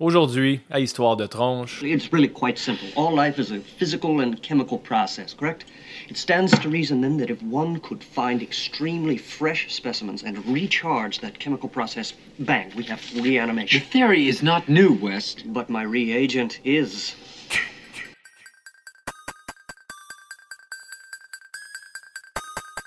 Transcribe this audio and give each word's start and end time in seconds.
Aujourd'hui, 0.00 0.60
à 0.70 0.80
Histoire 0.80 1.14
de 1.14 1.26
tronche. 1.26 1.82
It's 1.82 2.10
really 2.10 2.26
quite 2.26 2.56
simple. 2.56 2.88
All 2.96 3.14
life 3.14 3.38
is 3.38 3.52
a 3.52 3.60
physical 3.60 4.20
and 4.20 4.34
chemical 4.40 4.78
process, 4.78 5.34
correct? 5.34 5.66
It 6.08 6.16
stands 6.16 6.58
to 6.58 6.70
reason 6.70 7.02
then 7.02 7.18
that 7.18 7.28
if 7.28 7.42
one 7.42 7.78
could 7.80 8.02
find 8.02 8.40
extremely 8.40 9.18
fresh 9.18 9.70
specimens 9.70 10.22
and 10.22 10.42
recharge 10.46 11.20
that 11.20 11.38
chemical 11.38 11.68
process, 11.68 12.14
bang, 12.38 12.72
we 12.74 12.84
have 12.84 13.02
reanimation. 13.14 13.80
The 13.80 13.84
theory 13.84 14.26
is 14.26 14.42
not 14.42 14.70
new, 14.70 14.94
West. 14.94 15.44
But 15.52 15.68
my 15.68 15.82
reagent 15.82 16.60
is. 16.64 17.14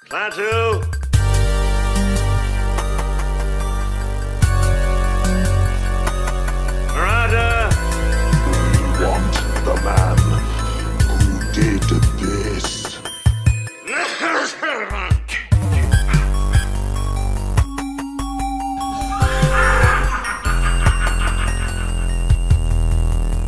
Klaatu! 0.09 1.02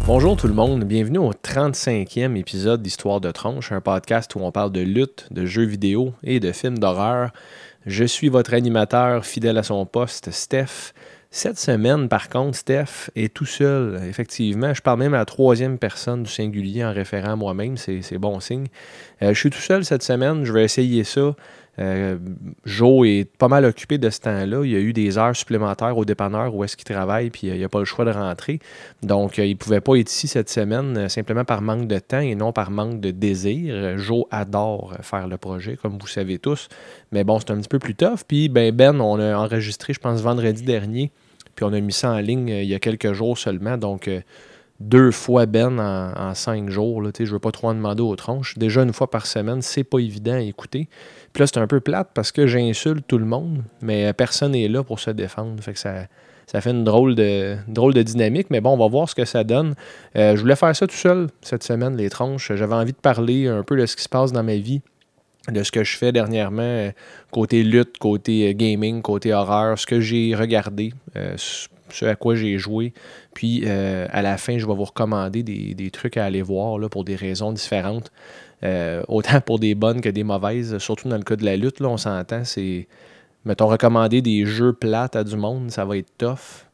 Bonjour 0.07 0.37
tout 0.37 0.47
le 0.47 0.53
monde, 0.53 0.83
bienvenue 0.83 1.17
au 1.17 1.31
35e 1.33 2.35
épisode 2.35 2.83
d'Histoire 2.83 3.19
de 3.19 3.31
tronche, 3.31 3.71
un 3.71 3.81
podcast 3.81 4.35
où 4.35 4.39
on 4.39 4.51
parle 4.51 4.71
de 4.71 4.81
lutte, 4.81 5.27
de 5.31 5.47
jeux 5.47 5.65
vidéo 5.65 6.13
et 6.21 6.39
de 6.39 6.51
films 6.51 6.77
d'horreur. 6.77 7.31
Je 7.87 8.05
suis 8.05 8.29
votre 8.29 8.53
animateur 8.53 9.25
fidèle 9.25 9.57
à 9.57 9.63
son 9.63 9.83
poste, 9.87 10.29
Steph. 10.29 10.93
Cette 11.31 11.57
semaine, 11.57 12.07
par 12.07 12.29
contre, 12.29 12.55
Steph 12.55 13.09
est 13.15 13.33
tout 13.33 13.47
seul, 13.47 13.99
effectivement. 14.07 14.75
Je 14.75 14.81
parle 14.83 14.99
même 14.99 15.15
à 15.15 15.17
la 15.17 15.25
troisième 15.25 15.79
personne 15.79 16.21
du 16.21 16.29
singulier 16.29 16.85
en 16.85 16.93
référant 16.93 17.31
à 17.31 17.35
moi-même, 17.35 17.75
c'est 17.75 18.17
bon 18.19 18.39
signe. 18.39 18.67
Euh, 19.23 19.33
je 19.33 19.39
suis 19.39 19.49
tout 19.49 19.57
seul 19.57 19.83
cette 19.85 20.03
semaine, 20.03 20.45
je 20.45 20.53
vais 20.53 20.63
essayer 20.63 21.03
ça. 21.03 21.35
Euh, 21.79 22.17
Joe 22.65 23.07
est 23.07 23.25
pas 23.37 23.47
mal 23.47 23.65
occupé 23.65 23.97
de 23.97 24.09
ce 24.09 24.21
temps-là. 24.21 24.63
Il 24.63 24.71
y 24.71 24.75
a 24.75 24.79
eu 24.79 24.93
des 24.93 25.17
heures 25.17 25.35
supplémentaires 25.35 25.97
au 25.97 26.05
dépanneur 26.05 26.55
où 26.55 26.63
est-ce 26.63 26.77
qu'il 26.77 26.85
travaille, 26.85 27.29
puis 27.29 27.49
euh, 27.49 27.55
il 27.55 27.61
n'a 27.61 27.69
pas 27.69 27.79
le 27.79 27.85
choix 27.85 28.05
de 28.05 28.11
rentrer. 28.11 28.59
Donc, 29.03 29.39
euh, 29.39 29.45
il 29.45 29.51
ne 29.51 29.57
pouvait 29.57 29.81
pas 29.81 29.95
être 29.95 30.11
ici 30.11 30.27
cette 30.27 30.49
semaine 30.49 31.09
simplement 31.09 31.43
par 31.43 31.61
manque 31.61 31.87
de 31.87 31.99
temps 31.99 32.19
et 32.19 32.35
non 32.35 32.53
par 32.53 32.71
manque 32.71 32.99
de 32.99 33.11
désir. 33.11 33.97
Joe 33.97 34.25
adore 34.31 34.93
faire 35.01 35.27
le 35.27 35.37
projet, 35.37 35.77
comme 35.77 35.97
vous 35.97 36.07
savez 36.07 36.39
tous. 36.39 36.69
Mais 37.11 37.23
bon, 37.23 37.39
c'est 37.39 37.51
un 37.51 37.57
petit 37.57 37.69
peu 37.69 37.79
plus 37.79 37.95
tough. 37.95 38.19
Puis, 38.27 38.49
ben, 38.49 38.71
Ben, 38.75 38.99
on 39.01 39.19
a 39.19 39.35
enregistré, 39.35 39.93
je 39.93 39.99
pense, 39.99 40.21
vendredi 40.21 40.63
dernier. 40.63 41.11
Puis, 41.55 41.65
on 41.65 41.73
a 41.73 41.79
mis 41.79 41.93
ça 41.93 42.11
en 42.11 42.19
ligne 42.19 42.49
il 42.49 42.65
y 42.65 42.75
a 42.75 42.79
quelques 42.79 43.13
jours 43.13 43.37
seulement. 43.37 43.77
Donc, 43.77 44.09
deux 44.79 45.11
fois 45.11 45.45
Ben 45.45 45.79
en, 45.79 46.33
cinq 46.33 46.69
jours. 46.69 47.01
Là, 47.01 47.11
je 47.17 47.23
ne 47.23 47.29
veux 47.29 47.39
pas 47.39 47.51
trop 47.51 47.69
en 47.69 47.73
demander 47.73 48.01
aux 48.01 48.15
tronches. 48.15 48.57
Déjà, 48.57 48.83
une 48.83 48.93
fois 48.93 49.09
par 49.09 49.25
semaine, 49.25 49.61
c'est 49.61 49.83
pas 49.83 49.99
évident 49.99 50.33
à 50.33 50.41
écouter. 50.41 50.89
Puis 51.33 51.41
là, 51.41 51.47
c'est 51.47 51.59
un 51.59 51.67
peu 51.67 51.79
plate 51.79 52.09
parce 52.13 52.31
que 52.31 52.47
j'insulte 52.47 53.05
tout 53.07 53.17
le 53.17 53.25
monde, 53.25 53.63
mais 53.81 54.11
personne 54.13 54.51
n'est 54.51 54.67
là 54.67 54.83
pour 54.83 54.99
se 54.99 55.11
défendre. 55.11 55.61
Fait 55.63 55.73
que 55.73 55.79
ça, 55.79 56.07
ça 56.47 56.61
fait 56.61 56.71
une 56.71 56.83
drôle 56.83 57.15
de, 57.15 57.57
drôle 57.67 57.93
de 57.93 58.03
dynamique, 58.03 58.47
mais 58.49 58.61
bon, 58.61 58.71
on 58.71 58.77
va 58.77 58.87
voir 58.87 59.09
ce 59.09 59.15
que 59.15 59.25
ça 59.25 59.43
donne. 59.43 59.75
Euh, 60.15 60.35
je 60.35 60.41
voulais 60.41 60.55
faire 60.55 60.75
ça 60.75 60.85
tout 60.87 60.95
seul 60.95 61.27
cette 61.41 61.63
semaine, 61.63 61.97
les 61.97 62.09
tronches. 62.09 62.51
J'avais 62.53 62.75
envie 62.75 62.93
de 62.93 62.97
parler 62.97 63.47
un 63.47 63.63
peu 63.63 63.75
de 63.77 63.85
ce 63.85 63.95
qui 63.95 64.03
se 64.03 64.09
passe 64.09 64.31
dans 64.31 64.43
ma 64.43 64.55
vie, 64.55 64.81
de 65.49 65.63
ce 65.63 65.71
que 65.71 65.83
je 65.83 65.97
fais 65.97 66.11
dernièrement, 66.11 66.61
euh, 66.61 66.91
côté 67.31 67.63
lutte, 67.63 67.97
côté 67.97 68.49
euh, 68.49 68.53
gaming, 68.53 69.01
côté 69.01 69.33
horreur, 69.33 69.77
ce 69.79 69.87
que 69.87 69.99
j'ai 69.99 70.35
regardé, 70.35 70.93
ce 71.95 72.05
à 72.05 72.15
quoi 72.15 72.35
j'ai 72.35 72.57
joué. 72.57 72.93
Puis 73.33 73.63
euh, 73.65 74.07
à 74.11 74.21
la 74.21 74.37
fin, 74.37 74.57
je 74.57 74.65
vais 74.65 74.75
vous 74.75 74.83
recommander 74.83 75.43
des, 75.43 75.73
des 75.73 75.91
trucs 75.91 76.17
à 76.17 76.25
aller 76.25 76.41
voir 76.41 76.77
là, 76.77 76.89
pour 76.89 77.03
des 77.03 77.15
raisons 77.15 77.51
différentes. 77.51 78.11
Euh, 78.63 79.03
autant 79.07 79.41
pour 79.41 79.59
des 79.59 79.75
bonnes 79.75 80.01
que 80.01 80.09
des 80.09 80.23
mauvaises, 80.23 80.77
surtout 80.77 81.09
dans 81.09 81.17
le 81.17 81.23
cas 81.23 81.35
de 81.35 81.45
la 81.45 81.57
lutte, 81.57 81.79
là, 81.79 81.89
on 81.89 81.97
s'entend, 81.97 82.43
c'est, 82.43 82.87
mettons, 83.43 83.67
recommander 83.67 84.21
des 84.21 84.45
jeux 84.45 84.73
plates 84.73 85.15
à 85.15 85.23
du 85.23 85.35
monde, 85.35 85.71
ça 85.71 85.85
va 85.85 85.97
être 85.97 86.11
tough. 86.17 86.65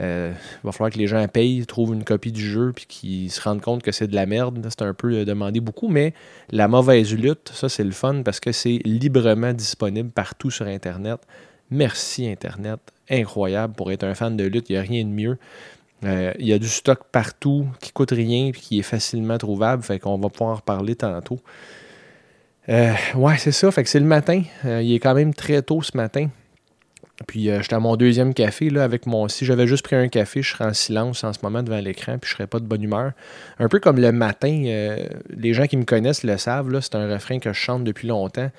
Euh, 0.00 0.32
il 0.32 0.66
va 0.66 0.70
falloir 0.70 0.92
que 0.92 0.98
les 0.98 1.08
gens 1.08 1.26
payent, 1.26 1.66
trouvent 1.66 1.92
une 1.92 2.04
copie 2.04 2.30
du 2.30 2.44
jeu, 2.44 2.72
puis 2.72 2.86
qu'ils 2.86 3.30
se 3.30 3.40
rendent 3.40 3.60
compte 3.60 3.82
que 3.82 3.90
c'est 3.90 4.06
de 4.06 4.14
la 4.14 4.26
merde. 4.26 4.64
C'est 4.68 4.82
un 4.82 4.94
peu 4.94 5.12
euh, 5.12 5.24
demander 5.24 5.60
beaucoup, 5.60 5.88
mais 5.88 6.14
la 6.50 6.68
mauvaise 6.68 7.12
lutte, 7.14 7.50
ça 7.52 7.68
c'est 7.68 7.82
le 7.82 7.90
fun 7.90 8.22
parce 8.22 8.38
que 8.38 8.52
c'est 8.52 8.78
librement 8.84 9.52
disponible 9.52 10.10
partout 10.10 10.50
sur 10.50 10.66
Internet. 10.66 11.18
Merci 11.70 12.28
Internet, 12.28 12.80
incroyable 13.10 13.74
pour 13.74 13.92
être 13.92 14.04
un 14.04 14.14
fan 14.14 14.36
de 14.36 14.44
lutte, 14.44 14.70
il 14.70 14.72
n'y 14.72 14.78
a 14.78 14.82
rien 14.82 15.04
de 15.04 15.10
mieux. 15.10 15.38
Euh, 16.04 16.32
Il 16.38 16.46
y 16.46 16.52
a 16.52 16.58
du 16.58 16.68
stock 16.68 17.00
partout 17.10 17.66
qui 17.80 17.92
coûte 17.92 18.12
rien 18.12 18.48
et 18.48 18.52
qui 18.52 18.78
est 18.78 18.82
facilement 18.82 19.38
trouvable. 19.38 19.82
Fait 19.82 19.98
qu'on 19.98 20.18
va 20.18 20.28
pouvoir 20.28 20.50
en 20.52 20.54
reparler 20.56 20.94
tantôt. 20.94 21.40
Euh, 22.68 22.92
ouais, 23.16 23.36
c'est 23.38 23.52
ça. 23.52 23.70
C'est 23.84 24.00
le 24.00 24.06
matin. 24.06 24.42
Euh, 24.64 24.82
il 24.82 24.94
est 24.94 25.00
quand 25.00 25.14
même 25.14 25.34
très 25.34 25.62
tôt 25.62 25.82
ce 25.82 25.96
matin. 25.96 26.28
Puis 27.26 27.46
j'étais 27.46 27.74
à 27.74 27.80
mon 27.80 27.96
deuxième 27.96 28.32
café 28.32 28.70
là, 28.70 28.84
avec 28.84 29.04
mon. 29.06 29.26
Si 29.26 29.44
j'avais 29.44 29.66
juste 29.66 29.82
pris 29.82 29.96
un 29.96 30.06
café, 30.06 30.40
je 30.40 30.52
serais 30.52 30.66
en 30.66 30.72
silence 30.72 31.24
en 31.24 31.32
ce 31.32 31.40
moment 31.42 31.64
devant 31.64 31.80
l'écran, 31.80 32.16
puis 32.16 32.30
je 32.30 32.36
serais 32.36 32.46
pas 32.46 32.60
de 32.60 32.64
bonne 32.64 32.82
humeur. 32.82 33.10
Un 33.58 33.66
peu 33.66 33.80
comme 33.80 33.98
le 33.98 34.12
matin, 34.12 34.52
les 35.28 35.52
gens 35.52 35.66
qui 35.66 35.76
me 35.76 35.82
connaissent 35.82 36.22
le 36.22 36.36
savent, 36.36 36.78
c'est 36.80 36.94
un 36.94 37.12
refrain 37.12 37.40
que 37.40 37.52
je 37.52 37.58
chante 37.58 37.82
depuis 37.82 38.06
longtemps. 38.06 38.52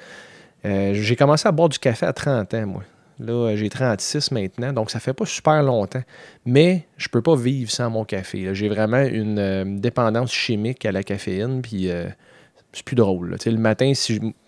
J'ai 0.65 1.15
commencé 1.15 1.47
à 1.47 1.53
boire 1.53 1.69
du 1.69 1.79
café 1.79 2.05
à 2.05 2.11
30 2.11 2.53
ans, 2.53 2.65
moi. 2.67 2.83
Là, 3.19 3.33
euh, 3.33 3.55
j'ai 3.57 3.69
36 3.69 4.31
maintenant, 4.31 4.71
donc 4.71 4.91
ça 4.91 4.99
fait 4.99 5.13
pas 5.13 5.25
super 5.25 5.61
longtemps. 5.61 6.01
Mais 6.45 6.85
je 6.97 7.09
peux 7.09 7.21
pas 7.21 7.35
vivre 7.35 7.69
sans 7.69 7.89
mon 7.89 8.05
café. 8.05 8.53
J'ai 8.55 8.69
vraiment 8.69 9.03
une 9.03 9.39
euh, 9.39 9.65
dépendance 9.67 10.31
chimique 10.31 10.85
à 10.85 10.91
la 10.91 11.03
caféine, 11.03 11.61
puis 11.61 11.89
euh, 11.89 12.05
c'est 12.71 12.83
plus 12.83 12.95
drôle. 12.95 13.35
Le 13.45 13.57
matin, 13.57 13.91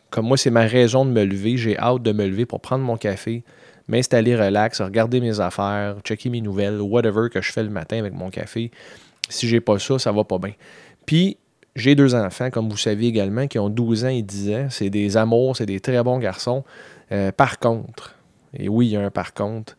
comme 0.09 0.27
moi, 0.27 0.37
c'est 0.37 0.51
ma 0.51 0.65
raison 0.65 1.05
de 1.05 1.11
me 1.11 1.23
lever, 1.25 1.57
j'ai 1.57 1.77
hâte 1.77 2.01
de 2.01 2.13
me 2.13 2.25
lever 2.25 2.45
pour 2.45 2.61
prendre 2.61 2.83
mon 2.83 2.95
café, 2.95 3.43
m'installer 3.89 4.37
relax, 4.37 4.79
regarder 4.79 5.19
mes 5.19 5.41
affaires, 5.41 5.97
checker 6.03 6.29
mes 6.29 6.41
nouvelles, 6.41 6.79
whatever 6.79 7.29
que 7.29 7.41
je 7.41 7.51
fais 7.51 7.63
le 7.63 7.69
matin 7.69 7.99
avec 7.99 8.13
mon 8.13 8.29
café. 8.29 8.71
Si 9.27 9.49
j'ai 9.49 9.59
pas 9.59 9.79
ça, 9.79 9.99
ça 9.99 10.13
va 10.13 10.23
pas 10.23 10.37
bien. 10.37 10.53
Puis, 11.05 11.37
j'ai 11.75 11.95
deux 11.95 12.15
enfants, 12.15 12.49
comme 12.51 12.69
vous 12.69 12.77
savez 12.77 13.07
également, 13.07 13.47
qui 13.47 13.59
ont 13.59 13.69
12 13.69 14.05
ans 14.05 14.09
et 14.09 14.21
10 14.21 14.51
ans. 14.53 14.67
C'est 14.69 14.89
des 14.89 15.15
amours, 15.17 15.55
c'est 15.57 15.65
des 15.65 15.79
très 15.79 16.01
bons 16.03 16.19
garçons. 16.19 16.63
Par 17.37 17.59
contre, 17.59 18.15
et 18.53 18.69
oui, 18.69 18.87
il 18.87 18.91
y 18.91 18.97
a 18.97 19.01
un 19.01 19.11
par 19.11 19.33
contre, 19.33 19.77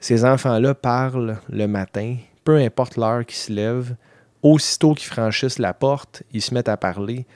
ces 0.00 0.24
enfants-là 0.24 0.74
parlent 0.74 1.38
le 1.48 1.66
matin, 1.66 2.16
peu 2.44 2.56
importe 2.56 2.96
l'heure 2.96 3.24
qu'ils 3.24 3.36
se 3.36 3.52
lèvent, 3.52 3.94
aussitôt 4.42 4.94
qu'ils 4.94 5.08
franchissent 5.08 5.58
la 5.58 5.74
porte, 5.74 6.22
ils 6.32 6.42
se 6.42 6.52
mettent 6.52 6.68
à 6.68 6.76
parler, 6.76 7.26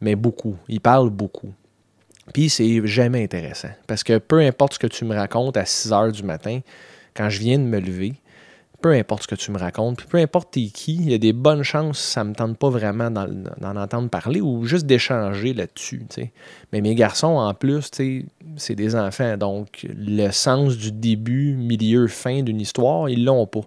mais 0.00 0.14
beaucoup. 0.14 0.56
Ils 0.68 0.80
parlent 0.80 1.10
beaucoup. 1.10 1.52
Puis 2.32 2.48
c'est 2.48 2.86
jamais 2.86 3.24
intéressant. 3.24 3.70
Parce 3.86 4.04
que 4.04 4.18
peu 4.18 4.40
importe 4.40 4.74
ce 4.74 4.78
que 4.78 4.86
tu 4.86 5.04
me 5.04 5.14
racontes 5.14 5.56
à 5.56 5.64
6 5.64 5.92
heures 5.92 6.12
du 6.12 6.22
matin, 6.22 6.60
quand 7.14 7.28
je 7.28 7.38
viens 7.40 7.58
de 7.58 7.64
me 7.64 7.80
lever, 7.80 8.14
peu 8.80 8.92
importe 8.92 9.24
ce 9.24 9.28
que 9.28 9.34
tu 9.34 9.50
me 9.50 9.58
racontes, 9.58 9.98
puis 9.98 10.06
peu 10.06 10.18
importe 10.18 10.52
t'es 10.52 10.66
qui, 10.66 10.96
il 10.96 11.10
y 11.10 11.14
a 11.14 11.18
des 11.18 11.32
bonnes 11.32 11.62
chances 11.62 11.98
ça 11.98 12.24
me 12.24 12.34
tente 12.34 12.56
pas 12.56 12.70
vraiment 12.70 13.10
d'en 13.10 13.76
entendre 13.76 14.08
parler 14.08 14.40
ou 14.40 14.64
juste 14.64 14.86
d'échanger 14.86 15.54
là-dessus. 15.54 16.02
Mais 16.72 16.80
mes 16.80 16.94
garçons, 16.94 17.36
en 17.36 17.54
plus, 17.54 17.90
c'est 18.56 18.74
des 18.74 18.96
enfants. 18.96 19.36
Donc, 19.36 19.86
le 19.88 20.30
sens 20.30 20.76
du 20.76 20.92
début, 20.92 21.54
milieu, 21.54 22.06
fin 22.08 22.42
d'une 22.42 22.60
histoire, 22.60 23.08
ils 23.08 23.24
l'ont 23.24 23.46
pas. 23.46 23.62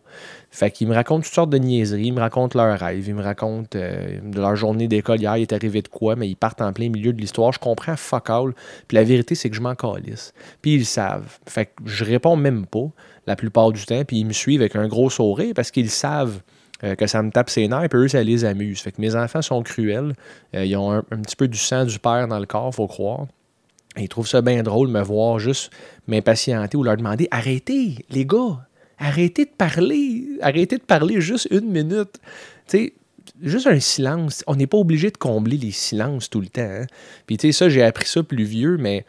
Fait 0.51 0.69
qu'ils 0.69 0.87
me 0.87 0.93
racontent 0.93 1.21
toutes 1.21 1.33
sortes 1.33 1.49
de 1.49 1.57
niaiseries, 1.57 2.07
ils 2.07 2.13
me 2.13 2.19
racontent 2.19 2.59
leurs 2.59 2.77
rêves, 2.77 3.07
ils 3.07 3.15
me 3.15 3.23
racontent 3.23 3.75
euh, 3.75 4.19
de 4.21 4.39
leur 4.39 4.55
journée 4.55 4.87
d'école 4.87 5.19
hier, 5.19 5.35
il 5.37 5.41
est 5.41 5.51
arrivé 5.53 5.81
de 5.81 5.87
quoi, 5.87 6.15
mais 6.15 6.29
ils 6.29 6.35
partent 6.35 6.61
en 6.61 6.71
plein 6.71 6.89
milieu 6.89 7.11
de 7.11 7.19
l'histoire. 7.19 7.51
Je 7.51 7.59
comprends 7.59 7.95
fuck 7.95 8.29
all. 8.29 8.53
Puis 8.87 8.95
la 8.95 9.03
vérité, 9.03 9.33
c'est 9.33 9.49
que 9.49 9.55
je 9.55 9.61
m'en 9.61 9.73
calisse. 9.73 10.31
Puis 10.61 10.75
ils 10.75 10.79
le 10.79 10.83
savent. 10.83 11.39
Fait 11.47 11.65
que 11.65 11.71
je 11.85 12.05
réponds 12.05 12.35
même 12.35 12.67
pas 12.67 12.87
la 13.27 13.35
plupart 13.35 13.71
du 13.71 13.85
temps, 13.85 14.03
puis 14.05 14.19
ils 14.19 14.25
me 14.25 14.33
suivent 14.33 14.61
avec 14.61 14.75
un 14.75 14.87
gros 14.87 15.09
sourire 15.09 15.53
parce 15.55 15.71
qu'ils 15.71 15.89
savent 15.89 16.41
euh, 16.83 16.95
que 16.95 17.07
ça 17.07 17.21
me 17.23 17.31
tape 17.31 17.49
ses 17.49 17.67
nerfs, 17.67 17.87
puis 17.89 17.99
eux, 17.99 18.07
ça 18.07 18.23
les 18.23 18.43
amuse. 18.43 18.81
Fait 18.81 18.91
que 18.91 18.99
mes 18.99 19.15
enfants 19.15 19.41
sont 19.41 19.61
cruels. 19.63 20.13
Euh, 20.53 20.65
ils 20.65 20.75
ont 20.75 20.91
un, 20.91 21.01
petit 21.01 21.35
peu 21.35 21.47
du 21.47 21.57
sang 21.57 21.85
du 21.85 21.97
père 21.99 22.27
dans 22.27 22.39
le 22.39 22.45
corps, 22.45 22.73
faut 22.73 22.87
croire. 22.87 23.27
Ils 23.95 24.09
trouvent 24.09 24.27
ça 24.27 24.41
bien 24.41 24.63
drôle 24.63 24.87
de 24.87 24.93
me 24.93 25.01
voir 25.01 25.39
juste 25.39 25.71
m'impatienter 26.07 26.75
ou 26.75 26.83
leur 26.83 26.97
demander 26.97 27.27
Arrêtez, 27.31 28.05
les 28.09 28.25
gars, 28.25 28.67
arrêtez 28.97 29.45
de 29.45 29.51
parler, 29.51 30.25
arrêtez 30.41 30.77
de 30.77 30.83
parler 30.83 31.21
juste 31.21 31.47
une 31.51 31.69
minute. 31.69 32.19
Tu 32.67 32.77
sais, 32.77 32.93
juste 33.41 33.67
un 33.67 33.79
silence. 33.79 34.43
On 34.47 34.55
n'est 34.55 34.67
pas 34.67 34.77
obligé 34.77 35.09
de 35.11 35.17
combler 35.17 35.57
les 35.57 35.71
silences 35.71 36.29
tout 36.29 36.41
le 36.41 36.47
temps. 36.47 36.61
hein. 36.61 36.87
Puis 37.27 37.37
tu 37.37 37.47
sais, 37.47 37.51
ça, 37.53 37.69
j'ai 37.69 37.83
appris 37.83 38.07
ça 38.07 38.23
plus 38.23 38.43
vieux, 38.43 38.77
mais 38.77 39.05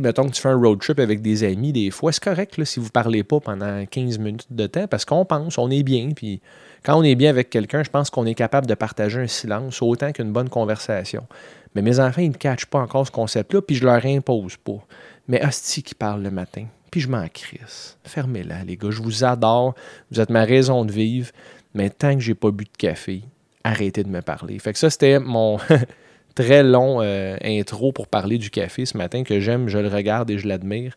mettons 0.00 0.26
que 0.26 0.32
tu 0.32 0.40
fais 0.40 0.48
un 0.48 0.56
road 0.56 0.80
trip 0.80 0.98
avec 0.98 1.22
des 1.22 1.44
amis, 1.44 1.72
des 1.72 1.90
fois, 1.90 2.12
c'est 2.12 2.22
correct 2.22 2.62
si 2.64 2.80
vous 2.80 2.90
parlez 2.90 3.22
pas 3.22 3.40
pendant 3.40 3.84
15 3.84 4.18
minutes 4.18 4.46
de 4.50 4.66
temps, 4.66 4.86
parce 4.86 5.04
qu'on 5.04 5.24
pense, 5.24 5.58
on 5.58 5.70
est 5.70 5.82
bien, 5.82 6.10
puis 6.14 6.40
quand 6.84 6.98
on 6.98 7.02
est 7.02 7.14
bien 7.14 7.30
avec 7.30 7.50
quelqu'un, 7.50 7.82
je 7.82 7.90
pense 7.90 8.10
qu'on 8.10 8.26
est 8.26 8.34
capable 8.34 8.66
de 8.66 8.74
partager 8.74 9.20
un 9.20 9.26
silence 9.26 9.82
autant 9.82 10.12
qu'une 10.12 10.32
bonne 10.32 10.48
conversation. 10.48 11.26
Mais 11.74 11.82
mes 11.82 12.00
enfants, 12.00 12.22
ils 12.22 12.30
ne 12.30 12.36
catchent 12.36 12.66
pas 12.66 12.80
encore 12.80 13.06
ce 13.06 13.12
concept-là, 13.12 13.62
puis 13.62 13.76
je 13.76 13.84
leur 13.84 14.04
impose 14.04 14.56
pas. 14.56 14.84
Mais 15.28 15.44
hostie 15.44 15.82
qui 15.82 15.94
parle 15.94 16.22
le 16.22 16.30
matin, 16.30 16.66
puis 16.90 17.00
je 17.00 17.08
m'en 17.08 17.26
crisse. 17.28 17.96
Fermez-la, 18.04 18.64
les 18.64 18.76
gars. 18.76 18.90
Je 18.90 19.02
vous 19.02 19.24
adore. 19.24 19.74
Vous 20.10 20.20
êtes 20.20 20.30
ma 20.30 20.44
raison 20.44 20.84
de 20.84 20.92
vivre. 20.92 21.30
mais 21.74 21.88
tant 21.88 22.14
que 22.14 22.20
j'ai 22.20 22.34
pas 22.34 22.50
bu 22.50 22.64
de 22.64 22.76
café, 22.76 23.22
arrêtez 23.64 24.04
de 24.04 24.08
me 24.08 24.20
parler. 24.20 24.58
Fait 24.58 24.72
que 24.72 24.78
ça, 24.78 24.90
c'était 24.90 25.18
mon 25.18 25.58
très 26.34 26.62
long 26.62 27.00
euh, 27.00 27.36
intro 27.44 27.92
pour 27.92 28.08
parler 28.08 28.38
du 28.38 28.50
café 28.50 28.86
ce 28.86 28.96
matin 28.96 29.22
que 29.24 29.40
j'aime, 29.40 29.68
je 29.68 29.78
le 29.78 29.88
regarde 29.88 30.30
et 30.30 30.38
je 30.38 30.48
l'admire. 30.48 30.96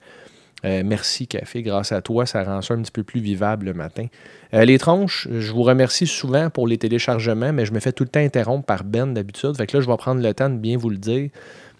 Euh, 0.64 0.82
merci 0.84 1.28
Café, 1.28 1.62
grâce 1.62 1.92
à 1.92 2.02
toi, 2.02 2.26
ça 2.26 2.44
rend 2.44 2.62
ça 2.62 2.74
un 2.74 2.82
petit 2.82 2.92
peu 2.92 3.04
plus 3.04 3.20
vivable 3.20 3.68
le 3.68 3.74
matin. 3.74 4.08
Euh, 4.54 4.66
les 4.66 4.80
tronches, 4.80 5.28
je 5.32 5.52
vous 5.52 5.62
remercie 5.62 6.08
souvent 6.08 6.50
pour 6.50 6.68
les 6.68 6.78
téléchargements, 6.78 7.54
mais 7.54 7.66
je 7.66 7.74
me 7.74 7.80
fais 7.80 7.92
tout 7.92 8.04
le 8.04 8.10
temps 8.10 8.22
interrompre 8.22 8.66
par 8.66 8.84
Ben 8.84 9.14
d'habitude. 9.14 9.56
Fait 9.58 9.68
que 9.68 9.78
là, 9.78 9.84
je 9.84 9.88
vais 9.88 9.98
prendre 9.98 10.24
le 10.24 10.34
temps 10.34 10.50
de 10.50 10.58
bien 10.58 10.78
vous 10.78 10.90
le 10.90 10.98
dire. 10.98 11.30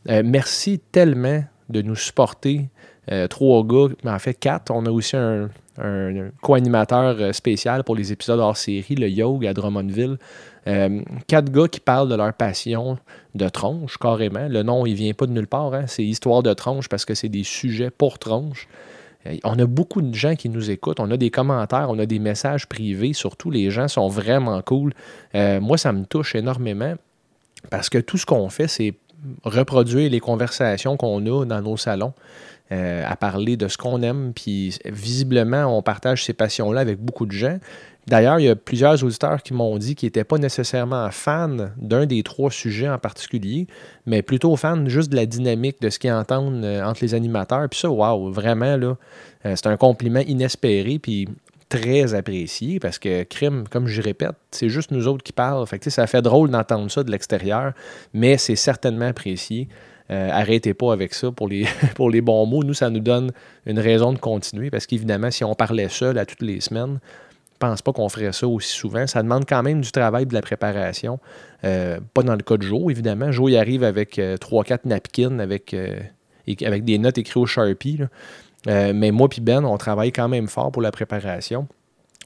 merci 0.08 0.80
tellement 0.92 1.44
de 1.70 1.82
nous 1.82 1.96
supporter. 1.96 2.70
trois 3.30 3.66
gars, 3.66 3.88
mais 4.04 4.12
en 4.12 4.20
fait 4.20 4.36
quatre. 4.36 4.70
On 4.72 4.86
a 4.86 4.92
aussi 4.92 5.16
un, 5.16 5.50
un 5.82 6.30
co-animateur 6.42 7.34
spécial 7.34 7.84
pour 7.84 7.96
les 7.96 8.12
épisodes 8.12 8.40
hors 8.40 8.58
série, 8.58 8.96
le 8.96 9.10
Yog 9.10 9.48
à 9.48 9.54
Drummondville. 9.54 10.18
Euh, 10.68 11.02
quatre 11.28 11.52
gars 11.52 11.68
qui 11.68 11.80
parlent 11.80 12.10
de 12.10 12.16
leur 12.16 12.34
passion 12.34 12.98
de 13.36 13.50
tronche, 13.50 13.98
carrément. 13.98 14.48
Le 14.48 14.64
nom, 14.64 14.86
il 14.86 14.96
vient 14.96 15.14
pas 15.14 15.28
de 15.28 15.32
nulle 15.32 15.48
part. 15.48 15.74
Hein. 15.74 15.86
C'est 15.88 16.04
Histoire 16.04 16.42
de 16.44 16.54
tronche 16.54 16.90
parce 16.90 17.06
que 17.06 17.14
c'est 17.14 17.30
des 17.30 17.44
sujets 17.44 17.92
pour 17.92 18.18
tronche. 18.18 18.68
Euh, 19.28 19.38
on 19.44 19.60
a 19.60 19.66
beaucoup 19.66 20.02
de 20.02 20.14
gens 20.16 20.36
qui 20.36 20.50
nous 20.50 20.72
écoutent. 20.72 21.00
On 21.00 21.12
a 21.12 21.18
des 21.18 21.30
commentaires, 21.30 21.88
on 21.90 22.00
a 22.00 22.06
des 22.06 22.20
messages 22.20 22.68
privés. 22.68 23.14
Surtout, 23.14 23.52
les 23.52 23.70
gens 23.70 23.88
sont 23.88 24.08
vraiment 24.08 24.62
cool. 24.62 24.94
Euh, 25.36 25.60
moi, 25.62 25.78
ça 25.78 25.92
me 25.92 26.06
touche 26.06 26.36
énormément 26.36 26.96
parce 27.70 27.90
que 27.90 28.00
tout 28.00 28.18
ce 28.18 28.26
qu'on 28.26 28.50
fait, 28.50 28.68
c'est 28.68 28.94
reproduire 29.44 30.10
les 30.10 30.20
conversations 30.20 30.98
qu'on 30.98 31.26
a 31.26 31.46
dans 31.46 31.62
nos 31.62 31.78
salons. 31.78 32.14
à 32.72 33.16
parler 33.16 33.58
de 33.58 33.68
ce 33.68 33.78
qu'on 33.78 34.02
aime. 34.02 34.34
Puis 34.34 34.80
visiblement, 34.86 35.66
on 35.66 35.84
partage 35.84 36.26
ces 36.26 36.34
passions-là 36.34 36.82
avec 36.82 37.00
beaucoup 37.00 37.28
de 37.28 37.32
gens. 37.32 37.60
D'ailleurs, 38.08 38.40
il 38.40 38.46
y 38.46 38.50
a 38.50 38.56
plusieurs 38.56 39.04
auditeurs 39.04 39.42
qui 39.42 39.54
m'ont 39.54 39.78
dit 39.78 39.96
qu'ils 39.96 40.08
n'étaient 40.08 40.24
pas 40.24 40.38
nécessairement 40.38 41.10
fans 41.12 41.70
d'un 41.78 42.06
des 42.06 42.22
trois 42.22 42.52
sujets 42.52 42.88
en 42.88 43.00
particulier, 43.00 43.68
mais 44.06 44.22
plutôt 44.22 44.56
fans 44.56 44.88
juste 44.88 45.10
de 45.10 45.16
la 45.16 45.26
dynamique 45.26 45.82
de 45.82 45.90
ce 45.90 45.98
qu'ils 45.98 46.12
entendent 46.12 46.64
euh, 46.64 46.84
entre 46.84 47.04
les 47.04 47.16
animateurs. 47.16 47.68
Puis 47.68 47.80
ça, 47.80 47.90
waouh, 47.90 48.32
vraiment, 48.32 48.78
là, 48.78 48.96
euh, 49.46 49.56
c'est 49.56 49.68
un 49.68 49.78
compliment 49.78 50.20
inespéré, 50.20 51.00
puis 51.00 51.28
très 51.68 52.14
apprécié, 52.14 52.80
parce 52.80 53.00
que 53.00 53.24
crime, 53.24 53.64
comme 53.70 53.88
je 53.88 54.02
répète, 54.02 54.36
c'est 54.52 54.70
juste 54.70 54.92
nous 54.92 55.08
autres 55.08 55.24
qui 55.24 55.34
parlent. 55.34 55.66
Fait 55.66 55.90
ça 55.90 56.06
fait 56.06 56.22
drôle 56.22 56.52
d'entendre 56.52 56.92
ça 56.92 57.04
de 57.04 57.10
l'extérieur, 57.10 57.74
mais 58.14 58.38
c'est 58.38 58.56
certainement 58.56 59.08
apprécié. 59.08 59.68
Euh, 60.12 60.30
arrêtez 60.32 60.76
pas 60.76 60.94
avec 60.94 61.16
ça 61.16 61.32
pour 61.32 61.48
les, 61.48 61.66
pour 61.96 62.12
les 62.12 62.22
bons 62.22 62.46
mots. 62.46 62.64
Nous, 62.64 62.76
ça 62.76 62.92
nous 62.92 63.00
donne 63.00 63.32
une 63.66 63.80
raison 63.80 64.14
de 64.14 64.20
continuer 64.20 64.70
parce 64.70 64.86
qu'évidemment, 64.86 65.32
si 65.32 65.44
on 65.44 65.56
parlait 65.56 65.90
seul 65.90 66.20
à 66.20 66.26
toutes 66.28 66.44
les 66.44 66.62
semaines, 66.62 67.00
pense 67.60 67.82
pas 67.82 67.94
qu'on 67.94 68.10
ferait 68.10 68.32
ça 68.34 68.48
aussi 68.48 68.76
souvent. 68.76 69.08
Ça 69.08 69.24
demande 69.24 69.46
quand 69.48 69.64
même 69.64 69.82
du 69.82 69.92
travail, 69.92 70.26
de 70.26 70.34
la 70.34 70.42
préparation. 70.42 71.20
Euh, 71.64 72.00
pas 72.14 72.24
dans 72.24 72.36
le 72.36 72.44
cas 72.44 72.58
de 72.58 72.64
Joe, 72.64 72.92
évidemment. 72.92 73.32
Joe, 73.32 73.52
il 73.52 73.58
arrive 73.58 73.84
avec 73.84 74.18
3-4 74.18 74.74
euh, 74.74 74.78
napkins, 74.86 75.40
avec, 75.40 75.74
euh, 75.74 76.00
avec 76.64 76.84
des 76.84 76.98
notes 76.98 77.18
écrites 77.18 77.38
au 77.38 77.46
Sharpie. 77.46 78.00
mais 78.68 79.12
moi 79.12 79.28
et 79.36 79.42
Ben, 79.42 79.64
on 79.66 79.78
travaille 79.78 80.12
quand 80.12 80.28
même 80.28 80.48
fort 80.48 80.72
pour 80.72 80.82
la 80.82 80.92
préparation. 80.92 81.68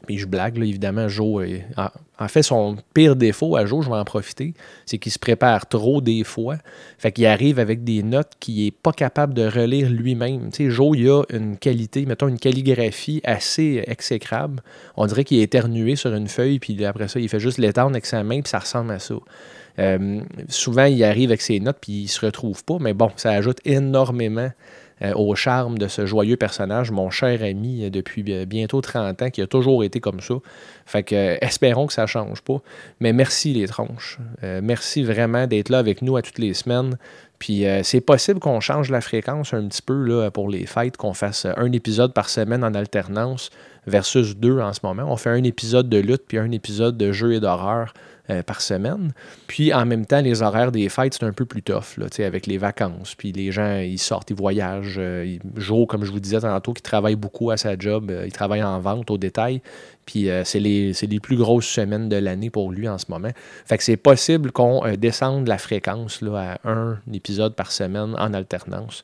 Puis 0.06 0.18
je 0.18 0.26
blague, 0.26 0.58
évidemment, 0.58 1.08
Joe. 1.08 1.46
en 2.20 2.28
fait, 2.28 2.44
son 2.44 2.78
pire 2.94 3.16
défaut 3.16 3.56
à 3.56 3.66
Joe, 3.66 3.84
je 3.84 3.90
vais 3.90 3.96
en 3.96 4.06
profiter, 4.06 4.54
c'est 4.86 4.98
qu'il 4.98 5.12
se 5.12 5.20
prépare 5.20 5.68
trop 5.68 6.02
des 6.02 6.24
fois. 6.24 6.58
Fait 6.98 7.12
qu'il 7.12 7.26
arrive 7.26 7.60
avec 7.60 7.84
des 7.84 8.02
notes 8.04 8.32
qu'il 8.40 8.64
n'est 8.64 8.72
pas 8.72 8.92
capable 8.92 9.34
de 9.34 9.46
relire 9.46 9.90
lui-même. 9.90 10.50
Tu 10.52 10.66
sais, 10.66 10.72
Joe, 10.72 10.98
il 10.98 11.10
a 11.10 11.24
une 11.30 11.58
qualité, 11.58 12.06
mettons, 12.06 12.28
une 12.28 12.40
calligraphie 12.40 13.22
assez 13.24 13.84
exécrable. 13.88 14.62
On 14.96 15.06
dirait 15.06 15.24
qu'il 15.24 15.40
est 15.40 15.44
éternué 15.44 15.96
sur 15.96 16.14
une 16.14 16.28
feuille, 16.28 16.60
puis 16.60 16.84
après 16.86 17.08
ça, 17.08 17.20
il 17.20 17.30
fait 17.30 17.40
juste 17.40 17.58
l'étendre 17.58 17.92
avec 17.92 18.06
sa 18.06 18.24
main, 18.24 18.42
puis 18.42 18.50
ça 18.50 18.60
ressemble 18.60 18.92
à 18.92 19.00
ça. 19.00 19.16
Euh, 19.80 20.22
souvent, 20.50 20.86
il 20.86 21.04
arrive 21.04 21.30
avec 21.30 21.42
ses 21.42 21.60
notes, 21.60 21.78
puis 21.80 22.04
il 22.04 22.08
se 22.08 22.26
retrouve 22.26 22.64
pas, 22.64 22.78
mais 22.80 22.94
bon, 22.94 23.12
ça 23.16 23.32
ajoute 23.32 23.60
énormément 23.66 24.52
euh, 25.02 25.14
au 25.14 25.34
charme 25.36 25.78
de 25.78 25.88
ce 25.88 26.06
joyeux 26.06 26.36
personnage, 26.36 26.92
mon 26.92 27.10
cher 27.10 27.42
ami 27.42 27.86
euh, 27.86 27.90
depuis 27.90 28.24
bientôt 28.46 28.82
30 28.82 29.22
ans, 29.22 29.30
qui 29.30 29.42
a 29.42 29.48
toujours 29.48 29.84
été 29.84 30.00
comme 30.00 30.20
ça. 30.20 30.36
Fait 30.86 31.04
que 31.04 31.16
euh, 31.16 31.38
espérons 31.42 31.88
que 31.88 31.94
ça 31.94 32.06
change 32.06 32.42
pas. 32.42 32.62
Mais 33.00 33.14
merci 33.14 33.54
les 33.54 33.68
tronches. 33.68 34.18
merci 34.42 35.04
vraiment 35.04 35.48
d'être 35.48 35.70
là 35.70 35.78
avec 35.80 36.02
nous 36.02 36.18
à 36.18 36.22
toutes 36.22 36.40
les 36.40 36.54
semaines. 36.54 36.98
Puis 37.38 37.64
c'est 37.84 38.02
possible 38.02 38.40
qu'on 38.40 38.60
change 38.60 38.92
la 38.92 39.00
fréquence 39.00 39.54
un 39.54 39.66
petit 39.68 39.82
peu 39.82 40.30
pour 40.34 40.50
les 40.50 40.66
fêtes, 40.66 40.98
qu'on 40.98 41.14
fasse 41.14 41.46
un 41.46 41.72
épisode 41.72 42.14
par 42.14 42.30
semaine 42.30 42.64
en 42.66 42.74
alternance 42.74 43.50
versus 43.88 44.36
deux 44.36 44.60
en 44.60 44.74
ce 44.74 44.82
moment. 44.84 45.04
On 45.08 45.16
fait 45.16 45.30
un 45.30 45.44
épisode 45.44 45.88
de 45.88 46.00
lutte 46.00 46.24
puis 46.28 46.38
un 46.38 46.52
épisode 46.52 46.98
de 46.98 47.14
jeu 47.14 47.34
et 47.34 47.40
d'horreur 47.40 47.94
euh, 48.30 48.44
par 48.44 48.62
semaine. 48.62 49.12
Puis 49.48 49.74
en 49.74 49.88
même 49.88 50.06
temps, 50.06 50.22
les 50.22 50.44
horaires 50.44 50.72
des 50.72 50.88
fêtes, 50.90 51.16
c'est 51.16 51.26
un 51.26 51.34
peu 51.34 51.46
plus 51.46 51.64
tough, 51.64 51.98
là, 51.98 52.06
avec 52.20 52.46
les 52.46 52.60
vacances. 52.60 53.16
Puis 53.16 53.32
les 53.32 53.52
gens, 53.52 53.78
ils 53.78 53.98
sortent, 53.98 54.30
ils 54.30 54.36
voyagent. 54.36 54.98
Euh, 55.00 55.38
Joe, 55.56 55.88
comme 55.88 56.06
je 56.06 56.12
vous 56.12 56.20
disais 56.20 56.40
tantôt, 56.40 56.74
qui 56.74 56.84
travaille 56.84 57.16
beaucoup 57.16 57.50
à 57.50 57.58
sa 57.58 57.76
job, 57.76 58.12
euh, 58.12 58.28
il 58.28 58.32
travaille 58.32 58.62
en 58.62 58.80
vente 58.80 59.10
au 59.10 59.18
détail. 59.18 59.64
Puis 60.06 60.28
c'est 60.44 60.60
les, 60.60 60.92
les, 60.92 61.20
plus 61.20 61.38
grosses 61.38 61.68
semaines 61.68 62.10
de 62.10 62.16
l'année 62.16 62.50
pour 62.50 62.72
lui 62.72 62.90
en 62.90 62.98
ce 62.98 63.06
moment. 63.10 63.30
Fait 63.68 63.78
que 63.78 63.84
c'est 63.84 63.96
possible 63.96 64.52
qu'on 64.52 64.82
descende 64.98 65.48
la 65.48 65.60
fréquence 65.60 66.24
là, 66.24 66.58
à 66.64 66.68
un 66.68 66.98
épisode 67.14 67.54
par 67.54 67.72
semaine 67.72 68.16
en 68.18 68.34
alternance. 68.34 69.04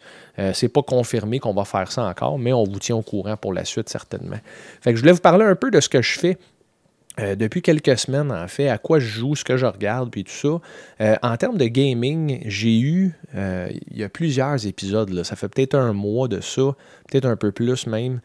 c'est 0.53 0.67
pas 0.67 0.81
confirmé 0.81 1.37
qu'on 1.37 1.53
va 1.53 1.63
faire 1.63 1.91
ça 1.91 2.05
encore, 2.05 2.39
mais 2.39 2.53
on 2.53 2.63
vous 2.63 2.79
tient 2.79 2.95
au 2.95 3.03
courant 3.03 3.37
pour 3.37 3.53
la 3.53 3.65
suite 3.65 3.87
certainement. 3.87 4.39
Fait 4.81 4.93
que 4.93 4.95
je 4.95 5.03
voulais 5.03 5.13
vous 5.13 5.19
parler 5.21 5.45
un 5.45 5.53
peu 5.53 5.69
de 5.69 5.79
ce 5.79 5.89
que 5.89 6.01
je 6.01 6.17
fais 6.17 6.39
euh, 7.19 7.35
depuis 7.35 7.61
quelques 7.61 7.97
semaines, 7.97 8.31
en 8.31 8.47
fait, 8.47 8.67
à 8.67 8.77
quoi 8.77 8.99
je 8.99 9.07
joue, 9.07 9.35
ce 9.35 9.45
que 9.45 9.55
je 9.55 9.65
regarde, 9.65 10.09
puis 10.11 10.23
tout 10.25 10.31
ça. 10.31 10.59
Euh, 11.01 11.15
en 11.21 11.37
termes 11.37 11.57
de 11.57 11.65
gaming, 11.65 12.41
j'ai 12.45 12.79
eu, 12.79 13.13
euh, 13.35 13.69
il 13.91 13.97
y 13.97 14.03
a 14.03 14.09
plusieurs 14.09 14.67
épisodes, 14.67 15.09
là, 15.09 15.23
ça 15.23 15.35
fait 15.35 15.47
peut-être 15.47 15.75
un 15.75 15.93
mois 15.93 16.27
de 16.27 16.41
ça, 16.41 16.75
peut-être 17.09 17.25
un 17.25 17.37
peu 17.37 17.51
plus 17.51 17.87
même, 17.87 18.19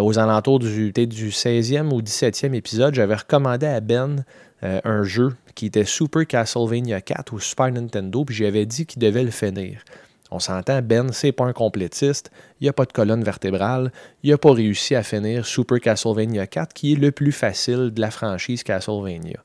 aux 0.00 0.18
alentours 0.18 0.58
du, 0.58 0.90
du 0.90 1.30
16e 1.30 1.92
ou 1.92 2.02
17e 2.02 2.54
épisode, 2.54 2.92
j'avais 2.94 3.14
recommandé 3.14 3.66
à 3.66 3.78
Ben 3.78 4.24
un 4.62 5.04
jeu 5.04 5.32
qui 5.54 5.66
était 5.66 5.84
Super 5.84 6.26
Castlevania 6.26 7.00
4 7.00 7.32
ou 7.32 7.38
Super 7.38 7.70
Nintendo, 7.70 8.24
puis 8.24 8.34
j'avais 8.34 8.66
dit 8.66 8.84
qu'il 8.84 9.00
devait 9.00 9.22
le 9.22 9.30
finir. 9.30 9.84
On 10.30 10.40
s'entend, 10.40 10.82
Ben, 10.82 11.12
c'est 11.12 11.32
pas 11.32 11.44
un 11.44 11.52
complétiste, 11.52 12.30
il 12.60 12.64
n'y 12.64 12.68
a 12.68 12.72
pas 12.72 12.84
de 12.84 12.92
colonne 12.92 13.22
vertébrale, 13.22 13.92
il 14.22 14.30
n'a 14.30 14.38
pas 14.38 14.52
réussi 14.52 14.94
à 14.94 15.02
finir 15.02 15.46
Super 15.46 15.80
Castlevania 15.80 16.46
4, 16.46 16.72
qui 16.72 16.92
est 16.92 16.96
le 16.96 17.12
plus 17.12 17.32
facile 17.32 17.90
de 17.92 18.00
la 18.00 18.10
franchise 18.10 18.62
Castlevania. 18.62 19.40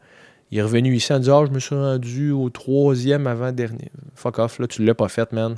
Il 0.50 0.57
est 0.57 0.63
revenu 0.63 0.95
ici 0.95 1.13
en 1.13 1.19
disant 1.19 1.44
oh, 1.44 1.45
je 1.45 1.52
me 1.52 1.59
suis 1.59 1.76
rendu 1.76 2.31
au 2.31 2.50
troisième 2.50 3.28
avant-dernier. 3.28 3.92
Fuck 4.16 4.40
off, 4.40 4.59
là, 4.59 4.68
tu 4.68 4.83
l'as 4.83 4.95
pas 4.95 5.07
fait, 5.07 5.31
man. 5.31 5.56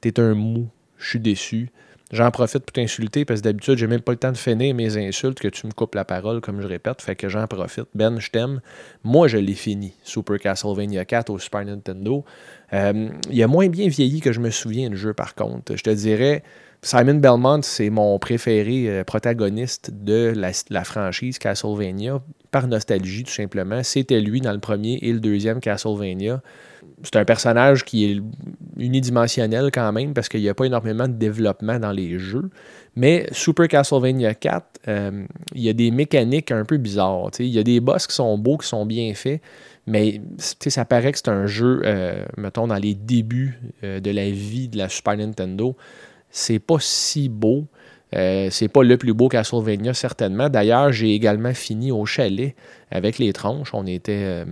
T'es 0.00 0.18
un 0.18 0.34
mou, 0.34 0.68
je 0.98 1.10
suis 1.10 1.20
déçu. 1.20 1.70
J'en 2.12 2.30
profite 2.30 2.64
pour 2.64 2.72
t'insulter 2.72 3.24
parce 3.24 3.40
que 3.40 3.44
d'habitude, 3.44 3.78
j'ai 3.78 3.86
même 3.86 4.02
pas 4.02 4.12
le 4.12 4.18
temps 4.18 4.32
de 4.32 4.36
finir 4.36 4.74
mes 4.74 4.98
insultes 4.98 5.40
que 5.40 5.48
tu 5.48 5.66
me 5.66 5.72
coupes 5.72 5.94
la 5.94 6.04
parole, 6.04 6.42
comme 6.42 6.60
je 6.60 6.66
répète. 6.66 7.00
Fait 7.00 7.16
que 7.16 7.30
j'en 7.30 7.46
profite. 7.46 7.86
Ben, 7.94 8.20
je 8.20 8.30
t'aime. 8.30 8.60
Moi, 9.02 9.28
je 9.28 9.38
l'ai 9.38 9.54
fini. 9.54 9.94
Super 10.02 10.38
Castlevania 10.38 11.06
4 11.06 11.30
au 11.30 11.38
Super 11.38 11.64
Nintendo. 11.64 12.22
Euh, 12.74 13.08
il 13.30 13.42
a 13.42 13.46
moins 13.46 13.68
bien 13.68 13.88
vieilli 13.88 14.20
que 14.20 14.30
je 14.30 14.40
me 14.40 14.50
souviens 14.50 14.90
du 14.90 14.96
jeu, 14.96 15.14
par 15.14 15.34
contre. 15.34 15.74
Je 15.74 15.82
te 15.82 15.88
dirais, 15.88 16.42
Simon 16.82 17.14
Belmont, 17.14 17.62
c'est 17.62 17.88
mon 17.88 18.18
préféré 18.18 18.90
euh, 18.90 19.04
protagoniste 19.04 19.90
de 19.90 20.34
la, 20.36 20.84
franchise 20.84 21.38
Castlevania, 21.38 22.20
par 22.52 22.68
nostalgie, 22.68 23.24
tout 23.24 23.32
simplement. 23.32 23.82
C'était 23.82 24.20
lui 24.20 24.40
dans 24.40 24.52
le 24.52 24.60
premier 24.60 24.98
et 25.02 25.12
le 25.12 25.18
deuxième 25.18 25.58
Castlevania 25.58 26.40
c'est 27.02 27.16
un 27.16 27.24
personnage 27.24 27.84
qui 27.84 28.04
est 28.04 28.22
unidimensionnel 28.76 29.70
quand 29.72 29.92
même 29.92 30.14
parce 30.14 30.28
qu'il 30.28 30.40
n'y 30.40 30.48
a 30.48 30.54
pas 30.54 30.64
énormément 30.64 31.08
de 31.08 31.14
développement 31.14 31.78
dans 31.78 31.92
les 31.92 32.18
jeux. 32.18 32.50
Mais 32.94 33.26
Super 33.32 33.68
Castlevania 33.68 34.34
4, 34.34 34.66
euh, 34.88 35.24
il 35.54 35.62
y 35.62 35.68
a 35.68 35.72
des 35.72 35.90
mécaniques 35.90 36.52
un 36.52 36.64
peu 36.64 36.76
bizarres. 36.76 37.30
Il 37.38 37.46
y 37.46 37.58
a 37.58 37.62
des 37.62 37.80
boss 37.80 38.06
qui 38.06 38.14
sont 38.14 38.36
beaux, 38.38 38.58
qui 38.58 38.68
sont 38.68 38.86
bien 38.86 39.12
faits, 39.14 39.40
mais 39.86 40.20
ça 40.38 40.84
paraît 40.84 41.12
que 41.12 41.18
c'est 41.18 41.28
un 41.28 41.46
jeu, 41.46 41.82
euh, 41.84 42.24
mettons, 42.36 42.66
dans 42.66 42.76
les 42.76 42.94
débuts 42.94 43.58
euh, 43.82 44.00
de 44.00 44.10
la 44.10 44.30
vie 44.30 44.68
de 44.68 44.78
la 44.78 44.88
Super 44.88 45.16
Nintendo. 45.16 45.76
C'est 46.30 46.60
pas 46.60 46.78
si 46.80 47.28
beau. 47.28 47.66
C'est 48.12 48.68
pas 48.68 48.82
le 48.82 48.96
plus 48.96 49.14
beau 49.14 49.28
Castlevania, 49.28 49.94
certainement. 49.94 50.48
D'ailleurs, 50.48 50.92
j'ai 50.92 51.14
également 51.14 51.54
fini 51.54 51.92
au 51.92 52.04
chalet 52.06 52.54
avec 52.90 53.18
les 53.18 53.32
tronches. 53.32 53.72
On 53.72 53.86
était 53.86 54.44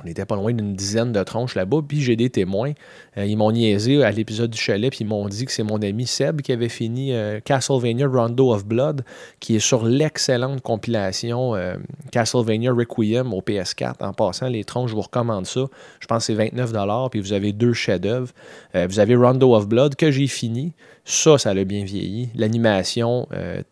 on 0.00 0.04
n'était 0.04 0.24
pas 0.24 0.36
loin 0.36 0.52
d'une 0.52 0.74
dizaine 0.74 1.12
de 1.12 1.22
tronches 1.22 1.54
là-bas, 1.54 1.80
puis 1.86 2.00
j'ai 2.00 2.16
des 2.16 2.30
témoins. 2.30 2.72
Euh, 3.18 3.26
ils 3.26 3.36
m'ont 3.36 3.52
niaisé 3.52 4.02
à 4.02 4.10
l'épisode 4.10 4.50
du 4.50 4.58
chalet, 4.58 4.90
puis 4.90 5.00
ils 5.02 5.06
m'ont 5.06 5.28
dit 5.28 5.44
que 5.44 5.52
c'est 5.52 5.62
mon 5.62 5.80
ami 5.82 6.06
Seb 6.06 6.40
qui 6.40 6.52
avait 6.52 6.70
fini 6.70 7.12
euh, 7.12 7.40
Castlevania 7.40 8.06
Rondo 8.06 8.52
of 8.52 8.64
Blood, 8.64 9.04
qui 9.40 9.56
est 9.56 9.60
sur 9.60 9.84
l'excellente 9.84 10.62
compilation 10.62 11.54
euh, 11.54 11.76
Castlevania 12.10 12.72
Requiem 12.72 13.34
au 13.34 13.42
PS4. 13.42 13.96
En 14.00 14.12
passant, 14.14 14.48
les 14.48 14.64
tronches, 14.64 14.90
je 14.90 14.94
vous 14.94 15.02
recommande 15.02 15.46
ça. 15.46 15.66
Je 16.00 16.06
pense 16.06 16.26
que 16.26 16.34
c'est 16.34 16.50
29$, 16.50 17.10
puis 17.10 17.20
vous 17.20 17.34
avez 17.34 17.52
deux 17.52 17.74
chefs-d'œuvre. 17.74 18.32
vous 18.74 18.98
avez 18.98 19.14
Rondo 19.14 19.54
of 19.54 19.68
Blood, 19.68 19.96
que 19.96 20.10
j'ai 20.10 20.26
fini. 20.26 20.72
Ça, 21.04 21.36
ça 21.36 21.52
l'a 21.52 21.64
bien 21.64 21.84
vieilli. 21.84 22.30
L'animation, 22.34 23.28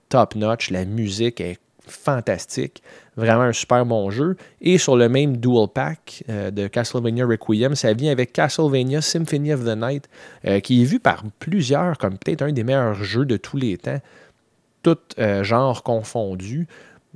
top-notch. 0.08 0.70
La 0.70 0.84
musique 0.84 1.40
est 1.40 1.58
fantastique. 1.90 2.82
Vraiment 3.16 3.42
un 3.42 3.52
super 3.52 3.84
bon 3.84 4.10
jeu. 4.10 4.36
Et 4.60 4.78
sur 4.78 4.96
le 4.96 5.08
même 5.08 5.36
dual 5.36 5.68
pack 5.72 6.24
euh, 6.28 6.50
de 6.50 6.66
Castlevania 6.66 7.26
Requiem, 7.26 7.74
ça 7.74 7.92
vient 7.92 8.12
avec 8.12 8.32
Castlevania 8.32 9.00
Symphony 9.00 9.52
of 9.52 9.64
the 9.64 9.76
Night, 9.76 10.08
euh, 10.46 10.60
qui 10.60 10.82
est 10.82 10.84
vu 10.84 11.00
par 11.00 11.24
plusieurs 11.38 11.98
comme 11.98 12.18
peut-être 12.18 12.42
un 12.42 12.52
des 12.52 12.64
meilleurs 12.64 12.94
jeux 12.94 13.26
de 13.26 13.36
tous 13.36 13.56
les 13.56 13.76
temps, 13.76 14.00
tout 14.82 14.98
euh, 15.18 15.42
genre 15.44 15.82
confondu. 15.82 16.66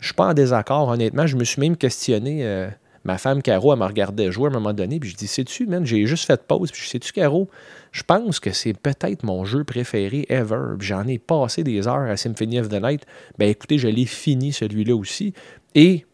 Je 0.00 0.06
suis 0.06 0.14
pas 0.14 0.26
en 0.26 0.34
désaccord, 0.34 0.88
honnêtement. 0.88 1.26
Je 1.26 1.36
me 1.36 1.44
suis 1.44 1.60
même 1.60 1.76
questionné. 1.76 2.68
Ma 3.04 3.18
femme 3.18 3.42
Caro, 3.42 3.72
elle 3.72 3.78
m'a 3.78 3.86
regardé 3.86 4.32
jouer 4.32 4.46
à 4.46 4.50
un 4.50 4.54
moment 4.54 4.72
donné, 4.72 4.98
puis 4.98 5.10
je 5.10 5.16
dis 5.16 5.26
Sais-tu, 5.26 5.66
man, 5.66 5.84
j'ai 5.84 6.06
juste 6.06 6.26
fait 6.26 6.42
pause, 6.42 6.70
puis 6.72 6.82
je 6.82 6.88
sais-tu, 6.88 7.12
Caro, 7.12 7.48
je 7.92 8.02
pense 8.02 8.40
que 8.40 8.50
c'est 8.50 8.72
peut-être 8.72 9.22
mon 9.22 9.44
jeu 9.44 9.64
préféré 9.64 10.26
ever. 10.28 10.74
J'en 10.80 11.06
ai 11.06 11.18
passé 11.18 11.62
des 11.62 11.86
heures 11.86 12.10
à 12.10 12.16
Symphony 12.16 12.58
of 12.60 12.68
the 12.68 12.82
Night. 12.82 13.02
Ben 13.38 13.48
écoutez, 13.48 13.78
je 13.78 13.88
l'ai 13.88 14.06
fini 14.06 14.52
celui-là 14.52 14.96
aussi. 14.96 15.34
Et 15.74 16.06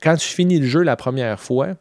quand 0.00 0.16
tu 0.16 0.28
finis 0.28 0.58
le 0.58 0.66
jeu 0.66 0.82
la 0.82 0.96
première 0.96 1.40
fois, 1.40 1.74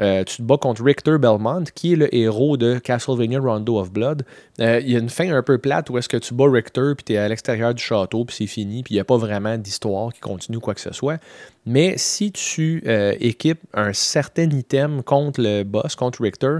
euh, 0.00 0.24
tu 0.24 0.38
te 0.38 0.42
bats 0.42 0.58
contre 0.58 0.82
Richter 0.84 1.16
Belmont, 1.18 1.64
qui 1.74 1.94
est 1.94 1.96
le 1.96 2.14
héros 2.14 2.56
de 2.56 2.78
Castlevania 2.78 3.40
Rondo 3.40 3.78
of 3.78 3.90
Blood. 3.90 4.24
Euh, 4.60 4.80
il 4.80 4.90
y 4.90 4.96
a 4.96 4.98
une 4.98 5.08
fin 5.08 5.32
un 5.32 5.42
peu 5.42 5.58
plate 5.58 5.88
où 5.90 5.98
est-ce 5.98 6.08
que 6.08 6.16
tu 6.16 6.34
bats 6.34 6.50
Richter, 6.50 6.92
puis 6.96 7.04
tu 7.04 7.12
es 7.14 7.16
à 7.16 7.28
l'extérieur 7.28 7.74
du 7.74 7.82
château, 7.82 8.24
puis 8.24 8.36
c'est 8.36 8.46
fini, 8.46 8.82
puis 8.82 8.94
il 8.94 8.96
n'y 8.96 9.00
a 9.00 9.04
pas 9.04 9.16
vraiment 9.16 9.56
d'histoire 9.56 10.12
qui 10.12 10.20
continue 10.20 10.58
quoi 10.58 10.74
que 10.74 10.80
ce 10.80 10.92
soit. 10.92 11.20
Mais 11.64 11.94
si 11.96 12.30
tu 12.30 12.82
euh, 12.86 13.14
équipes 13.20 13.60
un 13.72 13.92
certain 13.92 14.50
item 14.50 15.02
contre 15.02 15.40
le 15.40 15.62
boss, 15.62 15.96
contre 15.96 16.22
Richter, 16.22 16.58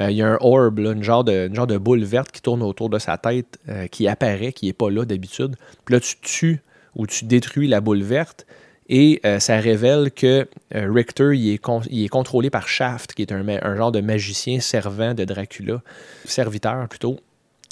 il 0.00 0.12
y 0.12 0.22
a 0.22 0.28
un 0.28 0.38
orb, 0.40 0.78
une, 0.78 1.02
genre 1.02 1.24
de, 1.24 1.52
genre 1.52 1.66
de 1.66 1.76
boule 1.76 2.04
verte 2.04 2.30
qui 2.30 2.40
tourne 2.40 2.62
autour 2.62 2.88
de 2.88 3.00
sa 3.00 3.18
tête, 3.18 3.58
qui 3.90 4.06
apparaît, 4.06 4.52
qui 4.52 4.66
n'est 4.66 4.72
pas 4.72 4.90
là 4.90 5.04
d'habitude. 5.04 5.56
Puis 5.84 5.92
là, 5.92 5.98
tu 6.00 6.14
tues 6.20 6.62
ou 6.94 7.08
tu 7.08 7.24
détruis 7.24 7.66
la 7.66 7.80
boule 7.80 8.02
verte. 8.02 8.46
Et 8.88 9.20
euh, 9.26 9.38
ça 9.38 9.58
révèle 9.58 10.10
que 10.10 10.48
euh, 10.74 10.90
Richter 10.90 11.36
il 11.36 11.52
est, 11.52 12.08
contrôlé 12.08 12.48
par 12.48 12.68
Shaft, 12.68 13.12
qui 13.12 13.22
est 13.22 13.32
un, 13.32 13.76
genre 13.76 13.92
de 13.92 14.00
magicien 14.00 14.60
servant 14.60 15.14
de 15.14 15.24
Dracula, 15.24 15.82
serviteur 16.24 16.88
plutôt. 16.88 17.18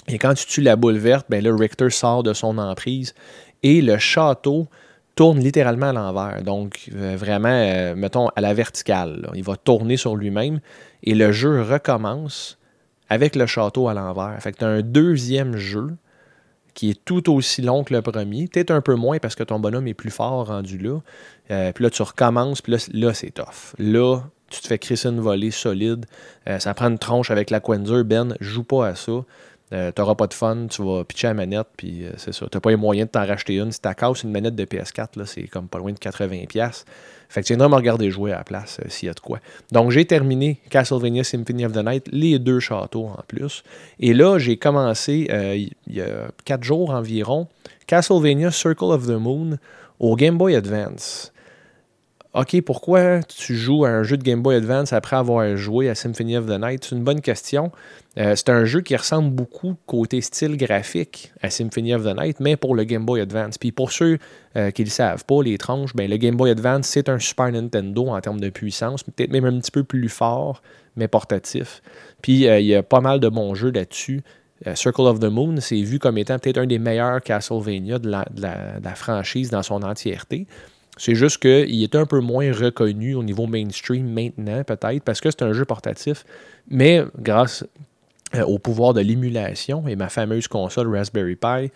Et 0.09 0.19
quand 0.19 0.35
tu 0.35 0.47
tues 0.47 0.61
la 0.61 0.77
boule 0.77 0.99
verte, 0.99 1.27
ben 1.29 1.43
là, 1.43 1.55
Richter 1.57 1.91
sort 1.91 2.23
de 2.23 2.33
son 2.33 2.59
emprise 2.59 3.15
et 3.63 3.81
le 3.81 3.97
château 3.99 4.69
tourne 5.15 5.41
littéralement 5.41 5.89
à 5.89 5.93
l'envers. 5.93 6.43
Donc, 6.43 6.91
euh, 6.95 7.17
vraiment, 7.17 7.95
mettons, 7.97 8.29
à 8.37 8.43
la 8.43 8.53
verticale. 8.53 9.31
Il 9.35 9.43
va 9.43 9.57
tourner 9.57 9.97
sur 9.97 10.17
lui-même 10.17 10.61
et 11.03 11.15
le 11.15 11.33
jeu 11.33 11.63
recommence 11.63 12.59
avec 13.09 13.37
le 13.37 13.47
château 13.47 13.89
à 13.89 13.95
l'envers. 13.95 14.37
Fait 14.41 14.53
que 14.53 14.59
tu 14.59 14.65
as 14.65 14.69
un 14.69 14.83
deuxième 14.83 15.57
jeu 15.57 15.97
qui 16.77 16.91
est 16.91 17.05
tout 17.05 17.33
aussi 17.35 17.63
long 17.63 17.83
que 17.83 17.95
le 17.95 18.03
premier. 18.03 18.47
Peut-être 18.47 18.71
un 18.71 18.83
peu 18.83 18.95
moins 18.95 19.19
parce 19.19 19.35
que 19.35 19.43
ton 19.43 19.59
bonhomme 19.59 19.89
est 19.89 19.95
plus 19.95 20.11
fort 20.11 20.49
rendu 20.49 20.77
là. 20.77 21.01
Euh, 21.51 21.73
puis 21.73 21.83
là, 21.83 21.91
tu 21.91 22.03
recommences, 22.03 22.61
puis 22.61 22.77
là, 22.93 23.15
c'est 23.15 23.31
tough. 23.31 23.75
Là, 23.79 24.21
tu 24.51 24.61
te 24.61 24.69
fais 24.69 24.79
crisser 24.79 25.09
une 25.09 25.21
volée 25.21 25.51
solide. 25.51 26.05
Euh, 26.47 26.59
ça 26.59 26.75
prend 26.75 26.89
une 26.89 26.99
tronche 26.99 27.31
avec 27.31 27.49
la 27.49 27.61
Quenzer. 27.61 28.05
Ben, 28.05 28.37
joue 28.41 28.63
pas 28.63 28.89
à 28.89 28.95
ça. 28.95 29.25
Euh, 29.73 29.91
tu 29.95 30.01
n'auras 30.01 30.15
pas 30.15 30.27
de 30.27 30.35
fun, 30.35 30.67
tu 30.71 30.83
vas 30.83 31.05
pitcher 31.05 31.27
la 31.29 31.35
manette, 31.35 31.67
puis 31.77 32.05
c'est 32.17 32.33
ça. 32.33 32.47
Tu 32.51 32.57
n'as 32.57 32.61
pas 32.61 32.71
les 32.71 32.77
moyens 32.77 33.09
de 33.09 33.13
t'en 33.13 33.27
racheter 33.27 33.57
une. 33.57 33.73
Si 33.73 33.81
tu 33.81 33.95
casses 33.95 34.23
une 34.23 34.31
manette 34.31 34.55
de 34.55 34.65
PS4, 34.65 35.25
c'est 35.25 35.49
comme 35.49 35.69
pas 35.69 35.79
loin 35.79 35.93
de 35.93 35.99
80$. 35.99 36.85
Fait 37.29 37.43
que 37.43 37.47
tu 37.47 37.53
viendras 37.53 37.69
me 37.69 37.75
regarder 37.75 38.11
jouer 38.11 38.33
à 38.33 38.39
la 38.39 38.45
place 38.45 38.79
euh, 38.81 38.89
s'il 38.89 39.07
y 39.07 39.11
a 39.11 39.15
de 39.15 39.21
quoi. 39.21 39.41
Donc, 39.73 39.91
j'ai 39.91 40.05
terminé 40.05 40.61
Castlevania 40.71 41.25
Symphony 41.25 41.67
of 41.67 41.73
the 41.73 41.85
Night, 41.85 42.09
les 42.13 42.39
deux 42.39 42.61
châteaux 42.61 43.07
en 43.07 43.23
plus. 43.27 43.63
Et 43.99 44.15
là, 44.15 44.39
j'ai 44.39 44.57
commencé, 44.57 45.29
euh, 45.31 45.57
il 45.57 45.95
y 45.95 46.01
a 46.01 46.29
quatre 46.45 46.63
jours 46.63 46.91
environ, 46.91 47.49
Castlevania 47.87 48.51
Circle 48.51 48.85
of 48.85 49.07
the 49.07 49.19
Moon 49.19 49.59
au 49.99 50.17
Game 50.17 50.39
Boy 50.39 50.55
Advance. 50.55 51.33
OK, 52.37 52.61
pourquoi 52.61 53.23
tu 53.23 53.57
joues 53.57 53.87
à 53.87 53.89
un 53.89 54.03
jeu 54.03 54.19
de 54.19 54.23
Game 54.23 54.43
Boy 54.43 54.57
Advance 54.57 54.93
après 54.93 55.17
avoir 55.17 55.57
joué 55.57 55.89
à 55.89 55.95
Symphony 55.95 56.37
of 56.37 56.45
the 56.45 56.61
Night? 56.61 56.85
C'est 56.85 56.95
une 56.95 57.03
bonne 57.03 57.23
question. 57.23 57.73
Euh, 58.19 58.35
c'est 58.37 58.51
un 58.51 58.67
jeu 58.67 58.83
qui 58.83 58.95
ressemble 58.95 59.31
beaucoup 59.31 59.75
côté 59.87 60.21
style 60.21 60.59
graphique 60.59 61.33
à 61.41 61.49
Symphony 61.49 61.95
of 61.95 62.05
the 62.05 62.15
Night, 62.15 62.39
mais 62.39 62.57
pour 62.57 62.75
le 62.75 62.85
Game 62.85 63.07
Boy 63.07 63.23
Advance. 63.23 63.57
Puis 63.57 63.73
pour 63.73 63.91
ceux 63.91 64.19
euh, 64.55 64.71
qui 64.71 64.83
ne 64.83 64.89
le 64.89 64.91
savent 64.91 65.25
pas, 65.25 65.43
les 65.43 65.57
tranches, 65.57 65.97
ben, 65.97 66.11
le 66.11 66.19
Game 66.19 66.37
Boy 66.37 66.51
Advance, 66.51 66.89
c'est 66.89 67.09
un 67.09 67.19
Super 67.19 67.51
Nintendo 67.53 68.09
en 68.09 68.21
termes 68.21 68.41
de 68.41 68.51
puissance, 68.51 69.03
peut-être 69.03 69.33
même 69.33 69.47
un 69.47 69.59
petit 69.59 69.71
peu 69.71 69.83
plus 69.83 70.11
fort, 70.11 70.61
mais 70.95 71.09
portatif. 71.09 71.81
Puis 72.21 72.47
euh, 72.49 72.61
il 72.61 72.67
y 72.67 72.75
a 72.75 72.83
pas 72.83 73.01
mal 73.01 73.19
de 73.19 73.31
bons 73.31 73.55
jeux 73.55 73.71
là-dessus. 73.71 74.21
Circle 74.75 75.03
of 75.03 75.21
the 75.21 75.25
Moon, 75.25 75.57
c'est 75.61 75.81
vu 75.83 75.99
comme 75.99 76.17
étant 76.17 76.39
peut-être 76.39 76.57
un 76.57 76.67
des 76.67 76.79
meilleurs 76.79 77.21
Castlevania 77.21 77.99
de 77.99 78.11
la 78.11 78.95
franchise 78.95 79.51
dans 79.51 79.63
son 79.63 79.83
entièreté. 79.83 80.47
C'est 80.97 81.15
juste 81.15 81.39
qu'il 81.39 81.83
est 81.83 81.95
un 81.95 82.07
peu 82.07 82.21
moins 82.21 82.53
reconnu 82.53 83.15
au 83.15 83.23
niveau 83.23 83.47
mainstream 83.47 84.09
maintenant, 84.09 84.65
peut-être, 84.65 85.03
parce 85.03 85.21
que 85.21 85.31
c'est 85.31 85.43
un 85.43 85.53
jeu 85.53 85.65
portatif. 85.65 86.25
Mais 86.71 87.05
grâce 87.19 87.65
euh, 88.35 88.43
au 88.43 88.59
pouvoir 88.59 88.95
de 88.95 89.01
l'émulation 89.01 89.87
et 89.87 89.95
ma 89.95 90.09
fameuse 90.09 90.49
console 90.49 90.95
Raspberry 90.95 91.37
Pi, 91.37 91.71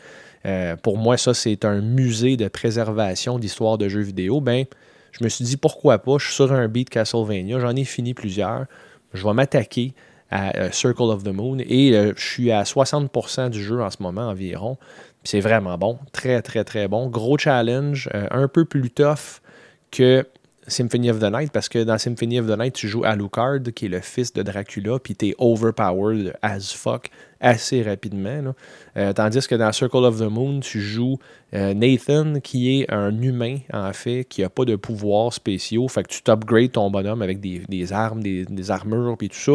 euh, 0.47 0.75
pour 0.77 0.97
moi, 0.97 1.19
ça, 1.19 1.35
c'est 1.35 1.67
un 1.67 1.83
musée 1.83 2.39
de 2.39 2.49
préservation 2.49 3.39
d'histoire 3.39 3.77
de 3.77 3.89
jeux 3.89 4.01
vidéo. 4.01 4.41
Ben, 4.41 4.65
je 5.13 5.23
me 5.23 5.29
suis 5.29 5.45
dit, 5.45 5.59
pourquoi 5.59 5.99
pas, 5.99 6.17
je 6.19 6.27
suis 6.27 6.35
sur 6.35 6.53
un 6.53 6.67
beat 6.67 6.89
Castlevania, 6.89 7.61
j'en 7.61 7.77
ai 7.77 7.85
fini 7.85 8.15
plusieurs. 8.15 8.65
Je 9.13 9.23
vais 9.27 9.35
m'attaquer 9.35 9.93
à 10.31 10.57
euh, 10.57 10.71
Circle 10.73 11.03
of 11.03 11.25
the 11.25 11.29
Moon 11.29 11.59
et 11.59 11.93
je 12.17 12.23
suis 12.23 12.51
à 12.53 12.63
60% 12.63 13.51
du 13.51 13.63
jeu 13.63 13.83
en 13.83 13.91
ce 13.91 14.03
moment 14.03 14.29
environ. 14.29 14.79
C'est 15.25 15.41
vraiment 15.41 15.77
bon. 15.77 15.99
Très, 16.13 16.41
très, 16.43 16.65
très 16.65 16.89
bon. 16.89 17.09
Gros 17.09 17.39
challenge. 17.39 18.09
Euh, 18.15 18.27
un 18.31 18.49
peu 18.49 18.65
plus 18.65 18.91
tough 18.91 19.41
que 19.91 20.27
Symphony 20.67 21.11
of 21.11 21.19
the 21.19 21.31
Night 21.31 21.53
parce 21.53 21.69
que 21.69 21.83
dans 21.83 21.99
Symphony 21.99 22.41
of 22.41 22.47
the 22.47 22.59
Night, 22.59 22.75
tu 22.75 22.89
joues 22.89 23.05
Alucard, 23.05 23.61
qui 23.75 23.87
est 23.87 23.89
le 23.89 24.01
fils 24.01 24.33
de 24.33 24.43
Dracula, 24.43 24.99
puis 24.99 25.15
t'es 25.15 25.35
overpowered 25.39 26.35
as 26.43 26.73
fuck 26.73 27.11
assez 27.41 27.83
rapidement. 27.83 28.55
Euh, 28.97 29.13
tandis 29.13 29.47
que 29.47 29.55
dans 29.55 29.73
Circle 29.73 30.05
of 30.05 30.19
the 30.19 30.31
Moon, 30.31 30.61
tu 30.61 30.81
joues 30.81 31.19
euh, 31.55 31.75
Nathan, 31.75 32.41
qui 32.41 32.81
est 32.81 32.93
un 32.93 33.21
humain, 33.21 33.59
en 33.73 33.93
fait, 33.93 34.25
qui 34.29 34.43
n'a 34.43 34.49
pas 34.49 34.65
de 34.65 34.77
pouvoirs 34.77 35.33
spéciaux. 35.33 35.89
Fait 35.89 36.03
que 36.03 36.09
tu 36.09 36.23
t'upgrades 36.23 36.73
ton 36.73 36.91
bonhomme 36.91 37.23
avec 37.23 37.41
des, 37.41 37.93
armes, 37.93 38.23
des, 38.23 38.71
armures, 38.71 39.17
puis 39.19 39.29
tout 39.29 39.39
ça, 39.39 39.53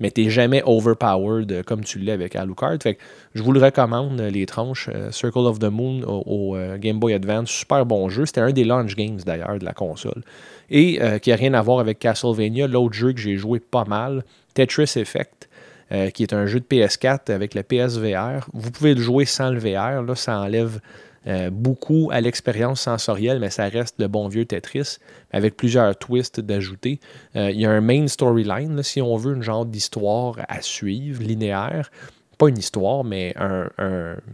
mais 0.00 0.10
t'es 0.10 0.30
jamais 0.30 0.62
overpowered 0.66 1.62
comme 1.64 1.84
tu 1.84 1.98
l'es 1.98 2.12
avec 2.12 2.36
Alucard. 2.36 2.76
Fait 2.82 2.94
que 2.94 3.00
je 3.34 3.42
vous 3.42 3.52
le 3.52 3.60
recommande, 3.60 4.20
les 4.20 4.46
tranches. 4.46 4.90
Circle 5.10 5.46
of 5.46 5.58
the 5.58 5.70
Moon 5.70 6.02
au, 6.04 6.56
Game 6.78 6.98
Boy 6.98 7.14
Advance, 7.14 7.50
super 7.50 7.86
bon 7.86 8.08
jeu. 8.08 8.26
C'était 8.26 8.40
un 8.40 8.52
des 8.52 8.64
launch 8.64 8.96
games, 8.96 9.18
d'ailleurs, 9.24 9.58
de 9.58 9.64
la 9.64 9.72
console 9.72 10.22
et 10.70 11.00
euh, 11.02 11.18
qui 11.18 11.30
n'a 11.30 11.36
rien 11.36 11.54
à 11.54 11.62
voir 11.62 11.80
avec 11.80 11.98
Castlevania. 11.98 12.66
L'autre 12.66 12.94
jeu 12.94 13.12
que 13.12 13.20
j'ai 13.20 13.36
joué 13.36 13.60
pas 13.60 13.84
mal, 13.84 14.24
Tetris 14.54 14.92
Effect, 14.96 15.47
euh, 15.92 16.10
qui 16.10 16.22
est 16.22 16.32
un 16.32 16.46
jeu 16.46 16.60
de 16.60 16.64
PS4 16.64 17.32
avec 17.32 17.54
le 17.54 17.62
PSVR. 17.62 18.48
Vous 18.52 18.70
pouvez 18.70 18.94
le 18.94 19.00
jouer 19.00 19.24
sans 19.24 19.50
le 19.50 19.58
VR, 19.58 20.02
là, 20.02 20.14
ça 20.14 20.40
enlève 20.40 20.80
euh, 21.26 21.50
beaucoup 21.50 22.10
à 22.12 22.20
l'expérience 22.20 22.82
sensorielle, 22.82 23.40
mais 23.40 23.50
ça 23.50 23.64
reste 23.68 23.96
le 23.98 24.08
bon 24.08 24.28
vieux 24.28 24.44
Tetris, 24.44 24.98
avec 25.32 25.56
plusieurs 25.56 25.96
twists 25.96 26.40
d'ajouter. 26.40 27.00
Il 27.34 27.60
y 27.60 27.66
a 27.66 27.70
un 27.70 27.80
main 27.80 28.06
storyline, 28.06 28.82
si 28.82 29.02
on 29.02 29.16
veut, 29.16 29.34
une 29.34 29.42
genre 29.42 29.66
d'histoire 29.66 30.36
à 30.48 30.62
suivre, 30.62 31.22
linéaire 31.22 31.90
pas 32.38 32.50
une 32.50 32.58
histoire, 32.58 33.02
mais 33.02 33.34
un, 33.36 33.68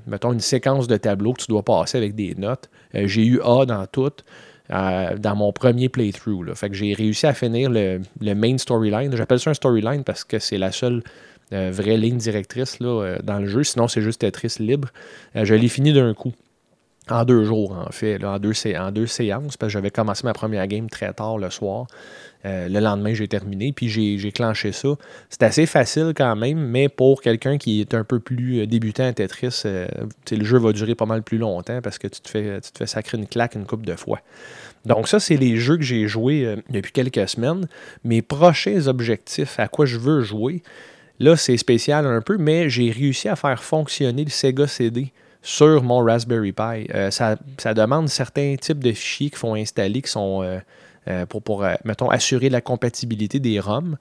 mettons 0.06 0.34
une 0.34 0.40
séquence 0.40 0.86
de 0.86 0.98
tableaux 0.98 1.32
que 1.32 1.40
tu 1.40 1.46
dois 1.48 1.62
passer 1.62 1.96
avec 1.96 2.14
des 2.14 2.34
notes. 2.34 2.68
j'ai 2.92 3.24
eu 3.24 3.40
A 3.40 3.64
dans 3.64 3.86
toutes. 3.86 4.24
Euh, 4.70 5.18
dans 5.18 5.36
mon 5.36 5.52
premier 5.52 5.90
playthrough. 5.90 6.54
Fait 6.54 6.70
que 6.70 6.74
j'ai 6.74 6.94
réussi 6.94 7.26
à 7.26 7.34
finir 7.34 7.68
le, 7.68 8.00
main 8.34 8.56
storyline. 8.56 9.14
J'appelle 9.14 9.38
ça 9.38 9.50
un 9.50 9.54
storyline 9.54 10.04
parce 10.04 10.24
que 10.24 10.38
c'est 10.38 10.56
la 10.56 10.72
seule 10.72 11.02
euh, 11.54 11.70
vraie 11.72 11.96
ligne 11.96 12.18
directrice 12.18 12.78
euh, 12.82 13.18
dans 13.22 13.38
le 13.38 13.46
jeu. 13.46 13.64
Sinon, 13.64 13.88
c'est 13.88 14.02
juste 14.02 14.20
Tetris 14.20 14.56
libre. 14.58 14.88
je 15.34 15.54
l'ai 15.54 15.68
fini 15.68 15.92
d'un 15.92 16.12
coup. 16.14 16.32
En 17.10 17.24
deux 17.24 17.44
jours, 17.44 17.72
en 17.72 17.92
fait, 17.92 18.24
en, 18.24 18.38
deux, 18.38 18.54
en 18.78 18.90
deux 18.90 19.06
séances, 19.06 19.58
parce 19.58 19.68
que 19.68 19.72
j'avais 19.74 19.90
commencé 19.90 20.22
ma 20.24 20.32
première 20.32 20.66
game 20.66 20.88
très 20.88 21.12
tard 21.12 21.36
le 21.36 21.50
soir. 21.50 21.86
Euh, 22.46 22.68
le 22.68 22.80
lendemain, 22.80 23.14
j'ai 23.14 23.28
terminé, 23.28 23.72
puis 23.72 23.88
j'ai 23.88 24.32
clenché 24.32 24.72
ça. 24.72 24.88
C'est 25.30 25.42
assez 25.42 25.66
facile 25.66 26.12
quand 26.14 26.36
même, 26.36 26.58
mais 26.58 26.88
pour 26.88 27.22
quelqu'un 27.22 27.56
qui 27.56 27.80
est 27.80 27.94
un 27.94 28.04
peu 28.04 28.20
plus 28.20 28.60
euh, 28.60 28.66
débutant 28.66 29.04
à 29.04 29.12
Tetris, 29.12 29.62
euh, 29.64 29.86
le 30.30 30.44
jeu 30.44 30.58
va 30.58 30.72
durer 30.72 30.94
pas 30.94 31.06
mal 31.06 31.22
plus 31.22 31.38
longtemps 31.38 31.80
parce 31.82 31.98
que 31.98 32.06
tu 32.06 32.20
te 32.20 32.28
fais, 32.28 32.60
tu 32.60 32.70
te 32.70 32.78
fais 32.78 32.86
sacrer 32.86 33.16
une 33.16 33.26
claque 33.26 33.54
une 33.54 33.64
coupe 33.64 33.86
de 33.86 33.96
fois. 33.96 34.20
Donc 34.84 35.08
ça, 35.08 35.20
c'est 35.20 35.38
les 35.38 35.56
jeux 35.56 35.78
que 35.78 35.82
j'ai 35.82 36.06
joués 36.06 36.56
depuis 36.68 36.92
quelques 36.92 37.26
semaines. 37.26 37.66
Mes 38.04 38.20
prochains 38.20 38.86
objectifs, 38.86 39.58
à 39.58 39.66
quoi 39.66 39.86
je 39.86 39.96
veux 39.96 40.20
jouer, 40.20 40.62
là, 41.18 41.36
c'est 41.36 41.56
spécial 41.56 42.06
un 42.06 42.20
peu, 42.20 42.36
mais 42.38 42.68
j'ai 42.68 42.90
réussi 42.90 43.28
à 43.28 43.36
faire 43.36 43.62
fonctionner 43.62 44.24
le 44.24 44.30
Sega 44.30 44.66
CD 44.66 45.12
sur 45.42 45.82
mon 45.82 45.98
Raspberry 45.98 46.52
Pi. 46.52 46.88
ça, 47.10 47.36
ça, 47.58 47.74
demande 47.74 48.08
certains 48.08 48.56
types 48.56 48.82
de 48.82 48.92
fichiers 48.92 49.28
qu'il 49.28 49.38
faut 49.38 49.54
installer 49.54 50.00
qui 50.00 50.10
sont 50.10 50.42
euh, 51.06 51.26
pour, 51.26 51.42
pour 51.42 51.64
euh, 51.64 51.74
mettons, 51.84 52.08
assurer 52.08 52.48
la 52.48 52.62
compatibilité 52.62 53.38
des 53.40 53.60
ROM. 53.60 53.98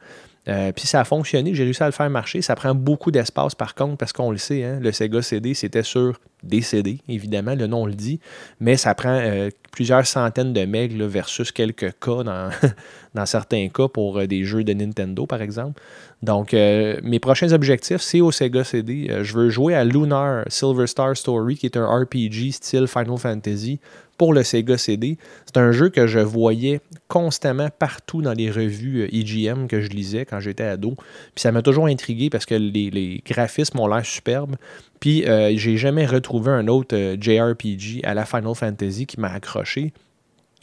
Euh, 0.50 0.74
puis 0.74 0.88
ça 0.88 1.00
a 1.00 1.04
fonctionné, 1.06 1.54
j'ai 1.54 1.64
réussi 1.64 1.82
à 1.84 1.86
le 1.86 1.94
faire 1.94 2.10
marcher. 2.10 2.42
Ça 2.42 2.56
prend 2.56 2.76
beaucoup 2.76 3.12
d'espace 3.12 3.56
par 3.56 3.76
contre, 3.76 3.98
parce 3.98 4.12
qu'on 4.12 4.32
le 4.32 4.38
sait, 4.38 4.64
hein, 4.64 4.80
le 4.82 4.92
Sega 4.92 5.22
CD, 5.22 5.54
c'était 5.54 5.84
sur 5.84 6.20
des 6.44 6.62
CD, 6.62 7.00
évidemment, 7.08 7.56
le 7.56 7.68
nom 7.68 7.86
le 7.86 7.94
dit, 7.94 8.20
mais 8.60 8.76
ça 8.76 8.94
prend 8.94 9.18
euh, 9.18 9.50
plusieurs 9.72 10.06
centaines 10.06 10.52
de 10.52 10.66
megs 10.66 11.02
versus 11.02 11.52
quelques 11.54 11.98
cas 12.00 12.24
dans, 12.24 12.50
dans 13.14 13.26
certains 13.26 13.70
cas 13.70 13.88
pour 13.88 14.20
euh, 14.20 14.28
des 14.28 14.44
jeux 14.44 14.66
de 14.66 14.74
Nintendo, 14.74 15.26
par 15.26 15.42
exemple. 15.42 15.82
Donc, 16.24 16.54
mes 16.54 17.20
prochains 17.20 17.52
objectifs, 17.52 18.02
c'est 18.02 18.22
au 18.22 18.32
Sega 18.32 18.64
CD. 18.64 19.08
je 19.22 19.34
veux 19.34 19.50
jouer 19.50 19.76
à 19.76 19.84
Lunar 19.84 20.46
Silver 20.48 20.88
Star 20.88 21.18
Story, 21.18 21.58
qui 21.58 21.66
est 21.66 21.76
un 21.76 21.86
RPG 21.86 22.54
style 22.54 22.88
Final 22.88 23.18
Fantasy 23.18 23.80
pour 24.18 24.34
le 24.34 24.44
Sega 24.44 24.78
CD. 24.78 25.18
C'est 25.46 25.58
un 25.58 25.72
jeu 25.72 25.90
que 25.90 26.08
je 26.08 26.20
voyais 26.20 26.82
constamment 27.08 27.70
partout 27.78 28.22
dans 28.22 28.34
les 28.34 28.50
revues 28.52 29.04
EGM 29.12 29.68
que 29.68 29.82
je 29.82 29.90
lisais 29.90 30.26
quand 30.26 30.40
j'étais 30.40 30.64
ado. 30.64 30.96
Puis 31.36 31.42
ça 31.42 31.52
m'a 31.52 31.62
toujours 31.62 31.88
intrigué 31.88 32.30
parce 32.30 32.46
que 32.46 32.56
les, 32.56 33.22
graphismes 33.26 33.80
ont 33.80 33.88
l'air 33.88 34.06
superbes. 34.06 34.56
Puis 35.00 35.26
euh, 35.26 35.54
j'ai 35.58 35.78
jamais 35.78 36.06
retrouvé 36.06 36.52
un 36.52 36.68
autre 36.68 36.96
euh, 36.96 37.18
JRPG 37.20 38.06
à 38.06 38.14
la 38.14 38.26
Final 38.26 38.56
Fantasy 38.56 39.06
qui 39.06 39.20
m'a 39.20 39.32
accroché. 39.32 39.94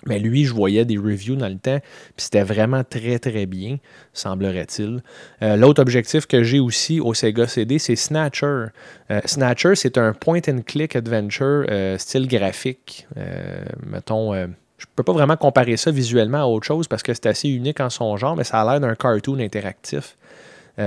Mais 0.07 0.19
lui, 0.19 0.45
je 0.45 0.55
voyais 0.55 0.85
des 0.85 0.97
reviews 0.97 1.37
dans 1.37 1.49
le 1.49 1.59
temps, 1.59 1.79
puis 1.79 2.25
c'était 2.25 2.43
vraiment 2.43 2.85
très 2.85 3.19
très 3.19 3.47
bien, 3.47 3.77
semblerait-il. 4.15 5.03
Euh, 5.43 5.57
l'autre 5.57 5.83
objectif 5.83 6.27
que 6.27 6.43
j'ai 6.43 6.59
aussi 6.59 7.01
au 7.01 7.13
Sega 7.13 7.47
CD, 7.47 7.79
c'est 7.79 7.97
Snatcher. 7.97 8.67
Euh, 9.11 9.21
Snatcher, 9.27 9.75
c'est 9.75 9.99
un 9.99 10.15
point-and-click 10.15 10.97
adventure 10.97 11.67
euh, 11.71 11.99
style 11.99 12.27
graphique. 12.29 13.07
mettons, 13.87 14.35
je 14.35 14.87
peux 14.97 15.03
pas 15.03 15.13
vraiment 15.13 15.37
comparer 15.37 15.77
ça 15.77 15.91
visuellement 15.91 16.43
à 16.43 16.47
autre 16.47 16.67
chose 16.67 16.89
parce 16.89 17.03
que 17.03 17.13
c'est 17.13 17.27
assez 17.27 17.49
unique 17.49 17.81
en 17.81 17.91
son 17.91 18.17
genre, 18.17 18.37
mais 18.37 18.45
ça 18.45 18.63
a 18.63 18.65
l'air 18.65 18.81
d'un 18.81 18.95
cartoon 18.95 19.39
interactif. 19.39 20.17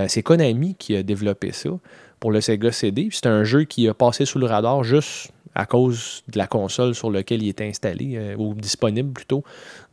c'est 0.08 0.24
Konami 0.24 0.76
qui 0.76 0.96
a 0.96 1.04
développé 1.04 1.52
ça 1.52 1.70
pour 2.20 2.32
le 2.32 2.42
Sega 2.42 2.72
CD. 2.72 3.10
C'est 3.12 3.28
un 3.28 3.44
jeu 3.44 3.66
qui 3.66 3.88
a 3.88 3.94
passé 3.94 4.26
sous 4.26 4.40
le 4.40 4.48
radar 4.48 4.84
juste 4.84 5.32
à 5.56 5.66
cause 5.66 6.24
de 6.32 6.38
la 6.38 6.48
console 6.48 6.96
sur 6.96 7.12
laquelle 7.12 7.44
il 7.44 7.50
est 7.50 7.62
installé, 7.62 8.14
euh, 8.16 8.36
ou 8.38 8.54
disponible 8.56 9.12
plutôt. 9.12 9.44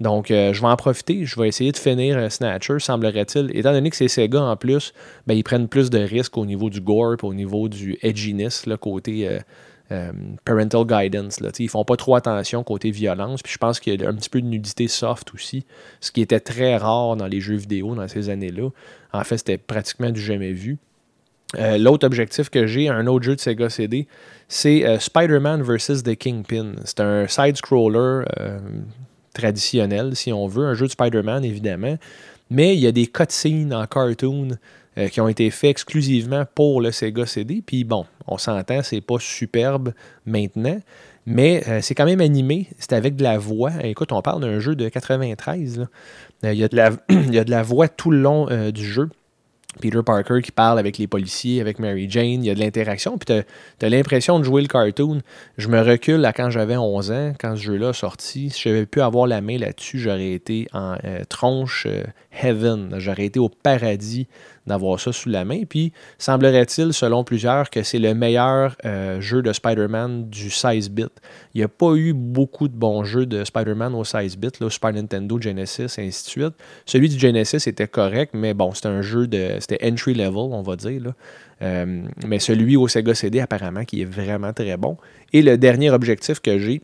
Donc, 0.01 0.31
euh, 0.31 0.53
je 0.53 0.61
vais 0.61 0.69
en 0.69 0.77
profiter. 0.77 1.27
Je 1.27 1.39
vais 1.39 1.49
essayer 1.49 1.73
de 1.73 1.77
finir 1.77 2.17
un 2.17 2.31
Snatcher, 2.31 2.79
semblerait-il. 2.79 3.55
Étant 3.57 3.73
donné 3.73 3.91
que 3.91 3.97
c'est 3.97 4.09
Sega 4.09 4.41
en 4.41 4.57
plus, 4.57 4.93
ben, 5.27 5.35
ils 5.35 5.45
prennent 5.45 5.69
plus 5.69 5.91
de 5.91 5.99
risques 5.99 6.37
au 6.39 6.47
niveau 6.47 6.71
du 6.71 6.81
gore, 6.81 7.17
au 7.23 7.35
niveau 7.35 7.69
du 7.69 7.99
edginess, 8.01 8.67
là, 8.67 8.77
côté 8.79 9.29
euh, 9.93 10.13
parental 10.45 10.85
guidance. 10.85 11.41
Là. 11.41 11.51
Ils 11.59 11.69
font 11.69 11.85
pas 11.85 11.97
trop 11.97 12.17
attention 12.17 12.65
côté 12.65 12.91
violence. 12.91 13.43
Puis 13.43 13.53
je 13.53 13.59
pense 13.59 13.81
qu'il 13.81 14.01
y 14.01 14.05
a 14.05 14.09
un 14.09 14.15
petit 14.15 14.31
peu 14.31 14.41
de 14.41 14.47
nudité 14.47 14.89
soft 14.89 15.35
aussi, 15.35 15.67
ce 16.01 16.11
qui 16.11 16.23
était 16.23 16.41
très 16.41 16.77
rare 16.77 17.17
dans 17.17 17.27
les 17.27 17.41
jeux 17.41 17.57
vidéo 17.57 17.95
dans 17.95 18.09
ces 18.09 18.31
années-là. 18.31 18.71
En 19.13 19.25
fait, 19.25 19.39
c'était 19.39 19.59
pratiquement 19.59 20.11
du 20.11 20.21
jamais 20.21 20.53
vu. 20.53 20.79
L'autre 21.59 22.07
objectif 22.07 22.49
que 22.49 22.69
j'ai, 22.69 22.89
un 22.89 23.09
autre 23.09 23.25
jeu 23.25 23.35
de 23.35 23.41
Sega 23.41 23.69
CD, 23.69 24.07
c'est 24.53 24.85
euh, 24.85 24.99
Spider-Man 24.99 25.63
vs. 25.63 26.03
The 26.03 26.17
Kingpin. 26.17 26.73
C'est 26.85 26.99
un 26.99 27.29
side-scroller 27.29 28.25
euh, 28.41 28.59
traditionnel, 29.33 30.17
si 30.17 30.33
on 30.33 30.49
veut, 30.49 30.67
un 30.67 30.75
jeu 30.75 30.87
de 30.87 30.91
Spider-Man, 30.91 31.45
évidemment. 31.45 31.97
Mais 32.51 32.75
il 32.75 32.81
y 32.81 32.89
a 32.89 32.93
des 32.93 33.07
cutscenes 33.07 33.73
en 33.73 33.87
cartoon 33.87 34.59
euh, 34.99 35.07
qui 35.07 35.21
ont 35.21 35.29
été 35.29 35.51
faits 35.51 35.71
exclusivement 35.71 36.45
pour 36.53 36.81
le 36.81 36.91
Sega 36.91 37.27
CD. 37.27 37.63
Puis 37.65 37.85
bon, 37.85 38.07
on 38.27 38.39
s'entend, 38.39 38.83
c'est 38.83 39.01
pas 39.01 39.21
superbe 39.21 39.95
maintenant, 40.27 40.81
mais 41.27 41.63
c'est 41.81 41.95
quand 41.95 42.07
même 42.07 42.21
animé. 42.21 42.67
C'est 42.81 42.95
avec 42.95 43.15
de 43.15 43.23
la 43.23 43.39
voix. 43.39 43.71
Écoute, 43.85 44.11
on 44.11 44.21
parle 44.21 44.41
d'un 44.41 44.59
jeu 44.59 44.75
de 44.75 44.89
93. 44.89 45.87
Il, 46.43 46.53
y 46.55 46.65
a 46.65 46.69
de 46.69 46.77
la, 46.77 46.91
il 47.09 47.33
y 47.33 47.39
a 47.39 47.45
de 47.45 47.53
la 47.53 47.63
voix 47.63 47.87
tout 47.87 48.11
le 48.11 48.21
long 48.21 48.49
du 48.73 48.85
jeu. 48.85 49.11
Peter 49.81 50.01
Parker 50.05 50.41
qui 50.43 50.51
parle 50.51 50.79
avec 50.79 50.99
les 50.99 51.07
policiers, 51.07 51.61
avec 51.61 51.79
Mary 51.79 52.11
Jane, 52.11 52.43
il 52.43 52.47
y 52.47 52.51
a 52.51 52.55
de 52.55 52.61
l'interaction, 52.61 53.19
puis 53.19 53.43
tu 53.79 53.85
as, 53.87 53.89
l'impression 53.89 54.39
de 54.39 54.45
jouer 54.45 54.63
le 54.63 54.69
cartoon. 54.69 55.21
Je 55.59 55.69
me 55.69 55.81
recule 55.81 56.25
à 56.25 56.33
quand 56.33 56.51
j'avais 56.51 56.77
11 56.77 57.13
ans, 57.13 57.33
quand 57.39 57.57
ce 57.57 57.63
jeu-là 57.63 57.93
sorti. 57.93 58.51
Si 58.51 58.63
j'avais 58.63 58.87
pu 58.87 59.01
avoir 59.01 59.27
la 59.27 59.41
main 59.41 59.59
là-dessus, 59.59 59.99
j'aurais 59.99 60.33
été 60.33 60.67
en 60.73 60.97
euh, 61.05 61.23
tronche 61.29 61.87
euh, 61.87 62.03
heaven, 62.33 62.95
j'aurais 62.99 63.27
été 63.27 63.41
au 63.41 63.49
paradis 63.49 64.27
d'avoir 64.67 65.01
ça 65.01 65.13
sous 65.13 65.29
la 65.29 65.45
main. 65.45 65.65
Puis, 65.69 65.93
semblerait-il, 66.19 66.93
selon 66.93 67.25
plusieurs, 67.25 67.71
que 67.71 67.83
c'est 67.83 67.99
le 67.99 68.15
meilleur 68.15 68.77
euh, 68.85 69.21
jeu 69.21 69.43
de 69.43 69.53
Spider-Man 69.53 70.29
du 70.29 70.49
16-bit. 70.49 71.11
Il 71.55 71.59
n'y 71.59 71.65
a 71.65 71.69
pas 71.69 71.95
eu 71.95 72.13
beaucoup 72.13 72.69
de 72.69 72.75
bons 72.75 73.05
jeux 73.05 73.27
de 73.27 73.45
Spider-Man 73.45 73.95
au 73.95 74.05
16-bit, 74.05 74.69
Super 74.69 74.93
Nintendo, 74.93 75.41
Genesis, 75.41 75.99
et 75.99 76.07
ainsi 76.07 76.25
de 76.25 76.29
suite. 76.29 76.55
Celui 76.87 77.09
du 77.09 77.19
Genesis 77.19 77.69
était 77.69 77.89
correct, 77.89 78.33
mais 78.35 78.55
bon, 78.55 78.73
c'était 78.73 78.89
un 78.89 79.03
jeu 79.03 79.27
de. 79.27 79.57
C'était 79.59 79.85
entry 79.85 80.15
level, 80.15 80.53
on 80.53 80.63
va 80.63 80.77
dire. 80.77 81.13
Euh, 81.63 82.03
mais 82.27 82.39
celui 82.39 82.77
au 82.77 82.89
Sega 82.89 83.15
CD, 83.15 83.41
apparemment, 83.41 83.85
qui 83.85 84.03
est 84.03 84.11
vraiment 84.11 84.53
très 84.53 84.77
bon. 84.77 84.97
Et 85.33 85.43
le 85.43 85.59
dernier 85.59 85.91
objectif 85.91 86.41
que 86.41 86.59
j'ai, 86.59 86.81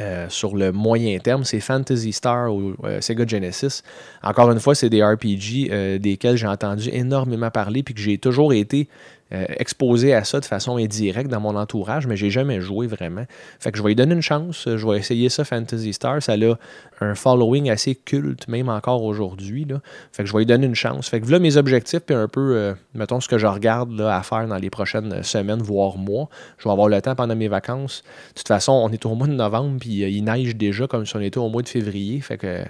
euh, 0.00 0.28
sur 0.28 0.56
le 0.56 0.70
moyen 0.70 1.18
terme, 1.18 1.42
c'est 1.42 1.58
Fantasy 1.58 2.12
Star 2.12 2.54
ou 2.54 2.74
euh, 2.84 3.00
Sega 3.00 3.26
Genesis. 3.26 3.82
Encore 4.22 4.50
une 4.52 4.60
fois, 4.60 4.76
c'est 4.76 4.88
des 4.88 5.02
RPG 5.02 5.70
euh, 5.70 5.98
desquels 5.98 6.36
j'ai 6.36 6.46
entendu 6.46 6.88
énormément 6.92 7.50
parler 7.50 7.82
puis 7.82 7.94
que 7.94 8.00
j'ai 8.00 8.16
toujours 8.16 8.52
été 8.52 8.88
euh, 9.32 9.44
exposé 9.58 10.14
à 10.14 10.24
ça 10.24 10.40
de 10.40 10.44
façon 10.46 10.78
indirecte 10.78 11.30
dans 11.30 11.40
mon 11.40 11.54
entourage, 11.54 12.06
mais 12.06 12.16
j'ai 12.16 12.30
jamais 12.30 12.60
joué 12.60 12.86
vraiment. 12.86 13.24
Fait 13.60 13.70
que 13.70 13.78
je 13.78 13.82
vais 13.82 13.90
lui 13.90 13.94
donner 13.94 14.14
une 14.14 14.22
chance. 14.22 14.64
Je 14.66 14.86
vais 14.86 14.98
essayer 14.98 15.28
ça, 15.28 15.44
Fantasy 15.44 15.92
Star. 15.92 16.22
Ça 16.22 16.32
a 16.32 16.56
un 17.00 17.14
following 17.14 17.70
assez 17.70 17.94
culte, 17.94 18.48
même 18.48 18.68
encore 18.68 19.04
aujourd'hui. 19.04 19.66
Fait 20.12 20.22
que 20.22 20.28
je 20.28 20.32
vais 20.32 20.40
lui 20.40 20.46
donner 20.46 20.66
une 20.66 20.74
chance. 20.74 21.08
Fait 21.08 21.20
que 21.20 21.26
voilà 21.26 21.40
mes 21.40 21.56
objectifs, 21.56 22.00
puis 22.00 22.14
un 22.14 22.28
peu, 22.28 22.56
euh, 22.56 22.74
mettons, 22.94 23.20
ce 23.20 23.28
que 23.28 23.38
je 23.38 23.46
regarde 23.46 23.92
là, 23.92 24.16
à 24.16 24.22
faire 24.22 24.46
dans 24.48 24.56
les 24.56 24.70
prochaines 24.70 25.22
semaines, 25.22 25.62
voire 25.62 25.98
mois. 25.98 26.28
Je 26.56 26.64
vais 26.64 26.72
avoir 26.72 26.88
le 26.88 27.00
temps 27.02 27.14
pendant 27.14 27.36
mes 27.36 27.48
vacances. 27.48 28.02
De 28.30 28.38
toute 28.38 28.48
façon, 28.48 28.72
on 28.72 28.90
est 28.90 29.04
au 29.04 29.14
mois 29.14 29.26
de 29.26 29.34
novembre, 29.34 29.78
puis 29.78 30.04
euh, 30.04 30.08
il 30.08 30.24
neige 30.24 30.56
déjà 30.56 30.86
comme 30.86 31.04
si 31.04 31.16
on 31.16 31.20
était 31.20 31.38
au 31.38 31.48
mois 31.48 31.62
de 31.62 31.68
février. 31.68 32.20
Fait 32.20 32.38
que 32.38 32.64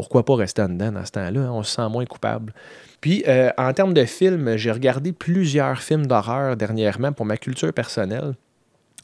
pourquoi 0.00 0.24
pas 0.24 0.36
rester 0.36 0.62
en 0.62 0.68
dedans 0.68 0.92
dans 0.92 1.04
ce 1.04 1.12
temps-là? 1.12 1.40
Hein? 1.40 1.50
On 1.52 1.62
se 1.62 1.76
sent 1.76 1.88
moins 1.88 2.04
coupable. 2.04 2.52
Puis, 3.00 3.24
euh, 3.28 3.50
en 3.56 3.72
termes 3.72 3.94
de 3.94 4.04
films, 4.04 4.56
j'ai 4.56 4.70
regardé 4.70 5.12
plusieurs 5.12 5.80
films 5.80 6.06
d'horreur 6.06 6.56
dernièrement 6.56 7.12
pour 7.12 7.26
ma 7.26 7.36
culture 7.36 7.72
personnelle 7.72 8.34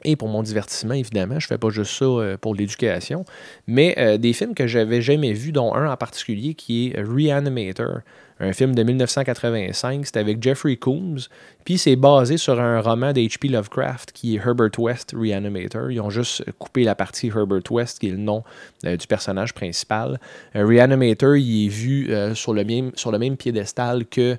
et 0.05 0.17
pour 0.17 0.29
mon 0.29 0.43
divertissement, 0.43 0.95
évidemment. 0.95 1.39
Je 1.39 1.47
ne 1.47 1.49
fais 1.49 1.59
pas 1.59 1.71
juste 1.71 1.93
ça 1.93 2.05
euh, 2.05 2.37
pour 2.37 2.55
l'éducation, 2.55 3.25
mais 3.67 3.95
euh, 3.99 4.19
des 4.19 4.33
films 4.33 4.55
que 4.55 4.67
j'avais 4.67 5.01
jamais 5.01 5.33
vus, 5.33 5.53
dont 5.53 5.75
un 5.75 5.91
en 5.91 5.97
particulier 5.97 6.55
qui 6.55 6.89
est 6.89 7.01
Reanimator 7.01 8.01
un 8.39 8.53
film 8.53 8.75
de 8.75 8.83
1985. 8.83 10.05
C'est 10.05 10.19
avec 10.19 10.43
Jeffrey 10.43 10.77
Coombs. 10.77 11.21
Puis 11.65 11.79
c'est 11.79 11.97
basé 11.97 12.37
sur 12.37 12.61
un 12.61 12.83
roman 12.83 13.15
d'H.P. 13.15 13.49
Lovecraft 13.49 14.13
qui 14.13 14.37
est 14.37 14.39
Herbert 14.39 14.79
West 14.79 15.15
Reanimator. 15.17 15.91
Ils 15.91 16.03
ont 16.03 16.11
juste 16.11 16.45
coupé 16.59 16.85
la 16.85 16.95
partie 16.95 17.29
Herbert 17.29 17.63
West 17.71 17.99
qui 17.99 18.09
est 18.09 18.11
le 18.11 18.19
nom 18.19 18.45
euh, 18.85 18.99
du 18.99 19.07
personnage 19.07 19.55
principal. 19.55 20.21
Reanimator, 20.55 21.37
il 21.37 21.65
est 21.65 21.69
vu 21.69 22.11
sur, 22.35 22.53
le 22.53 22.63
même, 22.65 22.91
sur 22.95 23.11
le 23.11 23.19
même 23.19 23.39
piédestal 23.39 24.05
que 24.05 24.37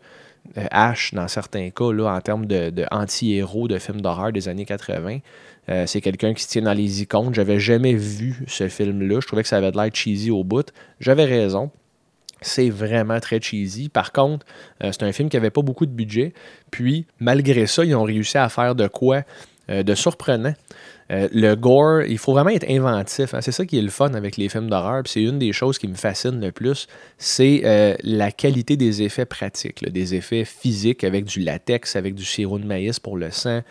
Ash 0.71 1.13
dans 1.13 1.27
certains 1.27 1.69
cas, 1.69 1.85
en 1.85 2.21
termes 2.21 2.45
de, 2.45 2.69
de 2.69 2.85
anti-héros 2.91 3.67
de 3.67 3.77
films 3.77 4.01
d'horreur 4.01 4.31
des 4.31 4.47
années 4.47 4.65
80. 4.65 5.19
c'est 5.85 6.01
quelqu'un 6.01 6.33
qui 6.33 6.43
se 6.43 6.49
tient 6.49 6.61
dans 6.61 6.73
les 6.73 7.01
icônes. 7.01 7.33
J'avais 7.33 7.59
jamais 7.59 7.93
vu 7.93 8.43
ce 8.47 8.67
film-là. 8.67 9.19
Je 9.21 9.27
trouvais 9.27 9.43
que 9.43 9.49
ça 9.49 9.57
avait 9.57 9.71
de 9.71 9.77
l'air 9.77 9.89
cheesy 9.93 10.31
au 10.31 10.43
bout. 10.43 10.71
J'avais 10.99 11.25
raison. 11.25 11.71
C'est 12.41 12.69
vraiment 12.69 13.19
très 13.19 13.41
cheesy. 13.41 13.89
Par 13.89 14.11
contre, 14.11 14.45
euh, 14.83 14.91
c'est 14.91 15.03
un 15.03 15.11
film 15.11 15.29
qui 15.29 15.37
n'avait 15.37 15.49
pas 15.49 15.61
beaucoup 15.61 15.85
de 15.85 15.91
budget. 15.91 16.33
Puis, 16.71 17.05
malgré 17.19 17.65
ça, 17.65 17.83
ils 17.83 17.95
ont 17.95 18.03
réussi 18.03 18.37
à 18.37 18.49
faire 18.49 18.75
de 18.75 18.87
quoi 18.87 19.23
euh, 19.69 19.83
de 19.83 19.95
surprenant. 19.95 20.53
Euh, 21.11 21.27
le 21.31 21.55
gore, 21.55 22.01
il 22.03 22.17
faut 22.17 22.33
vraiment 22.33 22.49
être 22.49 22.69
inventif. 22.69 23.33
Hein. 23.33 23.41
C'est 23.41 23.51
ça 23.51 23.65
qui 23.65 23.77
est 23.77 23.81
le 23.81 23.89
fun 23.89 24.13
avec 24.13 24.37
les 24.37 24.49
films 24.49 24.69
d'horreur. 24.69 25.03
C'est 25.05 25.23
une 25.23 25.39
des 25.39 25.53
choses 25.53 25.77
qui 25.77 25.87
me 25.87 25.95
fascine 25.95 26.41
le 26.41 26.51
plus. 26.51 26.87
C'est 27.17 27.97
la 28.03 28.31
qualité 28.31 28.77
des 28.77 29.01
effets 29.01 29.25
pratiques, 29.25 29.89
des 29.89 30.15
effets 30.15 30.45
physiques 30.45 31.03
avec 31.03 31.25
du 31.25 31.39
latex, 31.39 31.95
avec 31.95 32.15
du 32.15 32.25
sirop 32.25 32.59
de 32.59 32.65
maïs 32.65 32.99
pour 32.99 33.17
le 33.17 33.31
sang, 33.31 33.61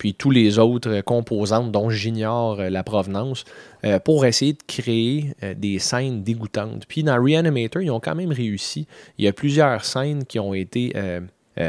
puis 0.00 0.14
tous 0.14 0.30
les 0.30 0.58
autres 0.58 1.02
composantes 1.02 1.70
dont 1.70 1.90
j'ignore 1.90 2.58
euh, 2.58 2.70
la 2.70 2.82
provenance, 2.82 3.44
euh, 3.84 3.98
pour 3.98 4.24
essayer 4.24 4.54
de 4.54 4.62
créer 4.66 5.34
euh, 5.42 5.52
des 5.52 5.78
scènes 5.78 6.22
dégoûtantes. 6.22 6.86
Puis 6.88 7.02
dans 7.02 7.22
Reanimator, 7.22 7.82
ils 7.82 7.90
ont 7.90 8.00
quand 8.00 8.14
même 8.14 8.32
réussi. 8.32 8.86
Il 9.18 9.26
y 9.26 9.28
a 9.28 9.34
plusieurs 9.34 9.84
scènes 9.84 10.24
qui 10.24 10.38
ont 10.38 10.54
été 10.54 10.94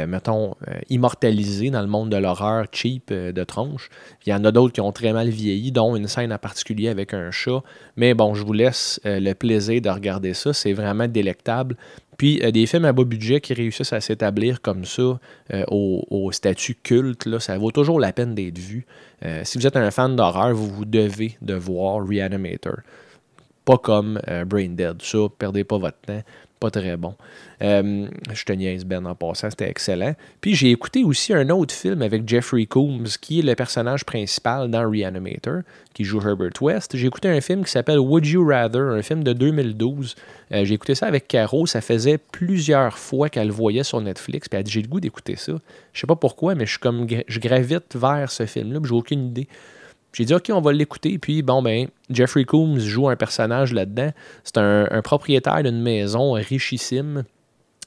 mettons, 0.06 0.54
immortalisées 0.88 1.70
dans 1.70 1.80
le 1.80 1.86
monde 1.86 2.10
de 2.10 2.16
l'horreur 2.16 2.66
cheap 2.72 3.12
de 3.12 3.44
tronche. 3.44 3.88
Il 4.26 4.30
y 4.30 4.34
en 4.34 4.44
a 4.44 4.52
d'autres 4.52 4.72
qui 4.72 4.80
ont 4.80 4.92
très 4.92 5.12
mal 5.12 5.28
vieilli, 5.28 5.72
dont 5.72 5.96
une 5.96 6.06
scène 6.06 6.32
en 6.32 6.38
particulier 6.38 6.88
avec 6.88 7.14
un 7.14 7.30
chat. 7.30 7.62
Mais 7.96 8.14
bon, 8.14 8.34
je 8.34 8.44
vous 8.44 8.52
laisse 8.52 9.00
le 9.04 9.32
plaisir 9.34 9.80
de 9.80 9.90
regarder 9.90 10.34
ça. 10.34 10.52
C'est 10.52 10.72
vraiment 10.72 11.08
délectable. 11.08 11.76
Puis 12.22 12.40
euh, 12.42 12.50
des 12.50 12.66
films 12.66 12.84
à 12.84 12.92
bas 12.92 13.04
budget 13.04 13.40
qui 13.40 13.54
réussissent 13.54 13.92
à 13.92 14.00
s'établir 14.00 14.60
comme 14.60 14.84
ça 14.84 15.18
euh, 15.52 15.64
au, 15.68 16.30
statut 16.32 16.76
culte, 16.80 17.38
ça 17.38 17.58
vaut 17.58 17.70
toujours 17.70 17.98
la 17.98 18.12
peine 18.12 18.34
d'être 18.34 18.58
vu. 18.58 18.86
Euh, 19.24 19.40
si 19.44 19.58
vous 19.58 19.66
êtes 19.66 19.76
un 19.76 19.90
fan 19.90 20.14
d'horreur, 20.14 20.54
vous, 20.54 20.68
vous 20.68 20.84
devez 20.84 21.36
de 21.40 21.54
voir 21.54 22.06
Reanimator. 22.06 22.76
pas 23.64 23.78
comme 23.78 24.20
euh, 24.28 24.44
Brain 24.44 24.68
Dead. 24.68 25.00
Ça, 25.02 25.18
perdez 25.36 25.64
pas 25.64 25.78
votre 25.78 25.98
temps 25.98 26.22
pas 26.62 26.70
très 26.70 26.96
bon. 26.96 27.16
Euh, 27.60 28.06
je 28.32 28.44
te 28.44 28.52
niaise, 28.52 28.84
Ben, 28.84 29.04
en 29.04 29.16
passant, 29.16 29.50
c'était 29.50 29.68
excellent. 29.68 30.14
Puis 30.40 30.54
j'ai 30.54 30.70
écouté 30.70 31.02
aussi 31.02 31.34
un 31.34 31.50
autre 31.50 31.74
film 31.74 32.02
avec 32.02 32.28
Jeffrey 32.28 32.66
Combs, 32.66 33.18
qui 33.20 33.40
est 33.40 33.42
le 33.42 33.56
personnage 33.56 34.04
principal 34.04 34.70
dans 34.70 34.88
Reanimator, 34.88 35.62
qui 35.92 36.04
joue 36.04 36.20
Herbert 36.20 36.60
West. 36.60 36.96
J'ai 36.96 37.08
écouté 37.08 37.28
un 37.28 37.40
film 37.40 37.64
qui 37.64 37.72
s'appelle 37.72 37.98
Would 37.98 38.24
You 38.26 38.46
Rather, 38.46 38.92
un 38.92 39.02
film 39.02 39.24
de 39.24 39.32
2012. 39.32 40.14
Euh, 40.52 40.64
j'ai 40.64 40.74
écouté 40.74 40.94
ça 40.94 41.06
avec 41.06 41.26
Caro, 41.26 41.66
ça 41.66 41.80
faisait 41.80 42.18
plusieurs 42.18 42.96
fois 42.96 43.28
qu'elle 43.28 43.48
le 43.48 43.52
voyait 43.52 43.82
sur 43.82 44.00
Netflix, 44.00 44.48
puis 44.48 44.56
elle 44.56 44.60
a 44.60 44.62
dit 44.62 44.70
J'ai 44.70 44.82
le 44.82 44.88
goût 44.88 45.00
d'écouter 45.00 45.34
ça. 45.34 45.54
Je 45.92 46.00
sais 46.00 46.06
pas 46.06 46.14
pourquoi, 46.14 46.54
mais 46.54 46.64
je, 46.64 46.70
suis 46.70 46.80
comme, 46.80 47.08
je 47.26 47.40
gravite 47.40 47.96
vers 47.96 48.30
ce 48.30 48.46
film-là, 48.46 48.78
j'ai 48.84 48.94
aucune 48.94 49.26
idée. 49.26 49.48
J'ai 50.12 50.24
dit, 50.24 50.34
OK, 50.34 50.50
on 50.52 50.60
va 50.60 50.72
l'écouter. 50.72 51.18
Puis, 51.18 51.42
bon, 51.42 51.62
ben, 51.62 51.88
Jeffrey 52.10 52.44
Coombs 52.44 52.78
joue 52.78 53.08
un 53.08 53.16
personnage 53.16 53.72
là-dedans. 53.72 54.10
C'est 54.44 54.58
un, 54.58 55.00
propriétaire 55.02 55.62
d'une 55.62 55.80
maison 55.80 56.32
richissime 56.32 57.24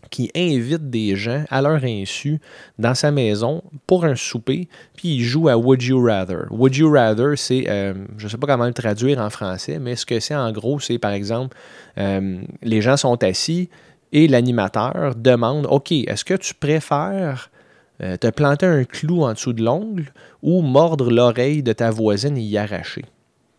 qui 0.10 0.32
invite 0.36 0.90
des 0.90 1.16
gens 1.16 1.44
à 1.50 1.62
leur 1.62 1.84
insu 1.84 2.40
dans 2.78 2.94
sa 2.94 3.12
maison 3.12 3.64
pour 3.88 4.06
un 4.06 4.16
souper, 4.16 4.68
puis 4.96 5.16
il 5.16 5.24
joue 5.24 5.50
à 5.50 5.58
Would 5.58 5.82
You 5.82 6.00
Rather. 6.00 6.46
Would 6.52 6.76
You 6.76 6.92
Rather, 6.92 7.38
c'est, 7.38 7.66
euh, 7.68 7.94
je 8.18 8.26
ne 8.26 8.30
sais 8.30 8.38
pas 8.38 8.46
comment 8.46 8.68
le 8.68 8.74
traduire 8.74 9.20
en 9.20 9.32
français, 9.32 9.80
mais 9.80 9.96
ce 9.96 10.06
que 10.06 10.20
c'est 10.20 10.36
en 10.36 10.52
gros, 10.52 10.80
c'est 10.80 11.00
par 11.00 11.12
exemple, 11.12 11.58
euh, 11.98 12.40
les 12.62 12.82
gens 12.82 12.98
sont 12.98 13.22
assis 13.24 13.70
et 14.12 14.28
l'animateur 14.28 15.16
demande, 15.16 15.66
OK, 15.70 15.92
est-ce 15.92 16.24
que 16.24 16.36
tu 16.36 16.54
préfères 16.54 17.50
euh, 18.02 18.18
te 18.18 18.28
planter 18.28 18.66
un 18.66 18.84
clou 18.84 19.24
en 19.24 19.34
dessous 19.34 19.54
de 19.54 19.64
l'ongle 19.64 20.12
ou 20.42 20.62
mordre 20.62 21.12
l'oreille 21.12 21.64
de 21.64 21.74
ta 21.74 21.92
voisine 21.92 22.38
et 22.38 22.42
y 22.42 22.58
arracher. 22.58 23.06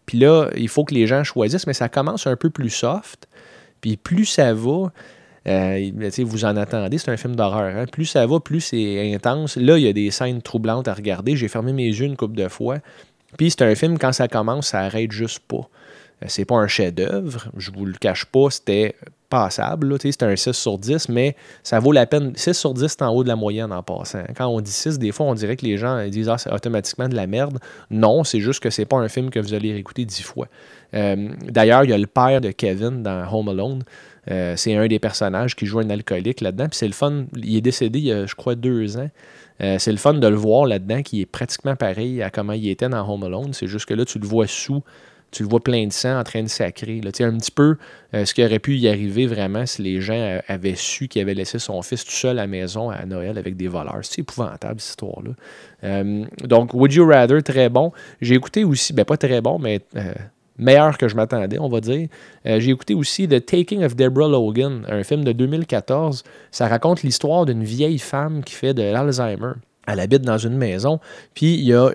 Puis 0.04 0.18
là, 0.18 0.48
il 0.56 0.68
faut 0.68 0.84
que 0.84 0.94
les 0.94 1.06
gens 1.06 1.24
choisissent, 1.24 1.66
mais 1.66 1.72
ça 1.74 1.88
commence 1.88 2.26
un 2.26 2.36
peu 2.36 2.50
plus 2.50 2.70
soft. 2.70 3.28
Puis 3.80 3.96
plus 3.96 4.26
ça 4.26 4.54
va, 4.54 4.92
euh, 5.48 5.90
vous 6.20 6.44
en 6.44 6.56
attendez, 6.56 6.98
c'est 6.98 7.10
un 7.10 7.16
film 7.16 7.36
d'horreur. 7.36 7.76
Hein. 7.76 7.86
Plus 7.90 8.06
ça 8.06 8.26
va, 8.26 8.40
plus 8.40 8.60
c'est 8.60 9.14
intense. 9.14 9.56
Là, 9.56 9.78
il 9.78 9.84
y 9.84 9.88
a 9.88 9.92
des 9.92 10.10
scènes 10.10 10.42
troublantes 10.42 10.88
à 10.88 10.94
regarder. 10.94 11.36
J'ai 11.36 11.48
fermé 11.48 11.72
mes 11.72 11.86
yeux 11.86 12.06
une 12.06 12.16
couple 12.16 12.36
de 12.36 12.48
fois. 12.48 12.78
Puis 13.36 13.50
c'est 13.50 13.62
un 13.62 13.74
film, 13.74 13.98
quand 13.98 14.12
ça 14.12 14.28
commence, 14.28 14.68
ça 14.68 14.80
arrête 14.80 15.12
juste 15.12 15.40
pas. 15.40 15.68
Euh, 16.22 16.26
c'est 16.28 16.44
pas 16.44 16.56
un 16.56 16.68
chef-d'œuvre, 16.68 17.48
je 17.56 17.70
vous 17.70 17.84
le 17.84 17.94
cache 17.94 18.24
pas, 18.26 18.50
c'était 18.50 18.94
passable. 19.28 19.96
C'était 20.00 20.24
un 20.24 20.36
6 20.36 20.52
sur 20.52 20.78
10, 20.78 21.08
mais 21.08 21.36
ça 21.62 21.78
vaut 21.78 21.92
la 21.92 22.06
peine. 22.06 22.32
6 22.34 22.54
sur 22.54 22.74
10, 22.74 22.86
c'est 22.88 23.02
en 23.02 23.12
haut 23.12 23.22
de 23.22 23.28
la 23.28 23.36
moyenne 23.36 23.72
en 23.72 23.82
passant. 23.82 24.22
Quand 24.36 24.46
on 24.46 24.60
dit 24.60 24.70
6, 24.70 24.98
des 24.98 25.12
fois, 25.12 25.26
on 25.26 25.34
dirait 25.34 25.56
que 25.56 25.64
les 25.64 25.76
gens 25.76 26.06
disent 26.08 26.28
Ah, 26.28 26.38
c'est 26.38 26.52
automatiquement 26.52 27.08
de 27.08 27.16
la 27.16 27.26
merde. 27.26 27.58
Non, 27.90 28.24
c'est 28.24 28.40
juste 28.40 28.60
que 28.60 28.70
c'est 28.70 28.84
pas 28.84 28.96
un 28.96 29.08
film 29.08 29.30
que 29.30 29.38
vous 29.38 29.54
allez 29.54 29.72
réécouter 29.72 30.04
10 30.04 30.22
fois. 30.22 30.48
Euh, 30.94 31.28
d'ailleurs, 31.48 31.84
il 31.84 31.90
y 31.90 31.92
a 31.92 31.98
le 31.98 32.06
père 32.06 32.40
de 32.40 32.50
Kevin 32.50 33.02
dans 33.02 33.26
Home 33.32 33.48
Alone. 33.48 33.82
Euh, 34.30 34.54
c'est 34.56 34.74
un 34.74 34.86
des 34.88 34.98
personnages 34.98 35.54
qui 35.54 35.66
joue 35.66 35.78
un 35.78 35.90
alcoolique 35.90 36.40
là-dedans. 36.40 36.68
Puis 36.68 36.78
c'est 36.78 36.88
le 36.88 36.92
fun. 36.92 37.26
Il 37.36 37.56
est 37.56 37.60
décédé 37.60 37.98
il 37.98 38.06
y 38.06 38.12
a, 38.12 38.26
je 38.26 38.34
crois, 38.34 38.54
deux 38.54 38.96
ans. 38.96 39.10
c'est 39.60 39.92
le 39.92 39.98
fun 39.98 40.14
de 40.14 40.26
le 40.26 40.36
voir 40.36 40.66
là-dedans, 40.66 41.02
qui 41.02 41.20
est 41.20 41.26
pratiquement 41.26 41.76
pareil 41.76 42.22
à 42.22 42.30
comment 42.30 42.52
il 42.52 42.68
était 42.68 42.88
dans 42.88 43.08
Home 43.08 43.24
Alone. 43.24 43.52
C'est 43.52 43.66
juste 43.66 43.86
que 43.86 43.94
là, 43.94 44.04
tu 44.04 44.18
le 44.18 44.26
vois 44.26 44.46
sous 44.46 44.82
tu 45.30 45.42
le 45.42 45.48
vois 45.48 45.62
plein 45.62 45.86
de 45.86 45.92
sang 45.92 46.18
en 46.18 46.24
train 46.24 46.42
de 46.42 46.48
sacrer. 46.48 47.00
Là. 47.00 47.10
Un 47.20 47.36
petit 47.36 47.50
peu 47.50 47.76
euh, 48.14 48.24
ce 48.24 48.32
qui 48.32 48.44
aurait 48.44 48.58
pu 48.58 48.76
y 48.76 48.88
arriver 48.88 49.26
vraiment 49.26 49.66
si 49.66 49.82
les 49.82 50.00
gens 50.00 50.14
euh, 50.14 50.40
avaient 50.48 50.76
su 50.76 51.08
qu'il 51.08 51.20
avait 51.22 51.34
laissé 51.34 51.58
son 51.58 51.82
fils 51.82 52.04
tout 52.04 52.12
seul 52.12 52.38
à 52.38 52.42
la 52.42 52.46
maison 52.46 52.90
à 52.90 53.04
Noël 53.04 53.36
avec 53.36 53.56
des 53.56 53.68
voleurs. 53.68 54.00
C'est 54.02 54.20
épouvantable, 54.20 54.80
cette 54.80 54.90
histoire-là. 54.90 55.32
Euh, 55.84 56.24
donc, 56.44 56.72
Would 56.74 56.92
You 56.92 57.06
Rather, 57.06 57.42
très 57.42 57.68
bon. 57.68 57.92
J'ai 58.20 58.34
écouté 58.34 58.64
aussi, 58.64 58.92
ben 58.92 59.04
pas 59.04 59.16
très 59.16 59.40
bon, 59.40 59.58
mais 59.58 59.80
meilleur 60.58 60.96
que 60.96 61.08
je 61.08 61.16
m'attendais, 61.16 61.58
on 61.58 61.68
va 61.68 61.80
dire. 61.80 62.08
J'ai 62.44 62.70
écouté 62.70 62.94
aussi 62.94 63.28
The 63.28 63.44
Taking 63.44 63.84
of 63.84 63.94
Deborah 63.94 64.28
Logan, 64.28 64.86
un 64.88 65.02
film 65.02 65.22
de 65.24 65.32
2014. 65.32 66.24
Ça 66.50 66.68
raconte 66.68 67.02
l'histoire 67.02 67.44
d'une 67.44 67.64
vieille 67.64 67.98
femme 67.98 68.42
qui 68.42 68.54
fait 68.54 68.72
de 68.72 68.82
l'Alzheimer. 68.82 69.52
Elle 69.86 70.00
habite 70.00 70.22
dans 70.22 70.38
une 70.38 70.56
maison, 70.56 71.00
puis 71.34 71.54
il 71.54 71.64
y 71.64 71.74
a 71.74 71.90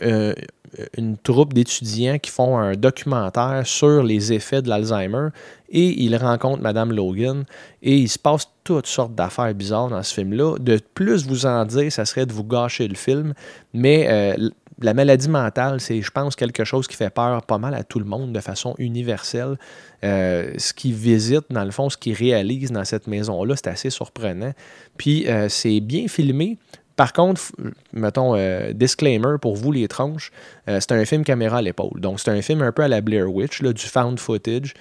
une 0.98 1.18
troupe 1.18 1.54
d'étudiants 1.54 2.18
qui 2.18 2.32
font 2.32 2.58
un 2.58 2.74
documentaire 2.74 3.64
sur 3.66 4.04
les 4.04 4.34
effets 4.34 4.62
de 4.62 4.70
l'Alzheimer 4.70 5.30
et 5.70 6.02
ils 6.04 6.16
rencontrent 6.16 6.62
Madame 6.62 6.92
Logan 6.92 7.44
et 7.82 7.98
il 7.98 8.10
se 8.10 8.20
passe 8.20 8.48
toutes 8.64 8.88
sortes 8.88 9.16
d'affaires 9.16 9.54
bizarres 9.54 9.90
dans 9.90 10.04
ce 10.04 10.14
film-là. 10.14 10.58
De 10.60 10.80
plus 10.94 11.28
vous 11.28 11.46
en 11.46 11.66
dire, 11.66 11.92
ça 11.92 12.06
serait 12.06 12.26
de 12.26 12.34
vous 12.34 12.44
gâcher 12.44 12.88
le 12.88 12.96
film, 12.96 13.34
mais 13.74 14.08
euh, 14.10 14.50
la 14.82 14.94
maladie 14.94 15.30
mentale, 15.30 15.80
c'est, 15.80 16.02
je 16.02 16.12
pense, 16.12 16.36
quelque 16.36 16.64
chose 16.64 16.88
qui 16.88 16.96
fait 16.96 17.10
peur 17.10 17.44
pas 17.44 17.58
mal 17.58 17.74
à 17.74 17.84
tout 17.84 18.00
le 18.00 18.06
monde 18.06 18.34
de 18.34 18.40
façon 18.40 18.76
universelle. 18.78 19.58
Euh, 20.04 20.54
ce 20.58 20.74
qu'ils 20.74 20.94
visitent, 20.94 21.52
dans 21.52 21.64
le 21.64 21.72
fond, 21.72 21.90
ce 21.90 21.98
qu'ils 21.98 22.16
réalisent 22.16 22.72
dans 22.72 22.86
cette 22.86 23.08
maison-là, 23.08 23.56
c'est 23.56 23.68
assez 23.68 23.90
surprenant. 23.90 24.54
Puis 24.98 25.28
euh, 25.28 25.50
c'est 25.50 25.80
bien 25.80 26.08
filmé. 26.08 26.58
Par 26.96 27.14
contre, 27.14 27.42
mettons, 27.94 28.36
euh, 28.36 28.74
disclaimer 28.74 29.38
pour 29.42 29.56
vous 29.56 29.72
les 29.72 29.88
tranches, 29.88 30.32
euh, 30.68 30.80
c'est 30.80 30.92
un 30.92 31.06
film 31.06 31.24
caméra 31.24 31.58
à 31.58 31.62
l'épaule. 31.62 32.00
Donc, 32.00 32.20
c'est 32.20 32.32
un 32.32 32.42
film 32.42 32.62
un 32.62 32.72
peu 32.72 32.84
à 32.84 32.88
la 32.88 33.02
Blair 33.02 33.34
Witch, 33.34 33.62
là, 33.62 33.74
du 33.74 33.86
found 33.86 34.20
footage. 34.20 34.74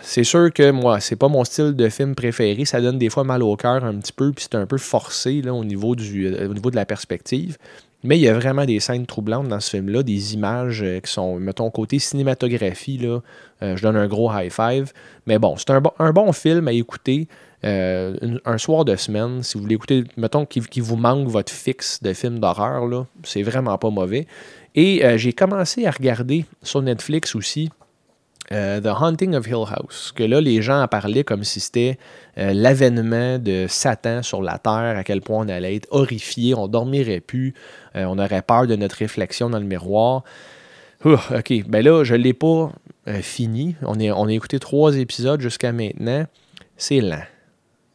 C'est 0.00 0.24
sûr 0.24 0.50
que 0.52 0.70
moi, 0.70 0.98
c'est 0.98 1.16
pas 1.16 1.28
mon 1.28 1.44
style 1.44 1.76
de 1.76 1.88
film 1.90 2.14
préféré. 2.14 2.64
Ça 2.64 2.80
donne 2.80 2.98
des 2.98 3.10
fois 3.10 3.24
mal 3.24 3.42
au 3.42 3.54
cœur 3.56 3.84
un 3.84 3.94
petit 3.96 4.14
peu, 4.14 4.32
puis 4.32 4.46
c'est 4.50 4.56
un 4.56 4.64
peu 4.64 4.78
forcé 4.78 5.42
là, 5.42 5.52
au, 5.52 5.64
niveau 5.64 5.94
du, 5.94 6.26
euh, 6.26 6.48
au 6.48 6.54
niveau 6.54 6.70
de 6.70 6.76
la 6.76 6.86
perspective. 6.86 7.58
Mais 8.02 8.16
il 8.16 8.22
y 8.22 8.28
a 8.28 8.34
vraiment 8.34 8.64
des 8.64 8.80
scènes 8.80 9.06
troublantes 9.06 9.48
dans 9.48 9.60
ce 9.60 9.70
film-là, 9.70 10.04
des 10.04 10.34
images 10.34 10.84
qui 11.02 11.12
sont, 11.12 11.38
mettons, 11.40 11.68
côté 11.68 11.98
cinématographie, 11.98 12.96
là, 12.96 13.18
je 13.60 13.82
donne 13.82 13.96
un 13.96 14.06
gros 14.06 14.30
high 14.32 14.52
five. 14.52 14.92
Mais 15.26 15.40
bon, 15.40 15.56
c'est 15.56 15.70
un, 15.70 15.82
un, 15.98 16.12
bon 16.12 16.32
film 16.32 16.68
à 16.68 16.72
écouter. 16.72 17.26
Euh, 17.64 18.38
un 18.44 18.58
soir 18.58 18.84
de 18.84 18.94
semaine, 18.94 19.42
si 19.42 19.56
vous 19.56 19.62
voulez 19.62 19.74
écouter, 19.74 20.04
mettons 20.16 20.46
qu'il 20.46 20.82
vous 20.82 20.96
manque 20.96 21.26
votre 21.28 21.52
fixe 21.52 22.02
de 22.02 22.12
films 22.12 22.38
d'horreur, 22.38 23.06
c'est 23.24 23.42
vraiment 23.42 23.76
pas 23.78 23.90
mauvais. 23.90 24.26
Et 24.74 25.04
euh, 25.04 25.16
j'ai 25.18 25.32
commencé 25.32 25.86
à 25.86 25.90
regarder 25.90 26.44
sur 26.62 26.82
Netflix 26.82 27.34
aussi 27.34 27.70
euh, 28.52 28.80
The 28.80 28.86
Haunting 29.00 29.34
of 29.34 29.46
Hill 29.48 29.64
House, 29.68 30.12
que 30.14 30.22
là, 30.22 30.40
les 30.40 30.62
gens 30.62 30.80
en 30.80 30.86
parlaient 30.86 31.24
comme 31.24 31.42
si 31.44 31.60
c'était 31.60 31.98
l'avènement 32.36 33.38
de 33.38 33.66
Satan 33.68 34.22
sur 34.22 34.40
la 34.40 34.58
terre, 34.58 34.96
à 34.96 35.02
quel 35.02 35.20
point 35.20 35.44
on 35.44 35.48
allait 35.48 35.74
être 35.74 35.88
horrifié, 35.90 36.54
on 36.54 36.68
dormirait 36.68 37.18
plus, 37.20 37.52
on 37.96 38.16
aurait 38.16 38.42
peur 38.42 38.68
de 38.68 38.76
notre 38.76 38.94
réflexion 38.94 39.50
dans 39.50 39.58
le 39.58 39.64
miroir. 39.64 40.22
ok, 41.04 41.52
ben 41.66 41.84
là, 41.84 42.04
je 42.04 42.14
ne 42.14 42.20
l'ai 42.20 42.32
pas 42.32 42.70
fini. 43.22 43.74
On, 43.82 43.98
est, 43.98 44.12
on 44.12 44.26
a 44.26 44.32
écouté 44.32 44.60
trois 44.60 44.96
épisodes 44.96 45.40
jusqu'à 45.40 45.72
maintenant. 45.72 46.26
C'est 46.76 47.00
lent 47.00 47.24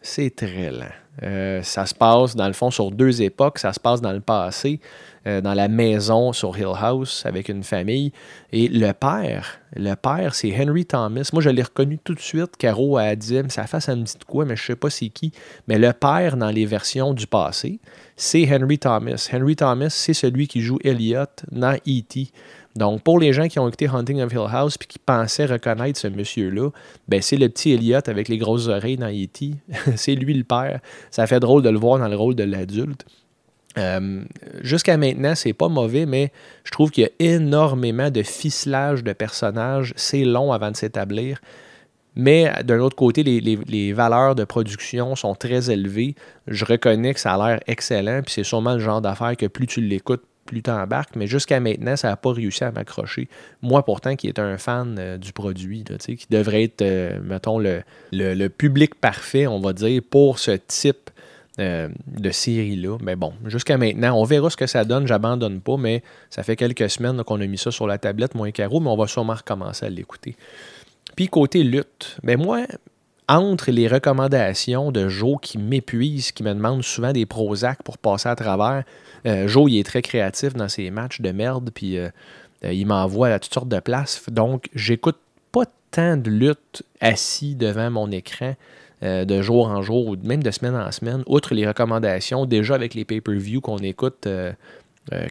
c'est 0.04 0.36
très 0.36 0.70
lent. 0.70 0.86
Euh, 1.22 1.62
ça 1.62 1.86
se 1.86 1.94
passe, 1.94 2.36
dans 2.36 2.48
le 2.48 2.54
fond, 2.54 2.72
sur 2.72 2.92
deux 2.92 3.22
époques. 3.22 3.60
Ça 3.60 3.72
se 3.72 3.80
passe 3.80 4.02
dans 4.02 4.12
le 4.12 4.20
passé, 4.20 4.80
euh, 5.28 5.42
dans 5.42 5.54
la 5.54 5.68
maison 5.68 6.34
sur 6.34 6.58
Hill 6.58 6.74
House 6.76 7.24
avec 7.26 7.50
une 7.50 7.64
famille. 7.64 8.12
Et 8.52 8.68
le 8.68 8.92
père, 8.94 9.60
le 9.76 9.94
père, 9.94 10.34
c'est 10.34 10.54
Henry 10.60 10.86
Thomas. 10.86 11.30
Moi, 11.32 11.42
je 11.42 11.50
l'ai 11.50 11.62
reconnu 11.62 12.00
tout 12.04 12.16
de 12.16 12.20
suite. 12.20 12.58
Caro 12.58 12.98
a 12.98 13.16
dit, 13.16 13.40
ça 13.50 13.68
face 13.68 13.90
à 13.90 13.96
me 13.96 14.04
dit 14.04 14.14
quoi, 14.28 14.46
mais 14.46 14.56
je 14.56 14.64
sais 14.64 14.76
pas 14.76 14.90
c'est 14.90 15.10
qui. 15.10 15.32
Mais 15.68 15.78
le 15.78 15.94
père, 15.94 16.36
dans 16.36 16.50
les 16.50 16.66
versions 16.66 17.14
du 17.14 17.28
passé, 17.28 17.80
c'est 18.16 18.48
Henry 18.52 18.80
Thomas. 18.80 19.30
Henry 19.32 19.56
Thomas, 19.56 19.90
c'est 19.90 20.14
celui 20.14 20.48
qui 20.48 20.62
joue 20.62 20.80
Elliot 20.84 21.26
dans 21.52 21.76
E.T. 21.88 22.32
Donc, 22.76 23.04
pour 23.04 23.20
les 23.20 23.34
gens 23.34 23.48
qui 23.48 23.60
ont 23.60 23.68
écouté 23.68 23.88
Hunting 23.88 24.22
of 24.22 24.34
Hill 24.34 24.48
House 24.50 24.78
et 24.82 24.86
qui 24.86 24.98
pensaient 24.98 25.46
reconnaître 25.46 26.00
ce 26.00 26.08
monsieur-là, 26.08 26.70
ben 27.08 27.22
c'est 27.22 27.38
le 27.38 27.48
petit 27.50 27.72
Elliot 27.72 28.00
avec 28.08 28.28
les 28.28 28.38
grosses 28.38 28.68
oreilles 28.68 28.98
dans 28.98 29.10
E.T. 29.10 29.52
c'est 29.96 30.16
lui 30.16 30.34
le 30.34 30.44
père. 30.44 30.80
Ça 31.12 31.28
fait 31.28 31.40
drôle 31.40 31.62
de 31.62 31.70
le 31.70 31.78
voir 31.78 32.00
dans 32.00 32.08
le 32.08 32.16
rôle 32.16 32.36
de 32.36 32.44
l'adulte. 32.44 33.06
Euh, 33.78 34.24
jusqu'à 34.62 34.98
maintenant, 34.98 35.36
c'est 35.36 35.54
pas 35.54 35.68
mauvais, 35.68 36.06
mais 36.06 36.32
je 36.64 36.72
trouve 36.72 36.92
qu'il 36.92 37.04
y 37.04 37.08
a 37.08 37.34
énormément 37.34 38.10
de 38.10 38.24
ficelage 38.24 39.04
de 39.04 39.14
personnages. 39.14 39.94
C'est 39.96 40.26
long 40.26 40.52
avant 40.52 40.72
de 40.72 40.76
s'établir. 40.76 41.42
Mais 42.16 42.52
d'un 42.64 42.80
autre 42.80 42.96
côté, 42.96 43.24
les, 43.24 43.40
les, 43.40 43.94
valeurs 43.94 44.36
de 44.36 44.44
production 44.44 45.16
sont 45.16 45.34
très 45.34 45.72
élevées. 45.72 46.14
Je 46.48 46.64
reconnais 46.64 47.14
que 47.14 47.20
ça 47.20 47.34
a 47.34 47.50
l'air 47.50 47.60
excellent, 47.66 48.22
puis 48.22 48.34
c'est 48.34 48.44
sûrement 48.44 48.74
le 48.74 48.80
genre 48.80 49.02
d'affaire 49.02 49.36
que 49.36 49.48
plus 49.48 49.66
tu 49.66 49.82
l'écoutes, 49.82 50.24
plus 50.46 50.62
t'embarques, 50.62 51.16
mais 51.16 51.28
jusqu'à 51.28 51.60
maintenant, 51.60 51.96
ça 51.96 52.10
n'a 52.10 52.16
pas 52.16 52.32
réussi 52.32 52.64
à 52.64 52.72
m'accrocher. 52.72 53.28
Moi, 53.62 53.84
pourtant, 53.84 54.16
qui 54.16 54.28
est 54.28 54.40
un 54.40 54.58
fan 54.58 54.98
euh, 55.00 55.18
du 55.18 55.34
produit, 55.34 55.84
qui 55.84 56.28
devrait 56.30 56.64
être, 56.64 56.82
euh, 56.82 57.20
mettons, 57.24 57.60
le, 57.60 57.84
le, 58.12 58.48
public 58.50 58.96
parfait, 58.96 59.48
on 59.48 59.60
va 59.60 59.74
dire, 59.74 60.02
pour 60.10 60.40
ce 60.40 60.52
type 60.52 61.10
euh, 61.60 61.88
de 62.08 62.32
série-là. 62.32 62.98
Mais 63.02 63.16
bon, 63.16 63.34
jusqu'à 63.46 63.78
maintenant, 63.78 64.20
on 64.20 64.24
verra 64.24 64.50
ce 64.50 64.58
que 64.58 64.68
ça 64.68 64.86
donne. 64.86 65.08
J'abandonne 65.08 65.62
pas, 65.62 65.78
mais 65.78 66.04
ça 66.30 66.44
fait 66.44 66.56
quelques 66.56 66.90
semaines 66.90 67.24
qu'on 67.24 67.40
a 67.42 67.48
mis 67.48 67.58
ça 67.58 67.72
sur 67.72 67.88
la 67.88 67.98
tablette, 67.98 68.36
moins 68.36 68.52
carreau, 68.52 68.80
mais 68.80 68.90
on 68.90 68.98
va 68.98 69.08
sûrement 69.08 69.36
recommencer 69.36 69.86
à 69.86 69.90
l'écouter. 69.90 70.36
Puis 71.16 71.28
côté 71.28 71.64
lutte, 71.64 72.18
mais 72.24 72.38
ben 72.38 72.44
moi, 72.44 72.66
entre 73.28 73.72
les 73.72 73.88
recommandations 73.88 74.92
de 74.92 75.08
Joe 75.08 75.38
qui 75.42 75.58
m'épuisent, 75.58 76.32
qui 76.32 76.44
me 76.44 76.54
demandent 76.54 76.84
souvent 76.84 77.12
des 77.12 77.26
Prozac 77.26 77.84
pour 77.84 77.98
passer 77.98 78.30
à 78.30 78.36
travers, 78.36 78.84
euh, 79.26 79.48
Joe, 79.48 79.72
il 79.72 79.80
est 79.80 79.84
très 79.84 80.02
créatif 80.02 80.54
dans 80.54 80.68
ses 80.68 80.90
matchs 80.90 81.22
de 81.22 81.32
merde, 81.32 81.70
puis 81.74 81.98
euh, 81.98 82.10
euh, 82.66 82.74
il 82.74 82.86
m'envoie 82.86 83.30
à 83.30 83.40
toutes 83.40 83.54
sortes 83.54 83.70
de 83.70 83.80
places. 83.80 84.22
Donc, 84.30 84.70
j'écoute 84.74 85.18
pas 85.52 85.66
tant 85.92 86.18
de 86.18 86.30
luttes 86.30 86.84
assis 87.00 87.56
devant 87.56 87.90
mon 87.92 88.12
écran 88.12 88.56
de 89.02 89.42
jour 89.42 89.68
en 89.68 89.82
jour 89.82 90.08
ou 90.08 90.16
même 90.24 90.42
de 90.42 90.50
semaine 90.50 90.78
en 90.78 90.90
semaine, 90.94 91.24
outre 91.28 91.54
les 91.54 91.68
recommandations, 91.68 92.46
déjà 92.46 92.76
avec 92.76 92.94
les 92.94 93.04
pay-per-view 93.04 93.60
qu'on 93.60 93.80
écoute 93.80 94.30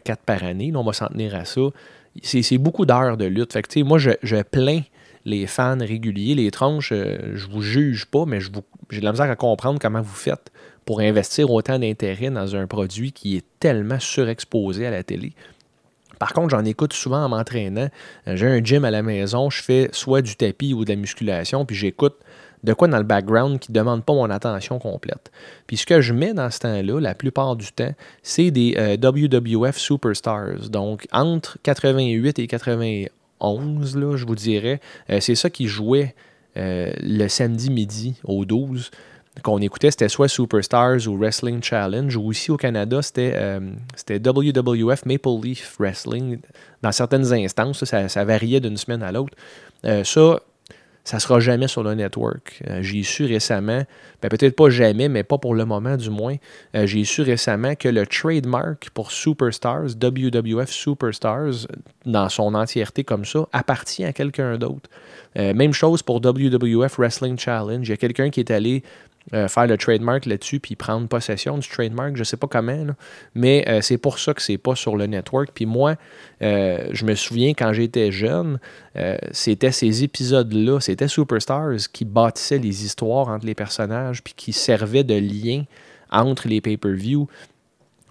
quatre 0.03 0.21
par 0.21 0.43
année, 0.43 0.71
on 0.75 0.83
va 0.83 0.93
s'en 0.93 1.07
tenir 1.07 1.33
à 1.33 1.43
ça. 1.43 1.61
C'est 2.21 2.59
beaucoup 2.59 2.85
d'heures 2.85 3.17
de 3.17 3.25
lutte. 3.25 3.51
Fait 3.51 3.63
que, 3.63 3.79
moi, 3.81 3.97
je, 3.97 4.41
plains 4.43 4.81
les 5.25 5.47
fans 5.47 5.77
réguliers, 5.79 6.35
les 6.35 6.51
tronches, 6.51 6.91
je 6.91 7.47
vous 7.47 7.61
juge 7.61 8.05
pas, 8.05 8.25
mais 8.25 8.39
j'ai 8.39 8.99
de 8.99 9.05
la 9.05 9.11
misère 9.11 9.29
à 9.29 9.35
comprendre 9.35 9.79
comment 9.79 10.01
vous 10.01 10.15
faites 10.15 10.51
pour 10.85 10.99
investir 10.99 11.49
autant 11.51 11.79
d'intérêt 11.79 12.29
dans 12.29 12.55
un 12.55 12.67
produit 12.67 13.11
qui 13.11 13.37
est 13.37 13.45
tellement 13.59 13.99
surexposé 13.99 14.85
à 14.85 14.91
la 14.91 15.03
télé. 15.03 15.33
Par 16.19 16.33
contre, 16.33 16.49
j'en 16.49 16.63
écoute 16.65 16.93
souvent 16.93 17.23
en 17.23 17.29
m'entraînant. 17.29 17.89
J'ai 18.27 18.47
un 18.47 18.63
gym 18.63 18.85
à 18.85 18.91
la 18.91 19.01
maison, 19.01 19.49
je 19.49 19.61
fais 19.61 19.89
soit 19.91 20.21
du 20.21 20.35
tapis 20.35 20.73
ou 20.73 20.85
de 20.85 20.89
la 20.89 20.95
musculation, 20.95 21.65
puis 21.65 21.75
j'écoute 21.75 22.15
de 22.63 22.73
quoi 22.73 22.87
dans 22.87 22.97
le 22.97 23.03
background 23.03 23.59
qui 23.59 23.71
ne 23.71 23.75
demande 23.75 24.05
pas 24.05 24.13
mon 24.13 24.29
attention 24.29 24.79
complète. 24.79 25.31
Puis 25.67 25.77
ce 25.77 25.85
que 25.85 25.99
je 25.99 26.13
mets 26.13 26.33
dans 26.33 26.49
ce 26.49 26.59
temps-là, 26.59 26.99
la 26.99 27.13
plupart 27.13 27.55
du 27.55 27.71
temps, 27.73 27.93
c'est 28.21 28.51
des 28.51 28.75
euh, 28.77 28.95
WWF 28.95 29.77
Superstars. 29.77 30.69
Donc 30.69 31.07
entre 31.11 31.57
88 31.63 32.39
et 32.39 32.47
91, 32.47 33.09
là, 33.43 34.15
je 34.15 34.25
vous 34.25 34.35
dirais, 34.35 34.79
euh, 35.09 35.19
c'est 35.19 35.35
ça 35.35 35.49
qui 35.49 35.67
jouait 35.67 36.15
euh, 36.57 36.91
le 37.01 37.27
samedi 37.27 37.69
midi 37.69 38.15
au 38.23 38.45
12 38.45 38.91
qu'on 39.41 39.59
écoutait, 39.61 39.89
c'était 39.89 40.09
soit 40.09 40.27
Superstars 40.27 41.07
ou 41.07 41.17
Wrestling 41.17 41.63
Challenge, 41.63 42.15
ou 42.15 42.31
ici 42.31 42.51
au 42.51 42.57
Canada, 42.57 43.01
c'était 43.01 43.33
WWF 44.19 45.07
Maple 45.07 45.41
Leaf 45.43 45.75
Wrestling. 45.79 46.39
Dans 46.83 46.91
certaines 46.91 47.33
instances, 47.33 47.83
ça, 47.83 48.25
variait 48.25 48.59
d'une 48.59 48.77
semaine 48.77 49.01
à 49.01 49.11
l'autre. 49.11 49.35
Ça 51.03 51.17
ne 51.17 51.21
sera 51.21 51.39
jamais 51.39 51.67
sur 51.67 51.83
le 51.83 51.95
network. 51.95 52.61
Euh, 52.67 52.81
j'ai 52.81 53.03
su 53.03 53.25
récemment, 53.25 53.83
ben 54.21 54.29
peut-être 54.29 54.55
pas 54.55 54.69
jamais, 54.69 55.09
mais 55.09 55.23
pas 55.23 55.37
pour 55.37 55.53
le 55.53 55.65
moment 55.65 55.97
du 55.97 56.09
moins, 56.09 56.35
euh, 56.75 56.85
j'ai 56.85 57.03
su 57.03 57.21
récemment 57.21 57.75
que 57.75 57.89
le 57.89 58.07
trademark 58.07 58.89
pour 58.93 59.11
Superstars, 59.11 59.95
WWF 60.01 60.69
Superstars, 60.69 61.67
dans 62.05 62.29
son 62.29 62.55
entièreté 62.55 63.03
comme 63.03 63.25
ça, 63.25 63.47
appartient 63.51 64.05
à 64.05 64.13
quelqu'un 64.13 64.57
d'autre. 64.57 64.89
Euh, 65.37 65.53
même 65.53 65.73
chose 65.73 66.03
pour 66.03 66.21
WWF 66.23 66.97
Wrestling 66.97 67.37
Challenge. 67.37 67.85
Il 67.85 67.89
y 67.89 67.93
a 67.93 67.97
quelqu'un 67.97 68.29
qui 68.29 68.39
est 68.39 68.51
allé 68.51 68.83
euh, 69.33 69.47
faire 69.47 69.67
le 69.67 69.77
trademark 69.77 70.25
là-dessus 70.25 70.59
puis 70.59 70.75
prendre 70.75 71.07
possession 71.07 71.57
du 71.57 71.67
trademark, 71.67 72.15
je 72.15 72.19
ne 72.19 72.23
sais 72.25 72.35
pas 72.35 72.47
comment, 72.47 72.87
mais 73.35 73.63
euh, 73.69 73.79
c'est 73.81 73.97
pour 73.97 74.19
ça 74.19 74.33
que 74.33 74.41
c'est 74.41 74.57
pas 74.57 74.75
sur 74.75 74.97
le 74.97 75.05
network. 75.07 75.51
Puis 75.53 75.65
moi, 75.65 75.95
euh, 76.41 76.89
je 76.91 77.05
me 77.05 77.15
souviens 77.15 77.53
quand 77.53 77.71
j'étais 77.71 78.11
jeune, 78.11 78.59
c'était 79.31 79.71
ces 79.71 80.03
épisodes-là, 80.03 80.79
c'était 80.79 81.07
Superstars 81.07 81.89
qui 81.91 82.05
bâtissaient 82.05 82.59
les 82.59 82.85
histoires 82.85 83.29
entre 83.29 83.45
les 83.45 83.55
personnages 83.55 84.21
puis 84.21 84.33
qui 84.35 84.53
servaient 84.53 85.05
de 85.05 85.15
lien 85.15 85.63
entre 86.11 86.47
les 86.47 86.61
pay-per-view. 86.61 87.27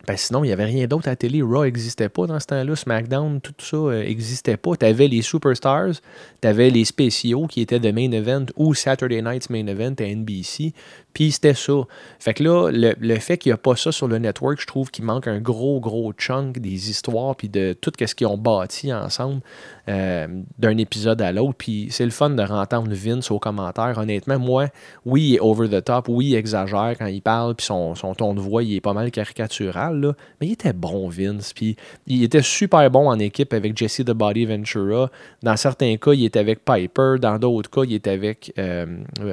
Ben 0.07 0.17
sinon, 0.17 0.43
il 0.43 0.49
n'y 0.49 0.53
avait 0.53 0.65
rien 0.65 0.87
d'autre 0.89 1.07
à 1.07 1.13
la 1.13 1.17
télé. 1.17 1.43
Raw 1.43 1.65
n'existait 1.65 2.09
pas 2.09 2.27
dans 2.27 2.41
ce 2.41 2.47
temps-là. 2.47 2.75
SmackDown, 2.75 3.41
tout 3.41 3.55
ça 3.59 3.77
n'existait 4.03 4.57
pas. 4.57 4.77
Tu 4.77 4.85
avais 4.85 5.07
les 5.07 5.23
Superstars, 5.23 5.93
tu 6.41 6.49
avais 6.49 6.71
les 6.71 6.85
spéciaux 6.85 7.47
qui 7.47 7.61
étaient 7.61 7.79
de 7.79 7.91
Main 7.93 8.11
Event 8.11 8.47
ou 8.57 8.75
Saturday 8.75 9.23
Night's 9.23 9.49
Main 9.49 9.67
Event 9.69 9.95
à 10.01 10.05
NBC. 10.05 10.73
Puis 11.13 11.33
c'était 11.33 11.55
ça. 11.55 11.73
Fait 12.19 12.35
que 12.35 12.43
là, 12.43 12.71
le, 12.73 13.15
fait 13.17 13.39
qu'il 13.39 13.51
n'y 13.51 13.55
a 13.55 13.59
pas 13.59 13.77
ça 13.77 13.93
sur 13.93 14.09
le 14.09 14.19
network, 14.19 14.61
je 14.61 14.67
trouve 14.67 14.91
qu'il 14.91 15.05
manque 15.05 15.27
un 15.27 15.41
gros, 15.41 15.81
gros 15.81 16.13
chunk 16.13 16.59
des 16.59 16.91
histoires 16.91 17.37
puis 17.37 17.49
de 17.49 17.75
tout 17.75 17.93
ce 17.99 18.15
qu'ils 18.15 18.27
ont 18.27 18.39
bâti 18.39 18.93
ensemble 18.93 19.41
euh, 19.89 20.27
d'un 20.59 20.77
épisode 20.79 21.21
à 21.21 21.33
l'autre. 21.33 21.55
Puis 21.59 21.89
c'est 21.91 22.05
le 22.05 22.11
fun 22.11 22.31
de 22.31 22.43
rentendre 22.43 22.91
Vince 22.93 23.31
aux 23.31 23.39
commentaires. 23.39 23.99
Honnêtement, 23.99 24.39
moi, 24.39 24.69
oui, 25.05 25.23
il 25.23 25.35
est 25.37 25.41
over 25.41 25.69
the 25.69 25.85
top, 25.85 26.09
oui, 26.09 26.29
il 26.29 26.35
exagère 26.35 26.95
quand 26.99 27.07
il 27.07 27.23
parle, 27.23 27.55
puis 27.55 27.67
son, 27.67 27.95
ton 27.95 28.35
de 28.35 28.41
voix, 28.41 28.63
il 28.63 28.77
est 28.77 28.81
pas 28.81 28.95
mal 28.95 29.11
caricatural, 29.11 30.01
là, 30.01 30.13
mais 30.41 30.49
il 30.49 30.53
était 30.53 30.73
bon, 30.73 31.09
Vince. 31.09 31.53
Puis 31.53 31.77
il 32.07 32.23
était 32.23 32.43
super 32.43 32.91
bon 32.91 33.09
en 33.09 33.19
équipe 33.19 33.53
avec 33.53 33.77
Jesse 33.77 34.03
the 34.05 34.13
Body 34.13 34.47
Ventura. 34.47 35.11
Dans 35.43 35.57
certains 35.57 35.97
cas, 35.97 36.13
il 36.13 36.25
était 36.25 36.39
avec 36.39 36.65
Piper. 36.65 37.17
Dans 37.21 37.39
d'autres 37.39 37.71
cas, 37.71 37.83
il 37.85 37.95
était 37.95 38.11
avec 38.11 38.53
euh, 38.59 38.87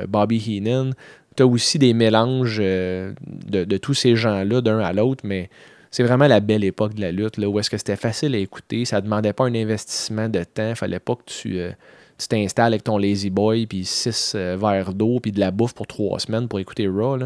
Bobby 0.07 0.37
Heenan 0.37 0.91
tu 1.39 1.43
as 1.43 1.47
aussi 1.47 1.79
des 1.79 1.93
mélanges 1.93 2.57
euh, 2.59 3.13
de, 3.25 3.77
tous 3.77 3.93
ces 3.93 4.17
gens-là 4.17 4.59
d'un 4.59 4.79
à 4.79 4.91
l'autre, 4.91 5.21
mais 5.23 5.49
c'est 5.89 6.03
vraiment 6.03 6.27
la 6.27 6.41
belle 6.41 6.65
époque 6.65 6.95
de 6.95 7.01
la 7.01 7.13
lutte, 7.13 7.37
là, 7.37 7.47
où 7.47 7.57
est-ce 7.59 7.69
que 7.69 7.77
c'était 7.77 7.95
facile 7.95 8.35
à 8.35 8.39
écouter, 8.39 8.83
ça 8.83 8.97
ne 8.97 9.01
demandait 9.05 9.31
pas 9.31 9.45
un 9.45 9.55
investissement 9.55 10.27
de 10.27 10.43
temps, 10.43 10.67
il 10.71 10.75
fallait 10.75 10.99
pas 10.99 11.15
que 11.15 11.23
tu 11.25 11.59
euh, 11.59 11.71
t'installes 12.29 12.73
avec 12.73 12.83
ton 12.83 12.97
Lazy 12.97 13.29
Boy, 13.29 13.67
puis 13.67 13.85
six 13.85 14.33
euh, 14.35 14.57
verres 14.59 14.93
d'eau, 14.93 15.21
puis 15.21 15.31
de 15.31 15.39
la 15.39 15.51
bouffe 15.51 15.73
pour 15.73 15.87
trois 15.87 16.19
semaines 16.19 16.49
pour 16.49 16.59
écouter 16.59 16.89
Raw. 16.89 17.19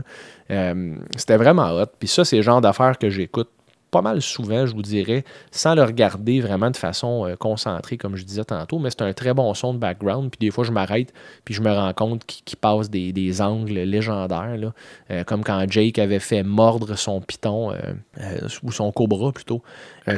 c'était 1.17 1.37
vraiment 1.37 1.71
hot. 1.71 1.87
Puis 1.97 2.07
ça, 2.07 2.23
c'est 2.23 2.35
le 2.35 2.43
genre 2.43 2.61
d'affaires 2.61 2.99
que 2.99 3.09
j'écoute 3.09 3.49
pas 3.93 4.01
mal 4.01 4.23
souvent, 4.23 4.65
je 4.65 4.73
vous 4.73 4.81
dirais, 4.81 5.23
sans 5.51 5.75
le 5.75 5.83
regarder 5.83 6.41
vraiment 6.41 6.71
de 6.71 6.77
façon 6.77 7.27
euh, 7.27 7.35
concentrée, 7.35 7.95
comme 7.95 8.15
je 8.15 8.23
disais 8.23 8.43
tantôt, 8.43 8.79
mais 8.79 8.89
c'est 8.89 9.03
un 9.03 9.13
très 9.13 9.35
bon 9.35 9.53
son 9.53 9.75
de 9.75 9.77
background. 9.77 10.31
Puis 10.31 10.39
des 10.47 10.51
fois, 10.51 10.63
je 10.63 10.71
m'arrête, 10.71 11.13
puis 11.45 11.53
je 11.53 11.61
me 11.61 11.71
rends 11.71 11.93
compte 11.93 12.25
qu'il 12.25 12.57
passe 12.57 12.89
des, 12.89 13.41
angles 13.41 13.73
légendaires, 13.73 14.57
là, 14.57 14.73
euh, 15.11 15.23
comme 15.23 15.43
quand 15.43 15.63
Jake 15.69 15.99
avait 15.99 16.19
fait 16.19 16.41
mordre 16.41 16.95
son 16.95 17.21
piton, 17.21 17.71
euh, 17.71 18.47
ou 18.63 18.71
son 18.71 18.91
cobra 18.91 19.31
plutôt, 19.31 19.61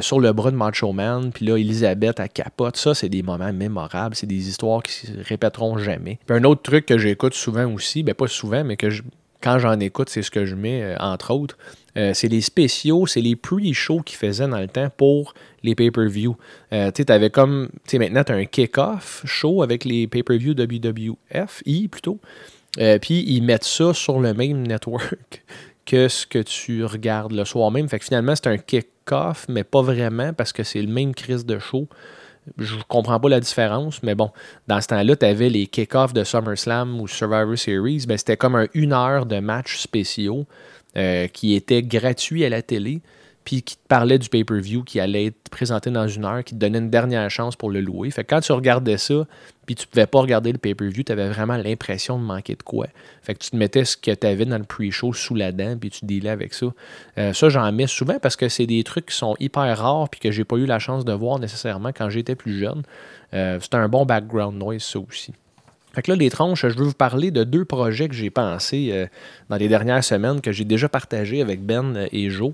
sur 0.00 0.20
le 0.20 0.32
bras 0.32 0.50
de 0.50 0.56
Macho 0.56 0.92
Man, 0.92 1.30
puis 1.32 1.44
là, 1.44 1.58
Elisabeth 1.58 2.18
à 2.18 2.28
capote. 2.28 2.76
Ça, 2.76 2.94
c'est 2.94 3.10
des 3.10 3.22
moments 3.22 3.52
mémorables, 3.52 4.14
c'est 4.14 4.26
des 4.26 4.48
histoires 4.48 4.82
qui 4.82 4.92
se 4.92 5.12
répéteront 5.28 5.76
jamais. 5.76 6.18
Puis 6.26 6.36
un 6.36 6.44
autre 6.44 6.62
truc 6.62 6.86
que 6.86 6.96
j'écoute 6.96 7.34
souvent 7.34 7.70
aussi, 7.72 8.02
ben 8.02 8.14
pas 8.14 8.26
souvent, 8.26 8.64
mais 8.64 8.76
que 8.76 8.88
quand 9.42 9.58
j'en 9.58 9.78
écoute, 9.80 10.08
c'est 10.08 10.22
ce 10.22 10.30
que 10.30 10.44
je 10.44 10.54
mets, 10.54 10.96
entre 10.98 11.32
autres, 11.32 11.56
euh, 11.96 12.12
c'est 12.12 12.28
les 12.28 12.42
spéciaux, 12.42 13.06
c'est 13.06 13.20
les 13.20 13.36
pre-shows 13.36 14.02
qu'ils 14.02 14.18
faisaient 14.18 14.48
dans 14.48 14.60
le 14.60 14.68
temps 14.68 14.88
pour 14.96 15.34
les 15.62 15.74
pay-per-view. 15.74 16.36
Euh, 16.72 16.90
tu 16.90 17.04
avais 17.08 17.30
comme, 17.30 17.68
tu 17.84 17.92
sais, 17.92 17.98
maintenant, 17.98 18.22
tu 18.22 18.32
as 18.32 18.36
un 18.36 18.44
kick-off 18.44 19.22
show 19.24 19.62
avec 19.62 19.84
les 19.84 20.06
pay-per-view 20.06 20.52
WWF, 20.52 21.62
I 21.64 21.88
plutôt. 21.88 22.18
Euh, 22.78 22.98
puis 22.98 23.24
ils 23.26 23.42
mettent 23.42 23.64
ça 23.64 23.94
sur 23.94 24.20
le 24.20 24.34
même 24.34 24.66
network 24.66 25.44
que 25.86 26.08
ce 26.08 26.26
que 26.26 26.40
tu 26.40 26.84
regardes 26.84 27.32
le 27.32 27.44
soir 27.46 27.70
même. 27.70 27.88
Fait 27.88 27.98
que 27.98 28.04
finalement, 28.04 28.34
c'est 28.36 28.48
un 28.48 28.58
kick-off, 28.58 29.46
mais 29.48 29.64
pas 29.64 29.80
vraiment 29.80 30.34
parce 30.34 30.52
que 30.52 30.62
c'est 30.62 30.82
le 30.82 30.92
même 30.92 31.14
crise 31.14 31.46
de 31.46 31.58
show. 31.58 31.88
Je 32.58 32.76
comprends 32.88 33.18
pas 33.18 33.28
la 33.28 33.40
différence, 33.40 34.02
mais 34.02 34.14
bon, 34.14 34.30
dans 34.68 34.80
ce 34.80 34.88
temps-là, 34.88 35.16
tu 35.16 35.26
avais 35.26 35.48
les 35.48 35.66
kick-offs 35.66 36.12
de 36.12 36.24
SummerSlam 36.24 37.00
ou 37.00 37.08
Survivor 37.08 37.58
Series. 37.58 38.04
Ben, 38.06 38.16
c'était 38.16 38.36
comme 38.36 38.54
un 38.54 38.66
une 38.74 38.92
heure 38.92 39.26
de 39.26 39.40
matchs 39.40 39.78
spéciaux. 39.78 40.46
Euh, 40.96 41.26
qui 41.28 41.54
était 41.54 41.82
gratuit 41.82 42.42
à 42.46 42.48
la 42.48 42.62
télé, 42.62 43.02
puis 43.46 43.62
qui 43.62 43.76
te 43.76 43.86
parlait 43.86 44.18
du 44.18 44.28
pay-per-view 44.28 44.82
qui 44.82 44.98
allait 44.98 45.26
être 45.26 45.48
présenté 45.52 45.92
dans 45.92 46.08
une 46.08 46.24
heure, 46.24 46.42
qui 46.42 46.52
te 46.52 46.58
donnait 46.58 46.78
une 46.78 46.90
dernière 46.90 47.30
chance 47.30 47.54
pour 47.54 47.70
le 47.70 47.80
louer. 47.80 48.10
Fait 48.10 48.24
que 48.24 48.34
quand 48.34 48.40
tu 48.40 48.50
regardais 48.50 48.98
ça, 48.98 49.24
puis 49.66 49.76
tu 49.76 49.86
pouvais 49.86 50.08
pas 50.08 50.18
regarder 50.18 50.50
le 50.50 50.58
pay-per-view, 50.58 51.04
tu 51.04 51.12
avais 51.12 51.28
vraiment 51.28 51.56
l'impression 51.56 52.18
de 52.18 52.24
manquer 52.24 52.56
de 52.56 52.64
quoi. 52.64 52.88
Fait 53.22 53.34
que 53.34 53.38
tu 53.38 53.50
te 53.50 53.56
mettais 53.56 53.84
ce 53.84 53.96
que 53.96 54.10
tu 54.10 54.26
avais 54.26 54.46
dans 54.46 54.58
le 54.58 54.64
pre-show 54.64 55.12
sous 55.12 55.36
la 55.36 55.52
dent, 55.52 55.78
puis 55.78 55.90
tu 55.90 56.04
dealais 56.06 56.30
avec 56.30 56.54
ça. 56.54 56.66
Euh, 57.18 57.32
ça, 57.32 57.48
j'en 57.48 57.70
mets 57.70 57.86
souvent 57.86 58.18
parce 58.20 58.34
que 58.34 58.48
c'est 58.48 58.66
des 58.66 58.82
trucs 58.82 59.06
qui 59.06 59.16
sont 59.16 59.36
hyper 59.38 59.78
rares, 59.78 60.08
puis 60.08 60.18
que 60.18 60.32
j'ai 60.32 60.44
pas 60.44 60.56
eu 60.56 60.66
la 60.66 60.80
chance 60.80 61.04
de 61.04 61.12
voir 61.12 61.38
nécessairement 61.38 61.90
quand 61.90 62.10
j'étais 62.10 62.34
plus 62.34 62.58
jeune. 62.58 62.82
Euh, 63.32 63.60
c'est 63.62 63.74
un 63.76 63.88
bon 63.88 64.04
background 64.04 64.58
noise, 64.58 64.82
ça 64.82 64.98
aussi. 64.98 65.32
Fait 65.94 66.02
que 66.02 66.10
là, 66.10 66.16
les 66.16 66.30
tronches, 66.30 66.66
je 66.66 66.76
veux 66.76 66.84
vous 66.84 66.94
parler 66.94 67.30
de 67.30 67.44
deux 67.44 67.64
projets 67.64 68.08
que 68.08 68.14
j'ai 68.14 68.30
pensés 68.30 68.88
euh, 68.90 69.06
dans 69.48 69.56
les 69.56 69.68
dernières 69.68 70.02
semaines, 70.02 70.40
que 70.40 70.50
j'ai 70.50 70.64
déjà 70.64 70.88
partagés 70.88 71.40
avec 71.40 71.64
Ben 71.64 72.08
et 72.10 72.28
Joe. 72.28 72.52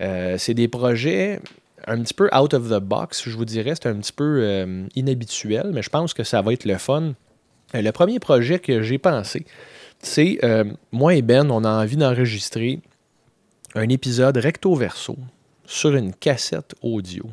Euh, 0.00 0.36
c'est 0.38 0.54
des 0.54 0.68
projets 0.68 1.40
un 1.86 2.00
petit 2.02 2.14
peu 2.14 2.28
out 2.34 2.54
of 2.54 2.68
the 2.68 2.80
box, 2.80 3.28
je 3.28 3.36
vous 3.36 3.44
dirais. 3.44 3.74
C'est 3.74 3.88
un 3.88 3.96
petit 3.96 4.12
peu 4.12 4.40
euh, 4.42 4.86
inhabituel, 4.94 5.70
mais 5.72 5.82
je 5.82 5.90
pense 5.90 6.14
que 6.14 6.24
ça 6.24 6.42
va 6.42 6.52
être 6.52 6.64
le 6.64 6.78
fun. 6.78 7.14
le 7.72 7.90
premier 7.90 8.18
projet 8.18 8.58
que 8.58 8.82
j'ai 8.82 8.98
pensé, 8.98 9.44
c'est 10.00 10.38
moi 10.92 11.14
et 11.14 11.22
Ben, 11.22 11.50
on 11.50 11.64
a 11.64 11.82
envie 11.82 11.96
d'enregistrer 11.96 12.80
un 13.74 13.88
épisode 13.88 14.36
recto-verso 14.36 15.16
sur 15.66 15.94
une 15.94 16.12
cassette 16.12 16.74
audio. 16.82 17.24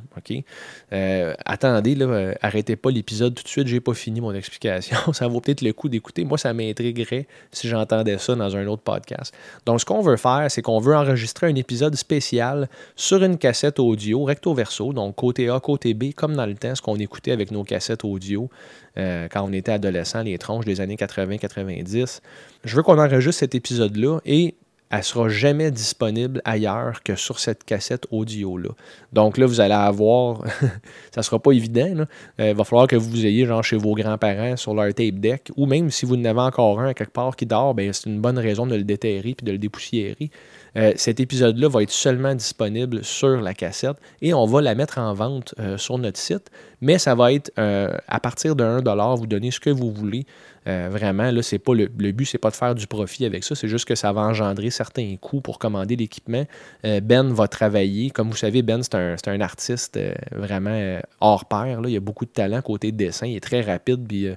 Euh, 0.94 1.34
attendez, 1.46 1.96
euh, 2.00 2.34
arrêtez 2.42 2.76
pas 2.76 2.92
l'épisode 2.92 3.36
tout 3.36 3.44
de 3.44 3.48
suite, 3.48 3.68
j'ai 3.68 3.80
pas 3.80 3.94
fini 3.94 4.22
mon 4.22 4.34
explication. 4.34 4.96
ça 5.14 5.28
vaut 5.28 5.42
peut-être 5.42 5.62
le 5.62 5.74
coup 5.74 5.90
d'écouter. 5.90 6.24
Moi, 6.24 6.38
ça 6.38 6.54
m'intriguerait 6.54 7.28
si 7.52 7.68
j'entendais 7.68 8.18
ça 8.18 8.36
dans 8.36 8.56
un 8.56 8.68
autre 8.68 8.84
podcast. 8.84 9.34
Donc, 9.66 9.82
ce 9.82 9.86
qu'on 9.86 10.02
veut 10.02 10.18
faire, 10.18 10.46
c'est 10.50 10.62
qu'on 10.62 10.80
veut 10.80 10.96
enregistrer 10.96 11.48
un 11.48 11.56
épisode 11.56 11.96
spécial 11.96 12.70
sur 12.96 13.24
une 13.24 13.38
cassette 13.38 13.80
audio, 13.80 14.24
recto 14.24 14.54
verso, 14.54 14.94
donc 14.94 15.16
côté 15.16 15.50
A, 15.50 15.60
côté 15.60 15.94
B, 15.94 16.14
comme 16.16 16.36
dans 16.36 16.46
le 16.46 16.56
temps, 16.56 16.76
ce 16.76 16.82
qu'on 16.82 16.98
écoutait 16.98 17.32
avec 17.32 17.52
nos 17.52 17.64
cassettes 17.64 18.06
audio 18.06 18.50
euh, 18.98 19.28
quand 19.30 19.44
on 19.44 19.54
était 19.54 19.72
adolescent, 19.72 20.24
les 20.24 20.38
tronches 20.38 20.66
des 20.66 20.82
années 20.82 20.96
80-90. 20.96 22.22
Je 22.64 22.76
veux 22.76 22.84
qu'on 22.84 23.00
enregistre 23.00 23.40
cet 23.40 23.56
épisode-là 23.56 24.20
et 24.26 24.56
elle 24.92 25.04
sera 25.04 25.30
jamais 25.30 25.72
disponible 25.72 26.42
ailleurs 26.44 27.02
que 27.02 27.16
sur 27.16 27.40
cette 27.40 27.64
cassette 27.64 28.06
audio-là. 28.12 28.70
Donc 29.14 29.38
là, 29.38 29.46
vous 29.46 29.62
allez 29.62 29.74
avoir, 29.74 30.44
ça 31.16 31.24
sera 31.24 31.40
pas 31.40 31.54
évident. 31.54 32.06
Euh, 32.40 32.50
il 32.50 32.56
va 32.56 32.64
falloir 32.66 32.88
que 32.88 32.98
vous 32.98 33.26
ayez 33.26 33.46
genre 33.46 33.64
chez 33.64 33.78
vos 33.78 33.96
grands-parents 33.96 34.58
sur 34.58 34.74
leur 34.74 34.94
tape 34.94 35.16
deck, 35.16 35.50
ou 35.56 35.66
même 35.66 35.90
si 35.92 36.06
vous 36.06 36.16
en 36.16 36.26
avez 36.26 36.42
encore 36.42 36.82
un 36.82 36.94
quelque 36.94 37.14
part 37.14 37.38
qui 37.38 37.46
dort, 37.46 37.74
ben, 37.74 37.94
c'est 37.94 38.10
une 38.10 38.20
bonne 38.20 38.38
raison 38.38 38.68
de 38.68 38.76
le 38.76 38.84
déterrer 38.84 39.34
puis 39.34 39.46
de 39.46 39.54
le 39.54 39.58
dépoussiérer. 39.58 40.30
Euh, 40.78 40.92
cet 40.98 41.22
épisode-là 41.22 41.70
va 41.70 41.84
être 41.84 41.92
seulement 41.92 42.36
disponible 42.36 43.04
sur 43.04 43.42
la 43.42 43.54
cassette 43.54 43.98
et 44.22 44.34
on 44.34 44.46
va 44.46 44.62
la 44.62 44.76
mettre 44.76 44.98
en 44.98 45.14
vente 45.14 45.56
euh, 45.60 45.78
sur 45.78 45.98
notre 45.98 46.18
site, 46.20 46.50
mais 46.82 46.98
ça 46.98 47.16
va 47.16 47.32
être 47.32 47.52
à 47.56 48.20
partir 48.20 48.56
de 48.56 48.64
1$, 48.64 49.18
vous 49.18 49.28
donnez 49.28 49.52
ce 49.52 49.60
que 49.60 49.70
vous 49.70 49.92
voulez. 49.92 50.26
Vraiment, 50.66 51.32
là, 51.32 51.42
c'est 51.42 51.60
pas 51.60 51.74
le, 51.74 51.90
le 51.98 52.12
but, 52.12 52.26
c'est 52.26 52.38
pas 52.38 52.52
de 52.52 52.56
faire 52.56 52.76
du 52.76 52.88
profit 52.88 53.26
avec 53.26 53.44
ça, 53.44 53.56
c'est 53.56 53.68
juste 53.68 53.86
que 53.86 53.96
ça 53.96 54.12
va 54.14 54.22
engendrer 54.22 54.70
certains 54.70 55.16
coûts 55.20 55.42
pour 55.42 55.60
commander 55.60 55.96
l'équipement. 55.96 56.46
ben 56.84 57.34
va 57.34 57.48
travailler. 57.48 58.12
Comme 58.12 58.30
vous 58.30 58.38
savez, 58.38 58.62
Ben, 58.62 58.82
c'est 58.84 59.28
un, 59.28 59.42
artiste 59.42 60.00
vraiment 60.32 61.00
hors 61.20 61.46
pair. 61.46 61.82
Là. 61.82 61.90
Il 61.90 61.98
a 61.98 62.00
beaucoup 62.00 62.26
de 62.26 62.32
talent 62.32 62.62
côté 62.62 62.92
dessin, 62.92 63.28
il 63.28 63.36
est 63.36 63.40
très 63.40 63.62
rapide, 63.62 64.06
puis 64.08 64.28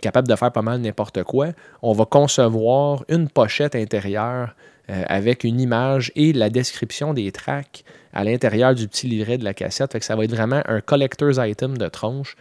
capable 0.00 0.28
de 0.28 0.36
faire 0.36 0.52
pas 0.52 0.62
mal 0.62 0.80
n'importe 0.80 1.22
quoi. 1.22 1.48
On 1.82 1.92
va 1.92 2.04
concevoir 2.04 3.04
une 3.08 3.28
pochette 3.28 3.74
intérieure 3.74 4.54
euh, 4.90 5.02
avec 5.08 5.44
une 5.44 5.60
image 5.60 6.12
et 6.14 6.32
la 6.32 6.50
description 6.50 7.14
des 7.14 7.32
tracks 7.32 7.84
à 8.12 8.24
l'intérieur 8.24 8.74
du 8.74 8.88
petit 8.88 9.06
livret 9.06 9.36
de 9.38 9.44
la 9.44 9.52
cassette. 9.52 10.00
Ça 10.02 10.16
va 10.16 10.24
être 10.24 10.30
vraiment 10.30 10.62
un 10.66 10.80
collector's 10.80 11.38
item 11.38 11.76
de 11.76 11.88
tronche. 11.88 12.36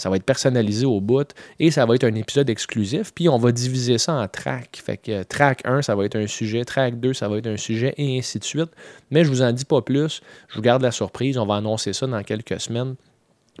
Ça 0.00 0.10
va 0.10 0.16
être 0.16 0.24
personnalisé 0.24 0.86
au 0.86 1.00
bout 1.00 1.28
et 1.58 1.70
ça 1.70 1.86
va 1.86 1.94
être 1.94 2.04
un 2.04 2.14
épisode 2.14 2.50
exclusif. 2.50 3.12
Puis 3.14 3.28
on 3.28 3.38
va 3.38 3.52
diviser 3.52 3.98
ça 3.98 4.14
en 4.14 4.26
tracks. 4.28 4.80
Fait 4.84 4.96
que 4.96 5.22
track 5.22 5.62
1, 5.64 5.82
ça 5.82 5.94
va 5.94 6.04
être 6.04 6.16
un 6.16 6.26
sujet, 6.26 6.64
track 6.64 6.98
2, 6.98 7.14
ça 7.14 7.28
va 7.28 7.38
être 7.38 7.46
un 7.46 7.56
sujet 7.56 7.94
et 7.96 8.18
ainsi 8.18 8.38
de 8.38 8.44
suite. 8.44 8.70
Mais 9.10 9.24
je 9.24 9.28
vous 9.28 9.42
en 9.42 9.52
dis 9.52 9.64
pas 9.64 9.82
plus. 9.82 10.20
Je 10.48 10.56
vous 10.56 10.62
garde 10.62 10.82
la 10.82 10.90
surprise. 10.90 11.38
On 11.38 11.46
va 11.46 11.56
annoncer 11.56 11.92
ça 11.92 12.06
dans 12.06 12.22
quelques 12.22 12.60
semaines. 12.60 12.96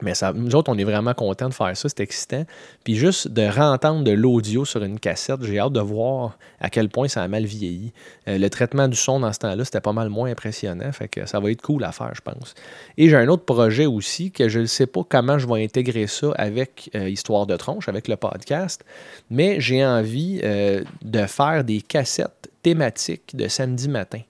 Mais 0.02 0.14
ça, 0.14 0.32
nous 0.32 0.54
autres, 0.54 0.72
on 0.72 0.78
est 0.78 0.84
vraiment 0.84 1.14
contents 1.14 1.48
de 1.48 1.54
faire 1.54 1.76
ça, 1.76 1.88
c'est 1.88 2.00
excitant. 2.00 2.44
Puis 2.84 2.96
juste 2.96 3.28
de 3.28 3.42
rentendre 3.46 4.02
de 4.02 4.12
l'audio 4.12 4.64
sur 4.64 4.82
une 4.82 4.98
cassette, 4.98 5.42
j'ai 5.42 5.58
hâte 5.58 5.72
de 5.72 5.80
voir 5.80 6.38
à 6.60 6.70
quel 6.70 6.88
point 6.88 7.08
ça 7.08 7.22
a 7.22 7.28
mal 7.28 7.44
vieilli. 7.44 7.92
Euh, 8.28 8.38
le 8.38 8.50
traitement 8.50 8.88
du 8.88 8.96
son 8.96 9.20
dans 9.20 9.32
ce 9.32 9.38
temps-là, 9.40 9.64
c'était 9.64 9.80
pas 9.80 9.92
mal 9.92 10.08
moins 10.08 10.30
impressionnant, 10.30 10.90
fait 10.92 11.08
que 11.08 11.26
ça 11.26 11.40
va 11.40 11.50
être 11.50 11.62
cool 11.62 11.84
à 11.84 11.92
faire, 11.92 12.12
je 12.14 12.22
pense. 12.22 12.54
Et 12.96 13.08
j'ai 13.08 13.16
un 13.16 13.28
autre 13.28 13.44
projet 13.44 13.86
aussi 13.86 14.30
que 14.30 14.48
je 14.48 14.60
ne 14.60 14.66
sais 14.66 14.86
pas 14.86 15.02
comment 15.06 15.38
je 15.38 15.46
vais 15.46 15.62
intégrer 15.62 16.06
ça 16.06 16.32
avec 16.36 16.90
euh, 16.94 17.08
Histoire 17.08 17.46
de 17.46 17.56
tronche, 17.56 17.88
avec 17.88 18.08
le 18.08 18.16
podcast, 18.16 18.84
mais 19.30 19.60
j'ai 19.60 19.84
envie 19.84 20.40
euh, 20.44 20.82
de 21.02 21.26
faire 21.26 21.64
des 21.64 21.82
cassettes 21.82 22.50
thématiques 22.62 23.36
de 23.36 23.48
samedi 23.48 23.88
matin. 23.88 24.20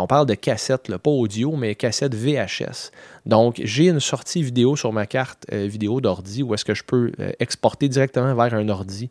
On 0.00 0.06
parle 0.06 0.26
de 0.26 0.34
cassettes, 0.34 0.96
pas 0.96 1.10
audio, 1.10 1.54
mais 1.56 1.74
cassettes 1.74 2.14
VHS. 2.14 2.90
Donc, 3.26 3.60
j'ai 3.62 3.88
une 3.88 4.00
sortie 4.00 4.42
vidéo 4.42 4.76
sur 4.76 4.92
ma 4.92 5.06
carte 5.06 5.46
euh, 5.52 5.66
vidéo 5.66 6.00
d'ordi 6.00 6.42
où 6.42 6.54
est-ce 6.54 6.64
que 6.64 6.74
je 6.74 6.82
peux 6.82 7.12
euh, 7.20 7.32
exporter 7.38 7.88
directement 7.88 8.34
vers 8.34 8.54
un 8.54 8.68
ordi. 8.68 9.10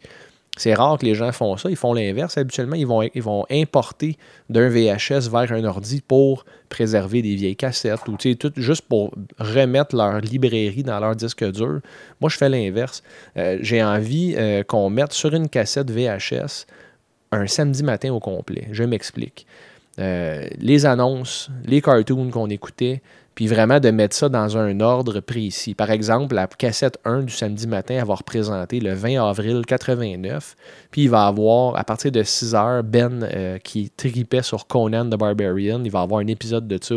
C'est 0.58 0.74
rare 0.74 0.98
que 0.98 1.06
les 1.06 1.16
gens 1.16 1.32
font 1.32 1.56
ça. 1.58 1.70
Ils 1.70 1.76
font 1.76 1.94
l'inverse. 1.94 2.38
Habituellement, 2.38 2.76
ils 2.76 2.88
vont, 2.88 3.04
ils 3.04 3.22
vont 3.22 3.46
importer 3.50 4.18
d'un 4.50 4.68
VHS 4.68 5.30
vers 5.30 5.52
un 5.54 5.64
ordi 5.64 6.02
pour 6.02 6.44
préserver 6.68 7.22
des 7.22 7.36
vieilles 7.36 7.56
cassettes 7.56 8.08
ou 8.08 8.18
tout, 8.18 8.52
juste 8.58 8.82
pour 8.82 9.14
remettre 9.38 9.96
leur 9.96 10.20
librairie 10.20 10.84
dans 10.84 11.00
leur 11.00 11.16
disque 11.16 11.50
dur. 11.52 11.80
Moi, 12.20 12.30
je 12.30 12.36
fais 12.36 12.50
l'inverse. 12.50 13.04
Euh, 13.38 13.58
j'ai 13.62 13.82
envie 13.82 14.36
qu'on 14.68 14.90
mette 14.90 15.14
sur 15.14 15.34
une 15.34 15.48
cassette 15.48 15.92
VHS 15.92 16.66
un 17.32 17.48
samedi 17.48 17.84
matin 17.84 18.12
au 18.12 18.20
complet. 18.20 18.68
Je 18.72 18.84
m'explique. 18.84 19.46
Euh, 20.00 20.48
les 20.60 20.86
annonces, 20.86 21.50
les 21.66 21.82
cartoons 21.82 22.30
qu'on 22.30 22.50
écoutait, 22.50 23.02
puis 23.36 23.48
vraiment 23.48 23.80
de 23.80 23.90
mettre 23.90 24.16
ça 24.16 24.28
dans 24.28 24.58
un 24.58 24.80
ordre 24.80 25.20
précis. 25.20 25.74
Par 25.74 25.92
exemple, 25.92 26.36
la 26.36 26.48
cassette 26.48 27.00
1 27.06 27.24
du 27.24 27.34
samedi 27.34 27.68
matin, 27.68 27.96
elle 27.98 28.06
va 28.06 28.16
représenter 28.16 28.80
le 28.80 28.94
20 28.94 29.22
avril 29.22 29.66
89, 29.66 30.56
puis 30.92 31.04
il 31.04 31.10
va 31.10 31.26
avoir, 31.26 31.78
à 31.78 31.84
partir 31.84 32.12
de 32.12 32.24
6 32.24 32.56
heures, 32.56 32.84
Ben 32.84 33.24
euh, 33.24 33.58
qui 33.58 33.90
tripait 33.90 34.42
sur 34.42 34.68
Conan 34.68 35.06
the 35.06 35.18
Barbarian, 35.18 35.82
il 35.84 35.92
va 35.92 36.02
avoir 36.02 36.22
un 36.22 36.28
épisode 36.28 36.68
de 36.68 36.80
ça. 36.82 36.96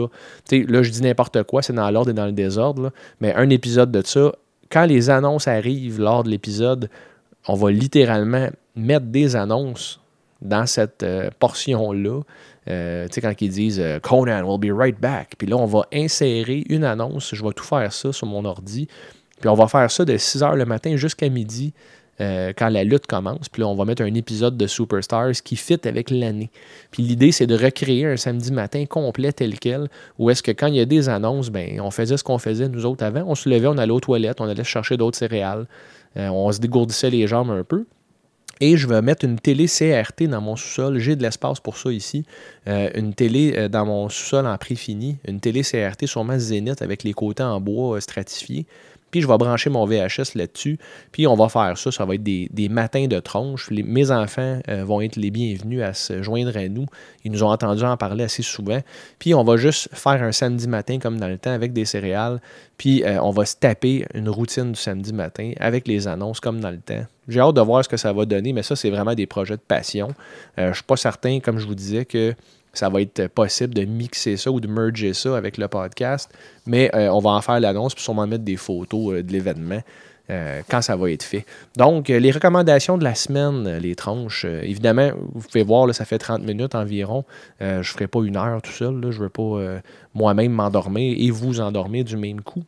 sais, 0.49 0.65
là, 0.69 0.83
je 0.83 0.91
dis 0.91 1.03
n'importe 1.03 1.43
quoi, 1.45 1.62
c'est 1.62 1.73
dans 1.73 1.91
l'ordre 1.91 2.11
et 2.11 2.15
dans 2.15 2.27
le 2.27 2.33
désordre, 2.33 2.93
mais 3.21 3.35
un 3.35 3.51
épisode 3.51 3.91
de 3.91 4.03
ça, 4.05 4.33
quand 4.71 4.85
les 4.85 5.11
annonces 5.11 5.49
arrivent 5.49 6.01
lors 6.01 6.25
de 6.25 6.31
l'épisode, 6.31 6.88
on 7.47 7.55
va 7.55 7.71
littéralement 7.71 8.49
mettre 8.75 9.07
des 9.07 9.37
annonces 9.37 10.01
dans 10.41 10.67
cette 10.67 11.03
euh, 11.03 11.31
portion-là. 11.38 12.21
Euh, 12.68 13.07
tu 13.09 13.14
sais, 13.14 13.20
quand 13.20 13.40
ils 13.40 13.51
disent 13.51 13.81
euh, 13.81 13.98
Conan 13.98 14.42
will 14.44 14.59
be 14.59 14.75
right 14.77 14.98
back. 15.01 15.35
Puis 15.37 15.46
là, 15.46 15.57
on 15.57 15.66
va 15.66 15.87
insérer 15.92 16.64
une 16.68 16.85
annonce. 16.85 17.35
Je 17.35 17.42
vais 17.42 17.53
tout 17.53 17.64
faire 17.64 17.92
ça 17.92 18.12
sur 18.12 18.27
mon 18.27 18.44
ordi. 18.44 18.88
Puis 19.40 19.48
on 19.48 19.55
va 19.55 19.66
faire 19.66 19.90
ça 19.90 20.05
de 20.05 20.16
6 20.16 20.42
h 20.42 20.55
le 20.55 20.64
matin 20.64 20.96
jusqu'à 20.96 21.29
midi 21.29 21.72
quand 22.57 22.68
la 22.68 22.85
lutte 22.85 23.09
commence. 23.09 23.48
Puis 23.48 23.62
là, 23.62 23.66
on 23.66 23.75
va 23.75 23.85
mettre 23.85 24.03
un 24.03 24.14
épisode 24.14 24.57
de 24.57 24.68
Superstars 24.68 25.33
qui 25.42 25.57
fit 25.57 25.81
avec 25.85 26.09
l'année. 26.09 26.53
Puis 26.92 27.03
l'idée, 27.03 27.33
c'est 27.33 27.48
de 27.48 27.57
recréer 27.57 28.07
un 28.07 28.16
samedi 28.16 28.53
matin 28.53 28.85
complet 28.87 29.33
tel 29.33 29.59
quel, 29.59 29.88
où 30.20 30.31
est-ce 30.31 30.40
que 30.40 30.53
quand 30.53 30.68
il 30.68 30.77
y 30.77 30.81
a 30.81 30.85
des 30.85 31.09
annonces, 31.09 31.51
ben, 31.51 31.81
on 31.81 31.90
faisait 31.90 32.16
ce 32.16 32.22
qu'on 32.22 32.38
faisait 32.38 32.68
nous 32.68 32.87
autres 32.87 33.05
avant. 33.05 33.25
On 33.27 33.35
se 33.35 33.48
levait, 33.48 33.66
on 33.66 33.77
allait 33.77 33.90
aux 33.90 33.98
toilettes, 33.98 34.40
on 34.40 34.44
allait 34.44 34.62
chercher 34.62 34.96
d'autres 34.96 35.18
céréales. 35.18 35.66
on 36.14 36.53
se 36.53 36.61
dégourdissait 36.61 37.11
les 37.11 37.27
jambes 37.27 37.51
un 37.51 37.64
peu. 37.64 37.87
Et 38.64 38.77
je 38.77 38.87
vais 38.87 39.03
mettre 39.03 39.25
une 39.25 39.40
télé 39.40 39.66
CRT 39.66 40.29
dans 40.29 40.40
mon 40.40 40.55
sous-sol. 40.55 41.01
J'ai 41.01 41.16
de 41.16 41.22
l'espace 41.25 41.59
pour 41.59 41.77
ça 41.77 41.90
ici. 41.90 42.25
Euh, 42.68 42.90
une 42.94 43.12
télé 43.12 43.55
euh, 43.57 43.68
dans 43.68 43.85
mon 43.85 44.09
sous-sol 44.09 44.46
en 44.46 44.57
prix 44.57 44.77
fini. 44.77 45.16
Une 45.27 45.40
télé 45.40 45.62
CRT 45.62 46.07
sûrement 46.07 46.38
Zénith 46.38 46.81
avec 46.81 47.03
les 47.03 47.12
côtés 47.12 47.42
en 47.42 47.61
bois 47.61 47.96
euh, 47.96 48.01
stratifiés. 48.01 48.66
Puis 49.12 49.20
je 49.20 49.29
vais 49.29 49.38
brancher 49.38 49.70
mon 49.70 49.87
VHS 49.87 50.35
là-dessus. 50.35 50.79
Puis 51.12 51.29
on 51.29 51.37
va 51.37 51.48
faire 51.48 51.79
ça. 51.79 51.92
Ça 51.92 52.05
va 52.05 52.16
être 52.16 52.22
des, 52.25 52.68
matins 52.68 53.07
de 53.07 53.20
tronche. 53.20 53.70
mes 53.70 54.11
enfants 54.11 54.59
euh, 54.68 54.85
vont 54.85 55.01
être 55.03 55.16
les 55.16 55.31
bienvenus 55.31 55.83
à 55.83 55.92
se 55.92 56.22
joindre 56.22 56.57
à 56.57 56.66
nous. 56.68 56.87
Ils 57.25 57.31
nous 57.31 57.44
ont 57.44 57.51
entendu 57.51 57.85
en 57.85 57.96
parler 57.96 58.25
assez 58.25 58.42
souvent. 58.42 58.81
Puis 59.20 59.35
on 59.35 59.44
va 59.44 59.57
juste 59.57 59.88
faire 59.92 60.20
un 60.22 60.33
samedi 60.33 60.66
matin 60.66 60.98
comme 60.98 61.20
dans 61.20 61.29
le 61.29 61.38
temps 61.38 61.53
avec 61.53 61.72
des 61.72 61.85
céréales. 61.85 62.40
Puis 62.79 63.05
euh, 63.05 63.22
on 63.22 63.31
va 63.31 63.44
se 63.44 63.55
taper 63.55 64.07
une 64.14 64.29
routine 64.29 64.72
du 64.72 64.81
samedi 64.81 65.12
matin 65.12 65.53
avec 65.61 65.87
les 65.87 66.09
annonces 66.09 66.40
comme 66.40 66.61
dans 66.61 66.70
le 66.70 66.81
temps. 66.81 67.05
J'ai 67.29 67.40
hâte 67.40 67.55
de 67.55 67.61
voir 67.61 67.85
ce 67.85 67.88
que 67.88 67.96
ça 67.96 68.12
va 68.12 68.25
donner, 68.25 68.53
mais 68.53 68.62
ça, 68.62 68.75
c'est 68.75 68.90
vraiment 68.90 69.14
des 69.14 69.27
projets 69.27 69.57
de 69.57 69.62
passion. 69.62 70.09
Euh, 70.59 70.64
je 70.64 70.68
ne 70.68 70.75
suis 70.75 70.83
pas 70.83 70.96
certain, 70.96 71.38
comme 71.38 71.59
je 71.59 71.66
vous 71.66 71.75
disais, 71.75 72.05
que 72.05 72.35
ça 72.72 72.88
va 72.88 73.00
être 73.00 73.26
possible 73.28 73.74
de 73.74 73.85
mixer 73.85 74.37
ça 74.37 74.50
ou 74.50 74.61
de 74.61 74.68
merger 74.68 75.14
ça 75.14 75.37
avec 75.37 75.58
le 75.58 75.68
podcast. 75.68 76.30
Mais 76.66 76.90
euh, 76.94 77.08
on 77.11 77.20
va 77.20 77.30
en 77.30 77.40
faire 77.40 77.61
l'annonce 77.61 77.94
puis 77.94 78.02
sûrement 78.02 78.26
mettre 78.26 78.44
des 78.44 78.56
photos 78.56 79.14
euh, 79.14 79.22
de 79.22 79.32
l'événement 79.32 79.80
euh, 80.30 80.62
quand 80.68 80.80
ça 80.80 80.96
va 80.96 81.11
être 81.11 81.22
fait. 81.22 81.44
Donc, 81.76 82.08
les 82.08 82.30
recommandations 82.30 82.96
de 82.96 83.04
la 83.04 83.14
semaine, 83.14 83.78
les 83.78 83.94
tranches, 83.94 84.44
évidemment, 84.44 85.11
vous 85.35 85.46
pouvez 85.46 85.64
voir, 85.64 85.87
là, 85.87 85.92
ça 85.92 86.04
fait 86.04 86.18
30 86.18 86.44
minutes 86.44 86.74
environ. 86.74 87.24
je 87.61 87.78
ne 87.78 87.82
ferai 87.82 88.06
pas 88.06 88.20
une 88.22 88.37
heure 88.37 88.62
tout 88.62 88.70
seul. 88.70 89.00
je 89.11 89.18
ne 89.18 89.24
veux 89.24 89.28
pas 89.28 89.82
moi-même 90.14 90.52
m'endormir 90.52 91.16
et 91.18 91.30
vous 91.30 91.61
endormir 91.61 92.04
du 92.04 92.16
même 92.16 92.40
coup. 92.40 92.62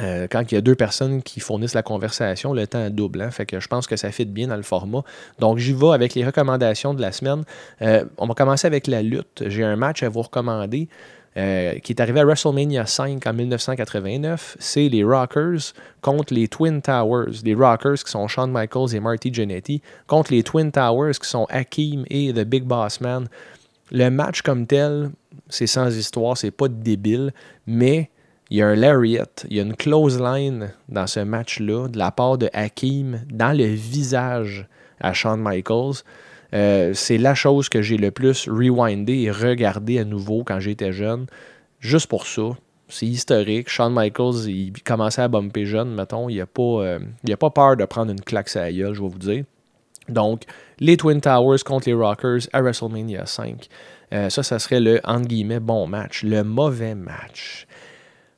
Euh, 0.00 0.26
quand 0.28 0.50
il 0.50 0.54
y 0.54 0.58
a 0.58 0.60
deux 0.60 0.74
personnes 0.74 1.22
qui 1.22 1.40
fournissent 1.40 1.74
la 1.74 1.82
conversation, 1.82 2.52
le 2.52 2.66
temps 2.66 2.90
double. 2.90 3.22
Hein. 3.22 3.30
fait 3.30 3.46
que 3.46 3.60
je 3.60 3.68
pense 3.68 3.86
que 3.86 3.96
ça 3.96 4.10
fit 4.10 4.24
bien 4.24 4.48
dans 4.48 4.56
le 4.56 4.62
format. 4.62 5.02
Donc, 5.38 5.58
j'y 5.58 5.72
vais 5.72 5.92
avec 5.92 6.14
les 6.14 6.24
recommandations 6.24 6.94
de 6.94 7.00
la 7.00 7.12
semaine. 7.12 7.44
Euh, 7.82 8.04
on 8.18 8.26
va 8.26 8.34
commencer 8.34 8.66
avec 8.66 8.86
la 8.86 9.02
lutte. 9.02 9.44
J'ai 9.46 9.62
un 9.62 9.76
match 9.76 10.02
à 10.02 10.08
vous 10.08 10.22
recommander. 10.22 10.88
Euh, 11.36 11.80
qui 11.80 11.92
est 11.92 12.00
arrivé 12.00 12.20
à 12.20 12.24
WrestleMania 12.24 12.86
5 12.86 13.26
en 13.26 13.32
1989, 13.32 14.56
c'est 14.60 14.88
les 14.88 15.02
Rockers 15.02 15.72
contre 16.00 16.32
les 16.32 16.46
Twin 16.46 16.80
Towers. 16.80 17.42
Les 17.42 17.54
Rockers 17.54 18.04
qui 18.04 18.10
sont 18.12 18.28
Shawn 18.28 18.52
Michaels 18.52 18.94
et 18.94 19.00
Marty 19.00 19.34
Jannetty 19.34 19.82
contre 20.06 20.32
les 20.32 20.44
Twin 20.44 20.70
Towers 20.70 21.14
qui 21.20 21.28
sont 21.28 21.46
Hakim 21.50 22.04
et 22.08 22.32
The 22.32 22.44
Big 22.44 22.62
Boss 22.62 23.00
Man. 23.00 23.26
Le 23.90 24.10
match 24.10 24.42
comme 24.42 24.64
tel, 24.68 25.10
c'est 25.48 25.66
sans 25.66 25.96
histoire, 25.96 26.36
c'est 26.36 26.52
pas 26.52 26.68
débile, 26.68 27.32
mais 27.66 28.10
il 28.54 28.58
y 28.58 28.62
a 28.62 28.68
un 28.68 28.76
lariat, 28.76 29.26
il 29.50 29.56
y 29.56 29.58
a 29.58 29.64
une 29.64 29.74
close 29.74 30.16
dans 30.16 31.06
ce 31.08 31.18
match-là 31.18 31.88
de 31.88 31.98
la 31.98 32.12
part 32.12 32.38
de 32.38 32.48
Hakim 32.52 33.22
dans 33.28 33.50
le 33.50 33.64
visage 33.64 34.68
à 35.00 35.12
Shawn 35.12 35.42
Michaels. 35.42 36.04
Euh, 36.54 36.94
c'est 36.94 37.18
la 37.18 37.34
chose 37.34 37.68
que 37.68 37.82
j'ai 37.82 37.96
le 37.96 38.12
plus 38.12 38.48
rewindé 38.48 39.22
et 39.22 39.32
regardé 39.32 39.98
à 39.98 40.04
nouveau 40.04 40.44
quand 40.44 40.60
j'étais 40.60 40.92
jeune. 40.92 41.26
Juste 41.80 42.06
pour 42.06 42.28
ça. 42.28 42.50
C'est 42.86 43.06
historique. 43.06 43.68
Shawn 43.68 43.92
Michaels, 43.92 44.46
il 44.46 44.72
commençait 44.84 45.22
à 45.22 45.26
bumper 45.26 45.66
jeune, 45.66 45.92
mettons. 45.92 46.28
Il 46.28 46.36
n'a 46.36 46.46
pas, 46.46 46.62
euh, 46.62 47.00
pas 47.40 47.50
peur 47.50 47.76
de 47.76 47.84
prendre 47.86 48.12
une 48.12 48.20
claque 48.20 48.54
à 48.54 48.60
la 48.60 48.72
gueule, 48.72 48.94
je 48.94 49.02
vais 49.02 49.08
vous 49.08 49.18
dire. 49.18 49.44
Donc, 50.08 50.42
les 50.78 50.96
Twin 50.96 51.20
Towers 51.20 51.64
contre 51.66 51.88
les 51.88 51.94
Rockers 51.94 52.42
à 52.52 52.62
WrestleMania 52.62 53.26
5. 53.26 53.66
Euh, 54.12 54.30
ça, 54.30 54.44
ça 54.44 54.60
serait 54.60 54.78
le, 54.78 55.00
entre 55.02 55.26
guillemets, 55.26 55.58
bon 55.58 55.88
match. 55.88 56.22
Le 56.22 56.44
mauvais 56.44 56.94
match. 56.94 57.66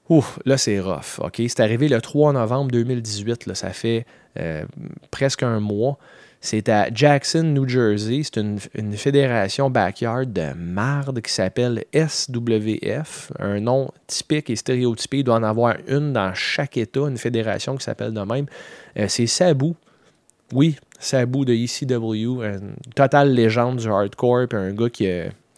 Ouf, 0.08 0.38
là, 0.44 0.56
c'est 0.56 0.78
rough. 0.80 1.18
OK? 1.18 1.42
C'est 1.48 1.60
arrivé 1.60 1.88
le 1.88 2.00
3 2.00 2.32
novembre 2.32 2.70
2018. 2.70 3.46
Là, 3.46 3.54
ça 3.54 3.70
fait 3.70 4.06
euh, 4.38 4.64
presque 5.10 5.42
un 5.42 5.58
mois. 5.60 5.98
C'est 6.40 6.68
à 6.68 6.88
Jackson, 6.92 7.42
New 7.42 7.66
Jersey. 7.66 8.22
C'est 8.22 8.40
une, 8.40 8.58
fédération 8.92 9.68
backyard 9.68 10.26
de 10.26 10.52
marde 10.54 11.20
qui 11.20 11.32
s'appelle 11.32 11.84
SWF. 11.92 13.32
Un 13.40 13.58
nom 13.60 13.90
typique 14.06 14.48
et 14.50 14.56
stéréotypé. 14.56 15.18
Il 15.18 15.24
doit 15.24 15.36
en 15.36 15.42
avoir 15.42 15.74
une 15.88 16.12
dans 16.12 16.32
chaque 16.34 16.76
État, 16.76 17.00
une 17.00 17.18
fédération 17.18 17.76
qui 17.76 17.84
s'appelle 17.84 18.12
de 18.12 18.20
même. 18.20 18.46
Euh, 18.96 19.06
c'est 19.08 19.26
Sabu. 19.26 19.72
Oui, 20.52 20.76
Sabu 21.00 21.44
de 21.44 21.52
ECW, 21.52 22.44
une 22.44 22.76
totale 22.94 23.32
légende 23.32 23.78
du 23.78 23.88
hardcore, 23.88 24.46
puis 24.48 24.56
un 24.56 24.72
gars 24.72 24.88
qui, 24.88 25.08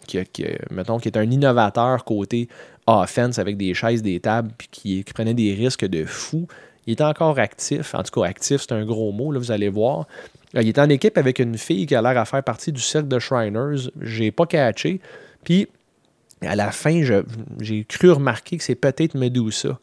qui, 0.07 0.45
mettons, 0.71 0.97
qui 0.97 1.09
est 1.09 1.17
un 1.17 1.29
innovateur 1.29 2.03
côté 2.03 2.49
offense 2.89 3.39
avec 3.39 3.57
des 3.57 3.73
chaises, 3.73 4.01
des 4.01 4.19
tables, 4.19 4.51
puis 4.57 4.67
qui, 4.71 5.03
qui 5.03 5.13
prenait 5.13 5.33
des 5.33 5.53
risques 5.53 5.85
de 5.85 6.05
fou. 6.05 6.47
Il 6.87 6.91
est 6.91 7.01
encore 7.01 7.37
actif. 7.37 7.93
En 7.93 8.03
tout 8.03 8.19
cas, 8.19 8.27
actif, 8.27 8.61
c'est 8.61 8.71
un 8.71 8.85
gros 8.85 9.11
mot, 9.11 9.31
là, 9.31 9.39
vous 9.39 9.51
allez 9.51 9.69
voir. 9.69 10.07
Euh, 10.55 10.61
Il 10.61 10.67
est 10.67 10.79
en 10.79 10.89
équipe 10.89 11.17
avec 11.17 11.39
une 11.39 11.57
fille 11.57 11.85
qui 11.85 11.95
a 11.95 12.01
l'air 12.01 12.17
à 12.17 12.25
faire 12.25 12.43
partie 12.43 12.71
du 12.71 12.81
cercle 12.81 13.07
de 13.07 13.19
Shriners. 13.19 13.91
J'ai 14.01 14.31
pas 14.31 14.45
catché. 14.45 14.99
Puis, 15.43 15.67
à 16.41 16.55
la 16.55 16.71
fin, 16.71 17.01
j'ai 17.59 17.83
cru 17.85 18.11
remarquer 18.11 18.57
que 18.57 18.63
c'est 18.63 18.75
peut-être 18.75 19.15
Medusa. 19.15 19.77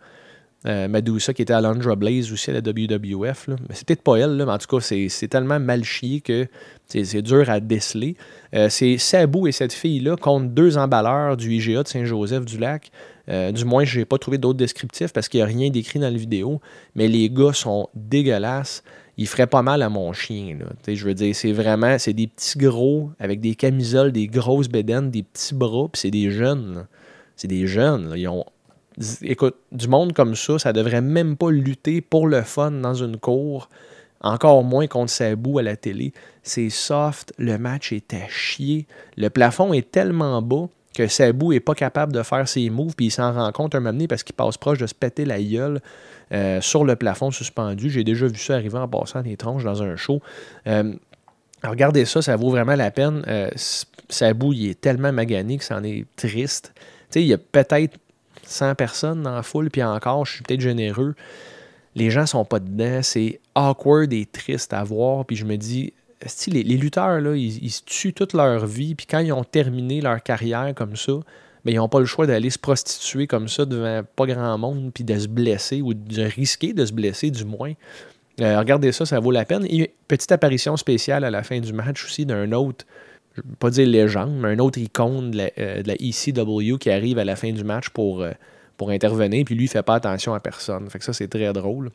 Euh, 0.66 0.88
Medusa 0.88 1.32
qui 1.32 1.42
était 1.42 1.52
à 1.52 1.60
Lundra 1.60 1.94
Blaze 1.94 2.32
aussi 2.32 2.50
à 2.50 2.54
la 2.54 2.60
WWF. 2.60 3.48
Mais 3.48 3.74
c'est 3.74 4.02
pas 4.02 4.16
elle, 4.16 4.36
mais 4.36 4.42
en 4.44 4.58
tout 4.58 4.66
cas, 4.66 4.80
c'est, 4.80 5.28
tellement 5.28 5.60
mal 5.60 5.84
chié 5.84 6.20
que 6.20 6.48
c'est, 6.86 7.22
dur 7.22 7.48
à 7.48 7.60
déceler. 7.60 8.16
Euh, 8.54 8.68
c'est 8.68 8.98
Sabu 8.98 9.48
et 9.48 9.52
cette 9.52 9.72
fille-là 9.72 10.16
contre 10.16 10.46
deux 10.46 10.76
emballeurs 10.76 11.36
du 11.36 11.52
IGA 11.54 11.84
de 11.84 11.88
Saint-Joseph-du-Lac. 11.88 12.90
Euh, 13.28 13.52
du 13.52 13.64
moins, 13.64 13.84
je 13.84 14.00
n'ai 14.00 14.04
pas 14.04 14.18
trouvé 14.18 14.38
d'autres 14.38 14.58
descriptifs 14.58 15.12
parce 15.12 15.28
qu'il 15.28 15.38
n'y 15.38 15.42
a 15.42 15.46
rien 15.46 15.70
décrit 15.70 16.00
dans 16.00 16.10
la 16.10 16.18
vidéo. 16.18 16.60
Mais 16.96 17.06
les 17.06 17.30
gars 17.30 17.52
sont 17.52 17.88
dégueulasses. 17.94 18.82
Ils 19.18 19.28
feraient 19.28 19.46
pas 19.46 19.62
mal 19.62 19.82
à 19.82 19.88
mon 19.88 20.12
chien. 20.12 20.58
Je 20.86 21.04
veux 21.04 21.14
dire, 21.14 21.34
c'est 21.34 21.52
vraiment, 21.52 21.96
c'est 21.98 22.12
des 22.12 22.26
petits 22.26 22.58
gros 22.58 23.10
avec 23.20 23.40
des 23.40 23.54
camisoles, 23.54 24.10
des 24.10 24.26
grosses 24.26 24.68
bédaines, 24.68 25.10
des 25.10 25.22
petits 25.22 25.54
bras, 25.54 25.88
puis 25.90 26.00
c'est 26.00 26.10
des 26.10 26.30
jeunes. 26.30 26.86
C'est 27.36 27.48
des 27.48 27.66
jeunes. 27.66 28.12
Ils 28.16 28.28
ont 28.28 28.44
écoute, 29.22 29.57
du 29.72 29.88
monde 29.88 30.12
comme 30.12 30.34
ça, 30.34 30.59
ça 30.59 30.72
devrait 30.72 31.01
même 31.01 31.36
pas 31.36 31.51
lutter 31.51 32.01
pour 32.01 32.26
le 32.26 32.42
fun 32.42 32.70
dans 32.70 32.94
une 32.94 33.18
cour, 33.18 33.68
encore 34.20 34.64
moins 34.64 34.86
contre 34.86 35.11
Sabu 35.11 35.59
à 35.59 35.62
la 35.62 35.76
télé. 35.76 36.12
C'est 36.42 36.70
soft, 36.70 37.32
le 37.38 37.59
match 37.59 37.92
est 37.92 38.14
à 38.14 38.28
chier, 38.28 38.86
le 39.16 39.30
plafond 39.30 39.72
est 39.72 39.90
tellement 39.90 40.40
bas 40.42 40.68
que 40.94 41.07
Sabu 41.09 41.55
est 41.55 41.61
pas 41.61 41.74
capable 41.74 42.12
de 42.12 42.22
faire 42.22 42.49
ses 42.49 42.70
moves, 42.70 42.94
puis 42.97 43.07
il 43.07 43.11
s'en 43.11 43.32
rend 43.32 43.53
compte 43.53 43.74
un 43.74 43.80
moment 43.80 43.92
donné 43.92 44.09
parce 44.09 44.22
qu'il 44.22 44.34
passe 44.34 44.57
proche 44.57 44.78
de 44.78 44.86
se 44.86 44.94
péter 44.94 45.26
la 45.26 45.42
gueule 45.42 45.80
euh, 46.32 46.61
sur 46.62 46.84
le 46.84 46.97
plafond 46.97 47.30
suspendu. 47.30 47.90
J'ai 47.90 48.03
déjà 48.03 48.26
vu 48.26 48.38
ça 48.38 48.55
arriver 48.55 48.78
en 48.78 48.88
passant 48.88 49.20
des 49.20 49.36
tronches 49.36 49.62
dans 49.62 49.82
un 49.82 49.97
show. 49.97 50.22
Euh, 50.66 50.94
regardez 51.62 52.07
ça, 52.07 52.22
ça 52.22 52.36
vaut 52.36 52.51
vraiment 52.51 52.76
la 52.76 52.90
peine. 52.90 53.22
Euh, 53.28 53.51
Sabu, 54.09 54.55
il 54.55 54.70
est 54.70 54.80
tellement 54.80 55.12
magané 55.12 55.59
que 55.59 55.64
c'en 55.64 55.84
est 55.84 56.07
triste. 56.16 56.72
Tu 56.74 56.82
sais, 57.11 57.22
il 57.22 57.28
y 57.28 57.34
a 57.34 57.38
peut-être 57.38 57.99
100 58.47 58.74
personnes 58.74 59.22
dans 59.22 59.34
la 59.34 59.42
foule, 59.42 59.70
puis 59.70 59.82
encore, 59.82 60.26
je 60.26 60.34
suis 60.34 60.42
peut-être 60.42 60.61
généreux. 60.61 61.14
Les 61.94 62.11
gens 62.11 62.26
sont 62.26 62.44
pas 62.44 62.61
dedans, 62.61 63.03
c'est 63.03 63.40
awkward 63.55 64.12
et 64.12 64.26
triste 64.26 64.72
à 64.72 64.84
voir, 64.84 65.24
puis 65.24 65.36
je 65.36 65.44
me 65.44 65.57
dis, 65.57 65.92
les, 66.49 66.62
les 66.62 66.76
lutteurs, 66.76 67.20
là, 67.20 67.34
ils, 67.34 67.70
se 67.70 67.82
tuent 67.84 68.12
toute 68.12 68.32
leur 68.32 68.66
vie, 68.66 68.94
puis 68.94 69.07
quand 69.07 69.18
ils 69.18 69.32
ont 69.32 69.44
terminé 69.44 70.01
leur 70.01 70.22
carrière 70.22 70.72
comme 70.74 70.97
ça, 70.97 71.12
ben, 71.64 71.72
ils 71.72 71.76
n'ont 71.76 71.88
pas 71.88 72.01
le 72.01 72.07
choix 72.07 72.26
d'aller 72.26 72.51
se 72.51 72.59
prostituer 72.59 73.26
comme 73.26 73.49
ça 73.49 73.64
devant 73.64 74.03
pas 74.14 74.26
grand 74.26 74.57
monde, 74.59 74.92
puis 74.94 75.05
de 75.05 75.18
se 75.18 75.26
blesser, 75.26 75.82
ou 75.82 75.94
de 75.94 76.22
risquer 76.22 76.72
de 76.72 76.84
se 76.84 76.92
blesser 76.92 77.30
du 77.30 77.44
moins. 77.44 77.72
Euh, 78.40 78.59
regardez 78.59 78.92
ça, 78.92 79.07
ça 79.07 79.18
vaut 79.18 79.30
la 79.30 79.44
peine. 79.44 79.66
Et 79.68 79.92
petite 80.09 80.30
apparition 80.30 80.76
spéciale 80.76 81.24
à 81.24 81.30
la 81.30 81.42
fin 81.42 81.59
du 81.59 81.72
match 81.72 82.05
aussi 82.05 82.26
d'un 82.26 82.53
autre, 82.53 82.84
je 83.37 83.43
ne 83.49 83.55
pas 83.55 83.70
dire 83.70 83.87
légende, 83.87 84.39
mais 84.39 84.49
un 84.49 84.59
autre 84.59 84.78
icône 84.78 85.30
de 85.30 85.37
la, 85.39 85.51
euh, 85.59 85.82
de 85.82 85.89
la 85.89 85.95
ECW 85.95 86.78
qui 86.78 86.91
arrive 86.91 87.18
à 87.18 87.24
la 87.24 87.37
fin 87.37 87.53
du 87.53 87.64
match 87.64 87.91
pour, 87.91 88.22
euh, 88.22 88.32
pour 88.76 88.91
intervenir, 88.91 89.45
puis 89.45 89.55
lui, 89.55 89.64
il 89.64 89.68
fait 89.68 89.82
pas 89.82 89.95
attention 89.95 90.34
à 90.34 90.41
personne. 90.41 90.89
Fait 90.91 90.99
que 90.99 91.05
ça, 91.05 91.12
c'est 91.12 91.28
très 91.28 91.53
drôle. 91.53 91.91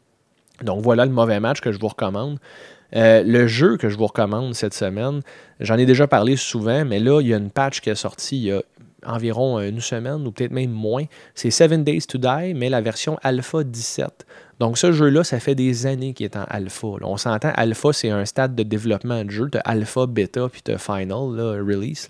Donc 0.64 0.82
voilà 0.82 1.06
le 1.06 1.12
mauvais 1.12 1.40
match 1.40 1.62
que 1.62 1.72
je 1.72 1.80
vous 1.80 1.88
recommande. 1.88 2.38
Euh, 2.96 3.24
le 3.24 3.48
jeu 3.48 3.78
que 3.78 3.90
je 3.90 3.98
vous 3.98 4.08
recommande 4.08 4.54
cette 4.54 4.74
semaine, 4.74 5.22
j'en 5.60 5.78
ai 5.78 5.86
déjà 5.86 6.08
parlé 6.08 6.36
souvent, 6.36 6.86
mais 6.86 7.00
là, 7.00 7.22
il 7.22 7.28
y 7.28 7.34
a 7.34 7.38
une 7.38 7.50
patch 7.50 7.82
qui 7.82 7.90
est 7.90 7.96
sortie 7.96 8.38
il 8.38 8.44
y 8.44 8.52
a 8.52 8.62
environ 9.06 9.60
une 9.60 9.82
semaine 9.82 10.26
ou 10.28 10.32
peut-être 10.32 10.52
même 10.52 10.72
moins. 10.72 11.06
C'est 11.36 11.52
Seven 11.52 11.84
Days 11.84 12.02
to 12.02 12.18
Die, 12.18 12.54
mais 12.56 12.70
la 12.70 12.82
version 12.82 13.18
Alpha 13.24 13.64
17. 13.64 14.26
Donc 14.62 14.78
ce 14.78 14.92
jeu-là, 14.92 15.24
ça 15.24 15.40
fait 15.40 15.56
des 15.56 15.88
années 15.88 16.14
qu'il 16.14 16.26
est 16.26 16.38
en 16.38 16.44
alpha. 16.48 16.88
On 17.02 17.18
s'entend, 17.18 17.52
alpha, 17.56 17.94
c'est 17.94 18.12
un 18.12 18.26
stade 18.26 18.54
de 18.54 18.62
développement 18.62 19.26
de 19.26 19.32
jeu. 19.32 19.50
Tu 19.52 19.58
alpha, 19.66 20.06
bêta, 20.06 20.48
puis 20.50 20.62
tu 20.62 20.78
final, 20.78 21.36
là, 21.36 21.54
release. 21.54 22.10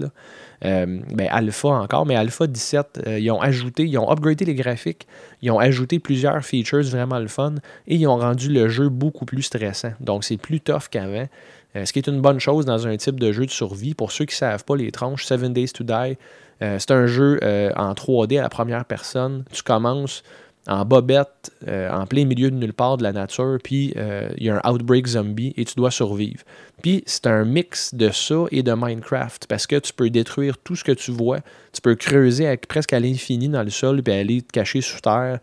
Euh, 0.66 1.00
ben, 1.14 1.28
alpha 1.32 1.70
encore, 1.70 2.06
mais 2.06 2.18
alpha 2.18 2.48
17, 2.48 3.04
euh, 3.08 3.20
ils 3.20 3.32
ont 3.32 3.40
ajouté, 3.40 3.86
ils 3.86 3.98
ont 3.98 4.12
upgradé 4.12 4.44
les 4.44 4.54
graphiques, 4.54 5.08
ils 5.42 5.50
ont 5.50 5.60
ajouté 5.60 6.00
plusieurs 6.00 6.44
features 6.44 6.84
vraiment 6.84 7.20
le 7.20 7.30
fun, 7.30 7.56
et 7.88 7.96
ils 7.96 8.06
ont 8.06 8.18
rendu 8.18 8.50
le 8.50 8.68
jeu 8.68 8.90
beaucoup 8.90 9.24
plus 9.24 9.44
stressant. 9.44 9.94
Donc 10.02 10.26
c'est 10.26 10.36
plus 10.36 10.60
tough 10.60 10.90
qu'avant. 10.92 11.30
Euh, 11.78 11.86
ce 11.86 11.94
qui 11.94 12.00
est 12.00 12.08
une 12.08 12.20
bonne 12.20 12.40
chose 12.40 12.66
dans 12.66 12.86
un 12.86 12.98
type 12.98 13.18
de 13.18 13.32
jeu 13.32 13.46
de 13.46 13.52
survie. 13.52 13.94
Pour 13.94 14.12
ceux 14.12 14.26
qui 14.26 14.34
ne 14.34 14.40
savent 14.40 14.66
pas, 14.66 14.76
les 14.76 14.92
tranches, 14.92 15.24
Seven 15.24 15.54
Days 15.54 15.70
to 15.70 15.86
Die, 15.86 16.18
euh, 16.62 16.78
c'est 16.80 16.92
un 16.92 17.08
jeu 17.08 17.40
euh, 17.44 17.72
en 17.76 17.94
3D 17.94 18.38
à 18.40 18.44
la 18.44 18.50
première 18.50 18.86
personne. 18.86 19.44
Tu 19.52 19.64
commences 19.64 20.24
en 20.68 20.86
bobette, 20.86 21.52
euh, 21.68 21.90
en 21.90 22.06
plein 22.06 22.24
milieu 22.24 22.52
de 22.52 22.56
nulle 22.56 22.74
part 22.74 22.98
de 22.98 23.04
la 23.04 23.12
nature, 23.12 23.58
puis 23.64 23.96
il 24.38 24.44
y 24.44 24.50
a 24.50 24.62
un 24.64 24.72
outbreak 24.72 25.08
zombie 25.08 25.54
et 25.58 25.66
tu 25.66 25.74
dois 25.76 25.90
survivre. 25.90 26.44
Puis 26.84 27.04
c'est 27.08 27.26
un 27.26 27.46
mix 27.46 27.96
de 27.96 28.10
ça 28.10 28.46
et 28.52 28.62
de 28.62 28.74
Minecraft, 28.74 29.48
parce 29.48 29.66
que 29.66 29.78
tu 29.78 29.92
peux 29.92 30.12
détruire 30.12 30.60
tout 30.60 30.76
ce 30.76 30.84
que 30.84 30.92
tu 30.92 31.12
vois. 31.12 31.40
Tu 31.74 31.82
peux 31.82 31.96
creuser 31.96 32.56
presque 32.68 32.94
à 32.94 33.00
l'infini 33.00 33.50
dans 33.50 33.64
le 33.64 33.72
sol, 33.72 34.04
puis 34.04 34.14
aller 34.14 34.42
te 34.44 34.52
cacher 34.52 34.82
sous 34.82 35.00
terre. 35.00 35.40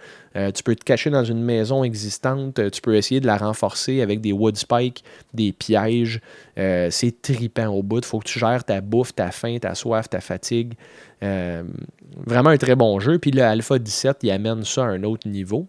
Tu 0.55 0.63
peux 0.63 0.77
te 0.77 0.85
cacher 0.85 1.11
dans 1.11 1.25
une 1.25 1.43
maison 1.43 1.83
existante. 1.83 2.71
Tu 2.71 2.81
peux 2.81 2.95
essayer 2.95 3.21
de 3.21 3.27
la 3.27 3.37
renforcer 3.37 4.03
avec 4.03 4.21
des 4.21 4.33
wood 4.33 4.57
spikes, 4.57 5.03
des 5.33 5.53
pièges. 5.53 6.21
C'est 6.57 7.23
tripant 7.23 7.69
au 7.69 7.83
bout. 7.83 7.99
Il 7.99 8.05
faut 8.05 8.19
que 8.19 8.29
tu 8.29 8.39
gères 8.39 8.65
ta 8.65 8.81
bouffe, 8.81 9.15
ta 9.15 9.31
faim, 9.31 9.59
ta 9.61 9.75
soif, 9.75 10.09
ta 10.09 10.21
fatigue. 10.21 10.75
Euh, 11.23 11.65
vraiment 12.27 12.51
un 12.51 12.57
très 12.57 12.75
bon 12.75 13.01
jeu. 13.01 13.19
Puis 13.19 13.31
le 13.31 13.43
Alpha 13.43 13.79
17, 13.79 14.19
il 14.23 14.31
amène 14.31 14.65
ça 14.65 14.85
à 14.85 14.89
un 14.89 15.03
autre 15.03 15.29
niveau. 15.29 15.67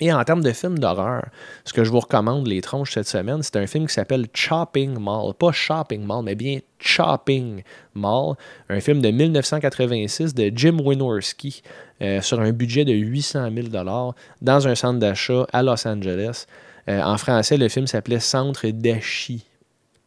Et 0.00 0.12
en 0.12 0.24
termes 0.24 0.42
de 0.42 0.50
films 0.52 0.78
d'horreur, 0.78 1.26
ce 1.64 1.72
que 1.72 1.84
je 1.84 1.90
vous 1.90 2.00
recommande, 2.00 2.48
les 2.48 2.60
tronches 2.60 2.92
cette 2.92 3.06
semaine, 3.06 3.42
c'est 3.42 3.56
un 3.56 3.66
film 3.66 3.86
qui 3.86 3.94
s'appelle 3.94 4.26
Chopping 4.34 4.98
Mall. 4.98 5.34
Pas 5.34 5.52
Shopping 5.52 6.02
Mall, 6.04 6.24
mais 6.24 6.34
bien 6.34 6.58
Chopping 6.80 7.62
Mall. 7.94 8.34
Un 8.68 8.80
film 8.80 9.00
de 9.00 9.10
1986 9.10 10.34
de 10.34 10.50
Jim 10.54 10.78
Wynorski 10.82 11.62
euh, 12.00 12.20
sur 12.20 12.40
un 12.40 12.50
budget 12.50 12.84
de 12.84 12.92
800 12.92 13.50
000 13.54 13.68
dans 14.40 14.68
un 14.68 14.74
centre 14.74 14.98
d'achat 14.98 15.46
à 15.52 15.62
Los 15.62 15.86
Angeles. 15.86 16.46
Euh, 16.88 17.00
en 17.00 17.16
français, 17.16 17.56
le 17.56 17.68
film 17.68 17.86
s'appelait 17.86 18.18
Centre 18.18 18.66
d'Achi. 18.68 19.44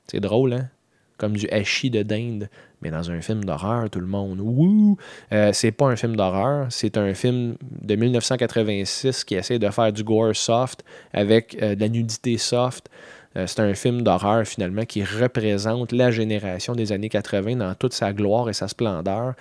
C'est 0.07 0.19
drôle, 0.19 0.53
hein? 0.53 0.69
Comme 1.17 1.33
du 1.33 1.47
hachis 1.49 1.89
de 1.89 2.03
dinde, 2.03 2.49
mais 2.81 2.91
dans 2.91 3.09
un 3.09 3.21
film 3.21 3.43
d'horreur, 3.43 3.89
tout 3.89 3.99
le 3.99 4.07
monde. 4.07 4.39
Wouh! 4.41 4.97
Euh, 5.31 5.51
c'est 5.53 5.71
pas 5.71 5.85
un 5.85 5.95
film 5.95 6.15
d'horreur, 6.15 6.67
c'est 6.69 6.97
un 6.97 7.13
film 7.13 7.55
de 7.61 7.95
1986 7.95 9.23
qui 9.23 9.35
essaie 9.35 9.59
de 9.59 9.69
faire 9.69 9.91
du 9.93 10.03
gore 10.03 10.35
soft 10.35 10.83
avec 11.13 11.57
euh, 11.61 11.75
de 11.75 11.81
la 11.81 11.89
nudité 11.89 12.37
soft. 12.37 12.89
Euh, 13.37 13.47
c'est 13.47 13.59
un 13.59 13.73
film 13.73 14.01
d'horreur 14.01 14.45
finalement 14.45 14.85
qui 14.85 15.03
représente 15.03 15.91
la 15.91 16.09
génération 16.09 16.73
des 16.73 16.91
années 16.91 17.09
80 17.09 17.57
dans 17.57 17.75
toute 17.75 17.93
sa 17.93 18.13
gloire 18.13 18.49
et 18.49 18.53
sa 18.53 18.67
splendeur. 18.67 19.33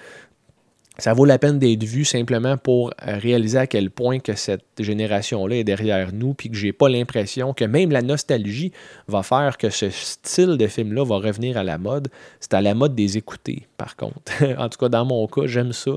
Ça 0.98 1.12
vaut 1.12 1.24
la 1.24 1.40
peine 1.40 1.58
d'être 1.58 1.82
vu 1.82 2.04
simplement 2.04 2.56
pour 2.56 2.90
euh, 2.90 3.18
réaliser 3.18 3.58
à 3.58 3.66
quel 3.66 3.90
point 3.90 4.20
que 4.20 4.36
cette 4.36 4.62
génération-là 4.78 5.56
est 5.56 5.64
derrière 5.64 6.12
nous, 6.12 6.34
puis 6.34 6.50
que 6.50 6.56
j'ai 6.56 6.72
pas 6.72 6.88
l'impression 6.88 7.52
que 7.52 7.64
même 7.64 7.90
la 7.90 8.00
nostalgie 8.00 8.70
va 9.08 9.24
faire 9.24 9.58
que 9.58 9.70
ce 9.70 9.90
style 9.90 10.56
de 10.56 10.66
film-là 10.68 11.04
va 11.04 11.16
revenir 11.16 11.56
à 11.56 11.64
la 11.64 11.78
mode. 11.78 12.08
C'est 12.38 12.54
à 12.54 12.60
la 12.60 12.74
mode 12.74 12.94
des 12.94 13.18
écouter, 13.18 13.66
par 13.76 13.96
contre. 13.96 14.32
en 14.58 14.68
tout 14.68 14.78
cas, 14.78 14.88
dans 14.88 15.04
mon 15.04 15.26
cas, 15.26 15.46
j'aime 15.46 15.72
ça. 15.72 15.90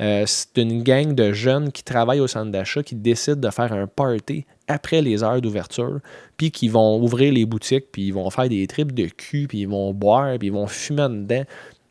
Euh, 0.00 0.24
c'est 0.26 0.58
une 0.58 0.82
gang 0.82 1.14
de 1.14 1.32
jeunes 1.32 1.72
qui 1.72 1.82
travaillent 1.82 2.20
au 2.20 2.26
centre 2.26 2.50
d'achat 2.50 2.82
qui 2.82 2.94
décident 2.94 3.40
de 3.40 3.50
faire 3.50 3.72
un 3.72 3.86
party 3.86 4.44
après 4.68 5.00
les 5.00 5.22
heures 5.22 5.40
d'ouverture, 5.40 6.00
puis 6.36 6.50
qui 6.50 6.68
vont 6.68 7.00
ouvrir 7.02 7.32
les 7.32 7.46
boutiques, 7.46 7.86
puis 7.90 8.08
ils 8.08 8.14
vont 8.14 8.28
faire 8.28 8.50
des 8.50 8.66
tripes 8.66 8.92
de 8.92 9.06
cul, 9.06 9.46
puis 9.48 9.60
ils 9.60 9.68
vont 9.68 9.94
boire, 9.94 10.38
puis 10.38 10.48
ils 10.48 10.52
vont 10.52 10.66
fumer 10.66 11.08
dedans. 11.08 11.44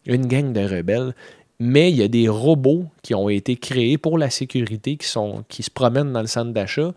Une 0.08 0.26
gang 0.26 0.52
de 0.52 0.62
rebelles 0.62 1.14
mais 1.64 1.92
il 1.92 1.98
y 1.98 2.02
a 2.02 2.08
des 2.08 2.28
robots 2.28 2.86
qui 3.04 3.14
ont 3.14 3.30
été 3.30 3.56
créés 3.56 4.00
pour 4.00 4.18
la 4.18 4.32
sécurité 4.32 4.98
qui, 4.98 5.08
sont, 5.08 5.46
qui 5.48 5.62
se 5.62 5.70
promènent 5.70 6.12
dans 6.12 6.22
le 6.22 6.28
centre 6.28 6.52
d'achat, 6.52 6.92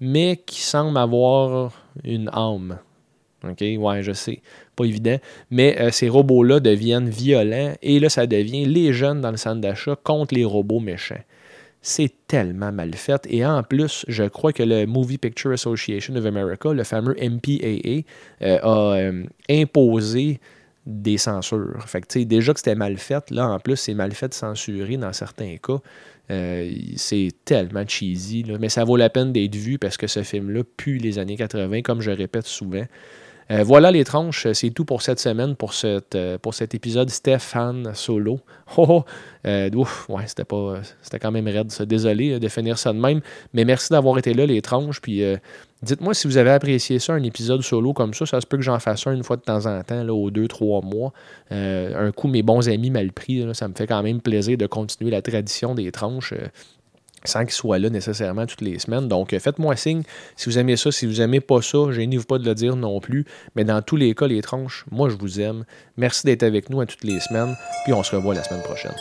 mais 0.00 0.40
qui 0.46 0.62
semblent 0.62 0.96
avoir 0.96 1.84
une 2.04 2.30
âme. 2.32 2.78
OK, 3.44 3.60
ouais, 3.60 4.02
je 4.02 4.12
sais, 4.12 4.40
pas 4.76 4.84
évident. 4.84 5.18
Mais 5.50 5.78
euh, 5.78 5.90
ces 5.90 6.08
robots-là 6.08 6.58
deviennent 6.58 7.10
violents 7.10 7.74
et 7.82 8.00
là, 8.00 8.08
ça 8.08 8.26
devient 8.26 8.64
les 8.64 8.94
jeunes 8.94 9.20
dans 9.20 9.30
le 9.30 9.36
centre 9.36 9.60
d'achat 9.60 9.94
contre 10.02 10.34
les 10.34 10.46
robots 10.46 10.80
méchants. 10.80 11.22
c'est 11.82 12.12
tellement 12.26 12.72
mal 12.72 12.94
fait. 12.94 13.26
Et 13.28 13.44
en 13.44 13.62
plus, 13.62 14.06
je 14.08 14.24
crois 14.24 14.54
que 14.54 14.62
le 14.62 14.86
Movie 14.86 15.18
Picture 15.18 15.52
Association 15.52 16.16
of 16.16 16.24
America, 16.24 16.72
le 16.72 16.82
fameux 16.82 17.14
MPAA, 17.20 18.04
euh, 18.40 18.58
a 18.62 18.96
euh, 18.96 19.24
imposé 19.50 20.40
des 20.88 21.18
censures. 21.18 21.84
Fait 21.86 22.00
que, 22.00 22.18
déjà 22.24 22.54
que 22.54 22.60
c'était 22.60 22.74
mal 22.74 22.96
fait, 22.96 23.30
là, 23.30 23.46
en 23.46 23.60
plus, 23.60 23.76
c'est 23.76 23.94
mal 23.94 24.12
fait 24.12 24.32
censuré 24.32 24.96
dans 24.96 25.12
certains 25.12 25.56
cas. 25.58 25.78
Euh, 26.30 26.70
c'est 26.96 27.28
tellement 27.44 27.84
cheesy, 27.86 28.44
mais 28.58 28.70
ça 28.70 28.84
vaut 28.84 28.96
la 28.96 29.10
peine 29.10 29.32
d'être 29.32 29.54
vu 29.54 29.78
parce 29.78 29.96
que 29.96 30.06
ce 30.06 30.22
film-là 30.22 30.62
pue 30.76 30.96
les 30.96 31.18
années 31.18 31.36
80, 31.36 31.82
comme 31.82 32.00
je 32.00 32.10
répète 32.10 32.46
souvent. 32.46 32.84
Euh, 33.50 33.62
voilà 33.62 33.90
les 33.90 34.04
tranches, 34.04 34.46
c'est 34.52 34.68
tout 34.70 34.84
pour 34.84 35.00
cette 35.00 35.20
semaine, 35.20 35.56
pour, 35.56 35.72
cette, 35.72 36.14
euh, 36.14 36.36
pour 36.36 36.52
cet 36.52 36.74
épisode 36.74 37.08
Stéphane 37.08 37.94
Solo. 37.94 38.40
Oh, 38.76 39.04
oh 39.46 39.68
ouf, 39.76 40.06
ouais, 40.10 40.24
c'était 40.26 40.44
pas. 40.44 40.80
C'était 41.00 41.18
quand 41.18 41.32
même 41.32 41.48
raide, 41.48 41.70
ça. 41.70 41.86
Désolé 41.86 42.38
de 42.38 42.48
finir 42.48 42.78
ça 42.78 42.92
de 42.92 42.98
même. 42.98 43.22
Mais 43.54 43.64
merci 43.64 43.88
d'avoir 43.90 44.18
été 44.18 44.34
là, 44.34 44.44
les 44.44 44.60
tranches. 44.60 45.00
Puis 45.00 45.22
dites-moi 45.82 46.14
si 46.14 46.26
vous 46.26 46.36
avez 46.36 46.50
apprécié 46.50 46.98
ça, 46.98 47.14
un 47.14 47.22
épisode 47.22 47.62
solo 47.62 47.92
comme 47.92 48.14
ça. 48.14 48.26
Ça 48.26 48.40
se 48.40 48.46
peut 48.46 48.56
que 48.56 48.62
j'en 48.62 48.78
fasse 48.78 49.06
un 49.06 49.12
une 49.12 49.24
fois 49.24 49.36
de 49.36 49.42
temps 49.42 49.66
en 49.66 49.82
temps, 49.82 50.02
là, 50.02 50.12
aux 50.12 50.30
deux, 50.30 50.48
trois 50.48 50.82
mois. 50.82 51.12
un 51.50 52.12
coup, 52.12 52.28
mes 52.28 52.42
bons 52.42 52.68
amis 52.68 52.90
mal 52.90 53.12
pris. 53.12 53.44
ça 53.54 53.68
me 53.68 53.74
fait 53.74 53.86
quand 53.86 54.02
même 54.02 54.20
plaisir 54.20 54.56
de 54.56 54.66
continuer 54.66 55.10
la 55.10 55.22
tradition 55.22 55.74
des 55.74 55.90
tranches 55.92 56.34
sans 57.24 57.44
qu'il 57.44 57.52
soit 57.52 57.78
là 57.78 57.90
nécessairement 57.90 58.46
toutes 58.46 58.60
les 58.60 58.78
semaines. 58.78 59.08
Donc, 59.08 59.32
euh, 59.32 59.38
faites-moi 59.38 59.76
signe 59.76 60.02
si 60.36 60.48
vous 60.48 60.58
aimez 60.58 60.76
ça, 60.76 60.92
si 60.92 61.06
vous 61.06 61.14
n'aimez 61.14 61.40
pas 61.40 61.62
ça, 61.62 61.90
gênez-vous 61.90 62.24
pas 62.24 62.38
de 62.38 62.44
le 62.44 62.54
dire 62.54 62.76
non 62.76 63.00
plus. 63.00 63.24
Mais 63.54 63.64
dans 63.64 63.82
tous 63.82 63.96
les 63.96 64.14
cas, 64.14 64.26
les 64.26 64.42
tranches, 64.42 64.84
moi, 64.90 65.08
je 65.08 65.16
vous 65.16 65.40
aime. 65.40 65.64
Merci 65.96 66.26
d'être 66.26 66.42
avec 66.42 66.70
nous 66.70 66.80
à 66.80 66.86
toutes 66.86 67.04
les 67.04 67.20
semaines, 67.20 67.56
puis 67.84 67.92
on 67.92 68.02
se 68.02 68.14
revoit 68.14 68.34
la 68.34 68.44
semaine 68.44 68.62
prochaine. 68.62 68.94